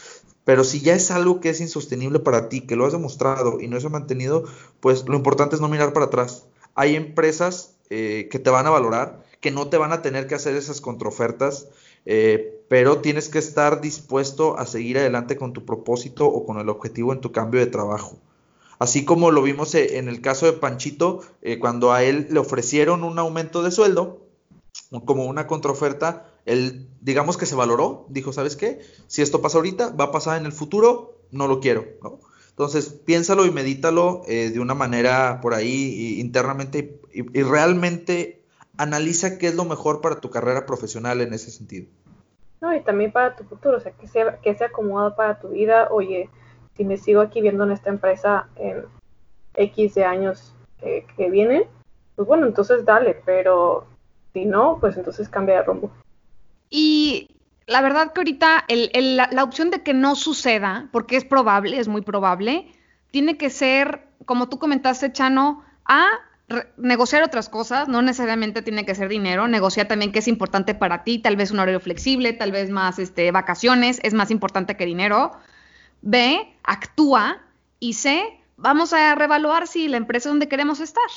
Pero 0.43 0.63
si 0.63 0.81
ya 0.81 0.95
es 0.95 1.11
algo 1.11 1.39
que 1.39 1.49
es 1.51 1.61
insostenible 1.61 2.17
para 2.17 2.49
ti, 2.49 2.61
que 2.61 2.75
lo 2.75 2.87
has 2.87 2.93
demostrado 2.93 3.59
y 3.61 3.67
no 3.67 3.79
se 3.79 3.85
ha 3.85 3.91
mantenido, 3.91 4.45
pues 4.79 5.07
lo 5.07 5.15
importante 5.15 5.53
es 5.53 5.61
no 5.61 5.69
mirar 5.69 5.93
para 5.93 6.07
atrás. 6.07 6.47
Hay 6.79 6.95
empresas 6.95 7.75
eh, 7.89 8.29
que 8.31 8.39
te 8.39 8.49
van 8.49 8.65
a 8.65 8.69
valorar, 8.69 9.21
que 9.41 9.51
no 9.51 9.67
te 9.67 9.75
van 9.75 9.91
a 9.91 10.01
tener 10.01 10.27
que 10.27 10.35
hacer 10.35 10.55
esas 10.55 10.79
contraofertas, 10.79 11.67
eh, 12.05 12.63
pero 12.69 12.99
tienes 12.99 13.27
que 13.27 13.37
estar 13.37 13.81
dispuesto 13.81 14.57
a 14.57 14.65
seguir 14.65 14.97
adelante 14.97 15.35
con 15.35 15.51
tu 15.51 15.65
propósito 15.65 16.25
o 16.25 16.45
con 16.45 16.57
el 16.57 16.69
objetivo 16.69 17.11
en 17.11 17.19
tu 17.19 17.33
cambio 17.33 17.59
de 17.59 17.65
trabajo. 17.65 18.17
Así 18.79 19.03
como 19.03 19.29
lo 19.31 19.41
vimos 19.41 19.75
eh, 19.75 19.97
en 19.97 20.07
el 20.07 20.21
caso 20.21 20.45
de 20.45 20.53
Panchito, 20.53 21.19
cuando 21.59 21.91
a 21.91 22.01
él 22.01 22.27
le 22.29 22.39
ofrecieron 22.39 23.03
un 23.03 23.19
aumento 23.19 23.61
de 23.61 23.71
sueldo, 23.71 24.25
como 25.03 25.25
una 25.25 25.47
contraoferta, 25.47 26.31
él 26.45 26.87
digamos 27.01 27.35
que 27.35 27.45
se 27.45 27.55
valoró, 27.55 28.05
dijo, 28.07 28.31
¿sabes 28.31 28.55
qué? 28.55 28.79
Si 29.07 29.21
esto 29.21 29.41
pasa 29.41 29.57
ahorita, 29.57 29.89
va 29.89 30.05
a 30.05 30.11
pasar 30.13 30.39
en 30.39 30.45
el 30.45 30.53
futuro, 30.53 31.19
no 31.31 31.49
lo 31.49 31.59
quiero, 31.59 31.85
¿no? 32.01 32.21
Entonces, 32.59 32.89
piénsalo 32.89 33.45
y 33.45 33.51
medítalo 33.51 34.21
eh, 34.27 34.49
de 34.49 34.59
una 34.59 34.73
manera 34.73 35.39
por 35.41 35.53
ahí 35.53 35.93
y- 35.95 36.19
internamente 36.19 36.99
y, 37.13 37.39
y 37.39 37.41
realmente 37.41 38.43
analiza 38.77 39.37
qué 39.37 39.47
es 39.47 39.55
lo 39.55 39.63
mejor 39.63 40.01
para 40.01 40.19
tu 40.19 40.29
carrera 40.29 40.65
profesional 40.65 41.21
en 41.21 41.33
ese 41.33 41.51
sentido. 41.51 41.87
No, 42.59 42.75
y 42.75 42.81
también 42.81 43.13
para 43.13 43.37
tu 43.37 43.45
futuro, 43.45 43.77
o 43.77 43.79
sea, 43.79 43.93
que 43.93 44.09
sea, 44.09 44.41
que 44.41 44.55
sea 44.55 44.67
acomodado 44.67 45.15
para 45.15 45.39
tu 45.39 45.47
vida. 45.47 45.87
Oye, 45.89 46.29
si 46.75 46.83
me 46.83 46.97
sigo 46.97 47.21
aquí 47.21 47.39
viendo 47.39 47.63
en 47.63 47.71
esta 47.71 47.91
empresa 47.91 48.49
en 48.57 48.83
X 49.53 49.95
de 49.95 50.03
años 50.03 50.53
que, 50.81 51.07
que 51.15 51.29
vienen, 51.29 51.63
pues 52.17 52.27
bueno, 52.27 52.45
entonces 52.45 52.83
dale, 52.83 53.21
pero 53.25 53.85
si 54.33 54.43
no, 54.43 54.79
pues 54.81 54.97
entonces 54.97 55.29
cambia 55.29 55.55
de 55.55 55.63
rumbo. 55.63 55.91
Y 56.69 57.38
la 57.69 57.81
verdad 57.81 58.11
que 58.11 58.21
ahorita 58.21 58.65
la, 58.67 59.43
opción 59.43 59.69
de 59.69 59.83
que 59.83 59.93
no 59.93 60.15
suceda, 60.15 60.89
porque 60.91 61.15
es 61.15 61.23
probable, 61.23 61.79
es 61.79 61.87
muy 61.87 62.01
probable, 62.01 62.73
tiene 63.11 63.37
que 63.37 63.49
ser, 63.49 64.07
como 64.25 64.49
tú 64.49 64.57
comentaste, 64.57 65.13
Chano, 65.13 65.63
a 65.85 66.07
negociar 66.77 67.21
otras 67.21 67.47
cosas, 67.47 67.87
no 67.87 68.01
necesariamente 68.01 68.63
tiene 68.63 68.85
que 68.85 68.95
ser 68.95 69.07
dinero, 69.07 69.47
negociar 69.47 69.87
también 69.87 70.11
que 70.11 70.17
es 70.17 70.27
importante 70.27 70.73
para 70.73 71.03
ti, 71.03 71.19
tal 71.19 71.35
vez 71.35 71.51
un 71.51 71.59
horario 71.59 71.79
flexible, 71.79 72.33
tal 72.33 72.51
vez 72.51 72.71
más 72.71 72.97
este, 72.97 73.31
vacaciones, 73.31 73.99
es 74.01 74.15
más 74.15 74.31
importante 74.31 74.75
que 74.75 74.85
dinero. 74.85 75.31
B, 76.01 76.51
actúa 76.63 77.37
y 77.79 77.93
C, 77.93 78.23
vamos 78.57 78.93
a 78.93 79.13
reevaluar 79.13 79.67
si 79.67 79.87
la 79.87 79.97
empresa 79.97 80.29
es 80.29 80.33
donde 80.33 80.47
queremos 80.47 80.79
estar. 80.79 81.09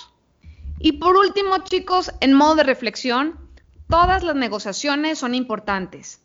Y 0.78 0.92
por 0.92 1.16
último, 1.16 1.56
chicos, 1.64 2.12
en 2.20 2.34
modo 2.34 2.56
de 2.56 2.64
reflexión, 2.64 3.38
todas 3.88 4.22
las 4.22 4.36
negociaciones 4.36 5.18
son 5.18 5.34
importantes, 5.34 6.20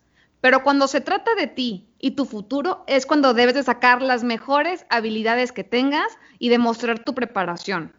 pero 0.48 0.64
cuando 0.64 0.88
se 0.88 1.02
trata 1.02 1.36
de 1.36 1.48
ti 1.48 1.90
y 2.00 2.12
tu 2.12 2.24
futuro 2.24 2.86
es 2.88 3.06
cuando 3.06 3.34
debes 3.34 3.54
de 3.54 3.64
sacar 3.64 4.02
las 4.02 4.24
mejores 4.24 4.86
habilidades 4.90 5.52
que 5.52 5.66
tengas 5.66 6.18
y 6.40 6.48
demostrar 6.48 7.04
tu 7.04 7.14
preparación. 7.14 7.94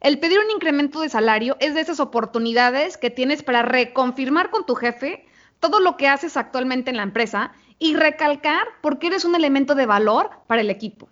El 0.00 0.18
pedir 0.18 0.38
un 0.38 0.50
incremento 0.50 1.00
de 1.00 1.08
salario 1.08 1.56
es 1.58 1.72
de 1.72 1.80
esas 1.80 1.98
oportunidades 1.98 2.98
que 2.98 3.08
tienes 3.08 3.42
para 3.42 3.62
reconfirmar 3.62 4.50
con 4.50 4.66
tu 4.66 4.74
jefe 4.74 5.24
todo 5.58 5.80
lo 5.80 5.96
que 5.96 6.06
haces 6.06 6.36
actualmente 6.36 6.90
en 6.90 6.98
la 6.98 7.02
empresa 7.02 7.52
y 7.78 7.94
recalcar 7.94 8.66
por 8.82 8.98
qué 8.98 9.06
eres 9.06 9.24
un 9.24 9.34
elemento 9.34 9.74
de 9.74 9.86
valor 9.86 10.28
para 10.46 10.60
el 10.60 10.68
equipo. 10.68 11.08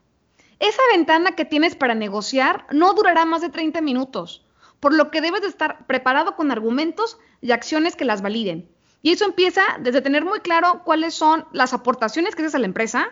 Esa 0.58 0.82
ventana 0.92 1.32
que 1.32 1.46
tienes 1.46 1.76
para 1.76 1.94
negociar 1.94 2.66
no 2.70 2.92
durará 2.92 3.24
más 3.24 3.40
de 3.40 3.48
30 3.48 3.80
minutos. 3.80 4.44
por 4.80 4.92
lo 4.92 5.10
que 5.10 5.22
debes 5.22 5.40
de 5.40 5.48
estar 5.48 5.86
preparado 5.86 6.36
con 6.36 6.50
argumentos 6.50 7.16
y 7.40 7.52
acciones 7.52 7.96
que 7.96 8.04
las 8.04 8.20
validen. 8.20 8.68
Y 9.04 9.12
eso 9.12 9.26
empieza 9.26 9.60
desde 9.80 10.00
tener 10.00 10.24
muy 10.24 10.40
claro 10.40 10.80
cuáles 10.82 11.14
son 11.14 11.44
las 11.52 11.74
aportaciones 11.74 12.34
que 12.34 12.40
haces 12.40 12.54
a 12.54 12.58
la 12.58 12.64
empresa, 12.64 13.10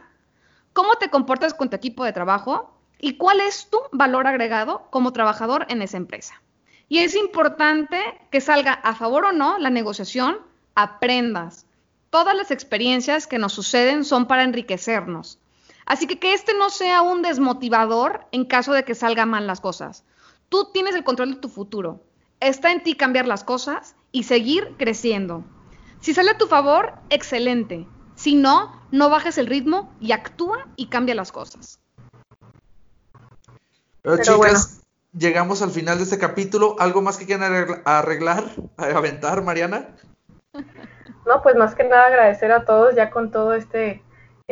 cómo 0.73 0.95
te 0.95 1.11
comportas 1.11 1.53
con 1.53 1.69
tu 1.69 1.77
equipo 1.77 2.03
de 2.03 2.15
trabajo 2.15 2.75
y 2.99 3.19
cuál 3.19 3.41
es 3.41 3.69
tu 3.69 3.77
valor 3.93 4.27
agregado 4.27 4.87
como 4.89 5.13
trabajador 5.13 5.67
en 5.69 5.83
esa 5.83 5.99
empresa. 5.99 6.41
Y 6.89 7.01
es 7.01 7.15
importante 7.15 8.01
que 8.31 8.41
salga 8.41 8.73
a 8.73 8.95
favor 8.95 9.27
o 9.27 9.33
no 9.33 9.59
la 9.59 9.69
negociación, 9.69 10.39
aprendas. 10.75 11.67
Todas 12.09 12.35
las 12.35 12.51
experiencias 12.51 13.27
que 13.27 13.37
nos 13.37 13.53
suceden 13.53 14.07
son 14.07 14.27
para 14.27 14.45
enriquecernos. 14.45 15.41
Así 15.85 16.07
que 16.07 16.19
que 16.19 16.33
este 16.33 16.55
no 16.55 16.71
sea 16.71 17.03
un 17.03 17.21
desmotivador 17.21 18.27
en 18.33 18.47
caso 18.47 18.73
de 18.73 18.85
que 18.85 18.95
salgan 18.95 19.29
mal 19.29 19.47
las 19.47 19.61
cosas. 19.61 20.07
Tú 20.49 20.71
tienes 20.73 20.95
el 20.95 21.05
control 21.05 21.35
de 21.35 21.41
tu 21.41 21.51
futuro. 21.51 22.03
Está 22.41 22.73
en 22.73 22.83
ti 22.83 22.95
cambiar 22.95 23.27
las 23.27 23.45
cosas 23.45 23.95
y 24.11 24.23
seguir 24.23 24.75
creciendo. 24.79 25.45
Si 26.03 26.13
sale 26.13 26.33
a 26.33 26.39
tu 26.39 26.49
favor, 26.49 26.95
excelente. 27.11 27.87
Si 28.17 28.35
no, 28.35 28.73
no 28.91 29.09
bajes 29.09 29.39
el 29.39 29.47
ritmo 29.47 29.95
y 30.01 30.11
actúa 30.11 30.67
y 30.75 30.89
cambia 30.89 31.15
las 31.15 31.31
cosas. 31.31 31.79
Pero, 34.03 34.19
chicas, 34.19 34.83
llegamos 35.17 35.63
al 35.63 35.71
final 35.71 35.99
de 35.99 36.05
este 36.05 36.19
capítulo. 36.19 36.75
¿Algo 36.81 37.03
más 37.03 37.19
que 37.19 37.27
quieran 37.27 37.81
arreglar, 37.85 38.45
aventar, 38.77 39.43
Mariana? 39.43 39.97
No, 41.25 41.41
pues 41.41 41.55
más 41.55 41.77
que 41.77 41.85
nada 41.85 42.07
agradecer 42.07 42.51
a 42.51 42.65
todos 42.65 42.97
ya 42.97 43.11
con 43.11 43.31
todo 43.31 43.55
este 43.55 44.03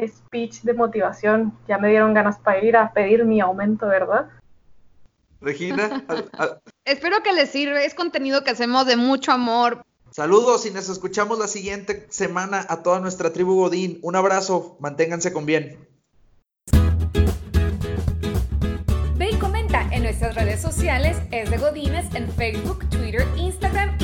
speech 0.06 0.62
de 0.62 0.72
motivación. 0.72 1.52
Ya 1.66 1.78
me 1.78 1.88
dieron 1.88 2.14
ganas 2.14 2.38
para 2.38 2.62
ir 2.62 2.76
a 2.76 2.92
pedir 2.92 3.24
mi 3.24 3.40
aumento, 3.40 3.88
¿verdad? 3.88 4.28
Regina. 5.40 6.04
Espero 6.84 7.24
que 7.24 7.32
les 7.32 7.50
sirva. 7.50 7.82
Es 7.82 7.94
contenido 7.94 8.44
que 8.44 8.50
hacemos 8.50 8.86
de 8.86 8.96
mucho 8.96 9.32
amor. 9.32 9.84
Saludos 10.12 10.66
y 10.66 10.72
nos 10.72 10.88
escuchamos 10.88 11.38
la 11.38 11.46
siguiente 11.46 12.06
semana 12.10 12.66
a 12.68 12.82
toda 12.82 12.98
nuestra 12.98 13.32
tribu 13.32 13.54
Godín. 13.54 14.00
Un 14.02 14.16
abrazo, 14.16 14.76
manténganse 14.80 15.32
con 15.32 15.46
bien. 15.46 15.88
Ve 19.16 19.30
y 19.30 19.38
comenta 19.38 19.88
en 19.92 20.02
nuestras 20.02 20.34
redes 20.34 20.60
sociales, 20.60 21.16
es 21.30 21.48
de 21.48 21.58
Godines 21.58 22.12
en 22.14 22.28
Facebook, 22.32 22.88
Twitter, 22.90 23.24
Instagram 23.36 23.99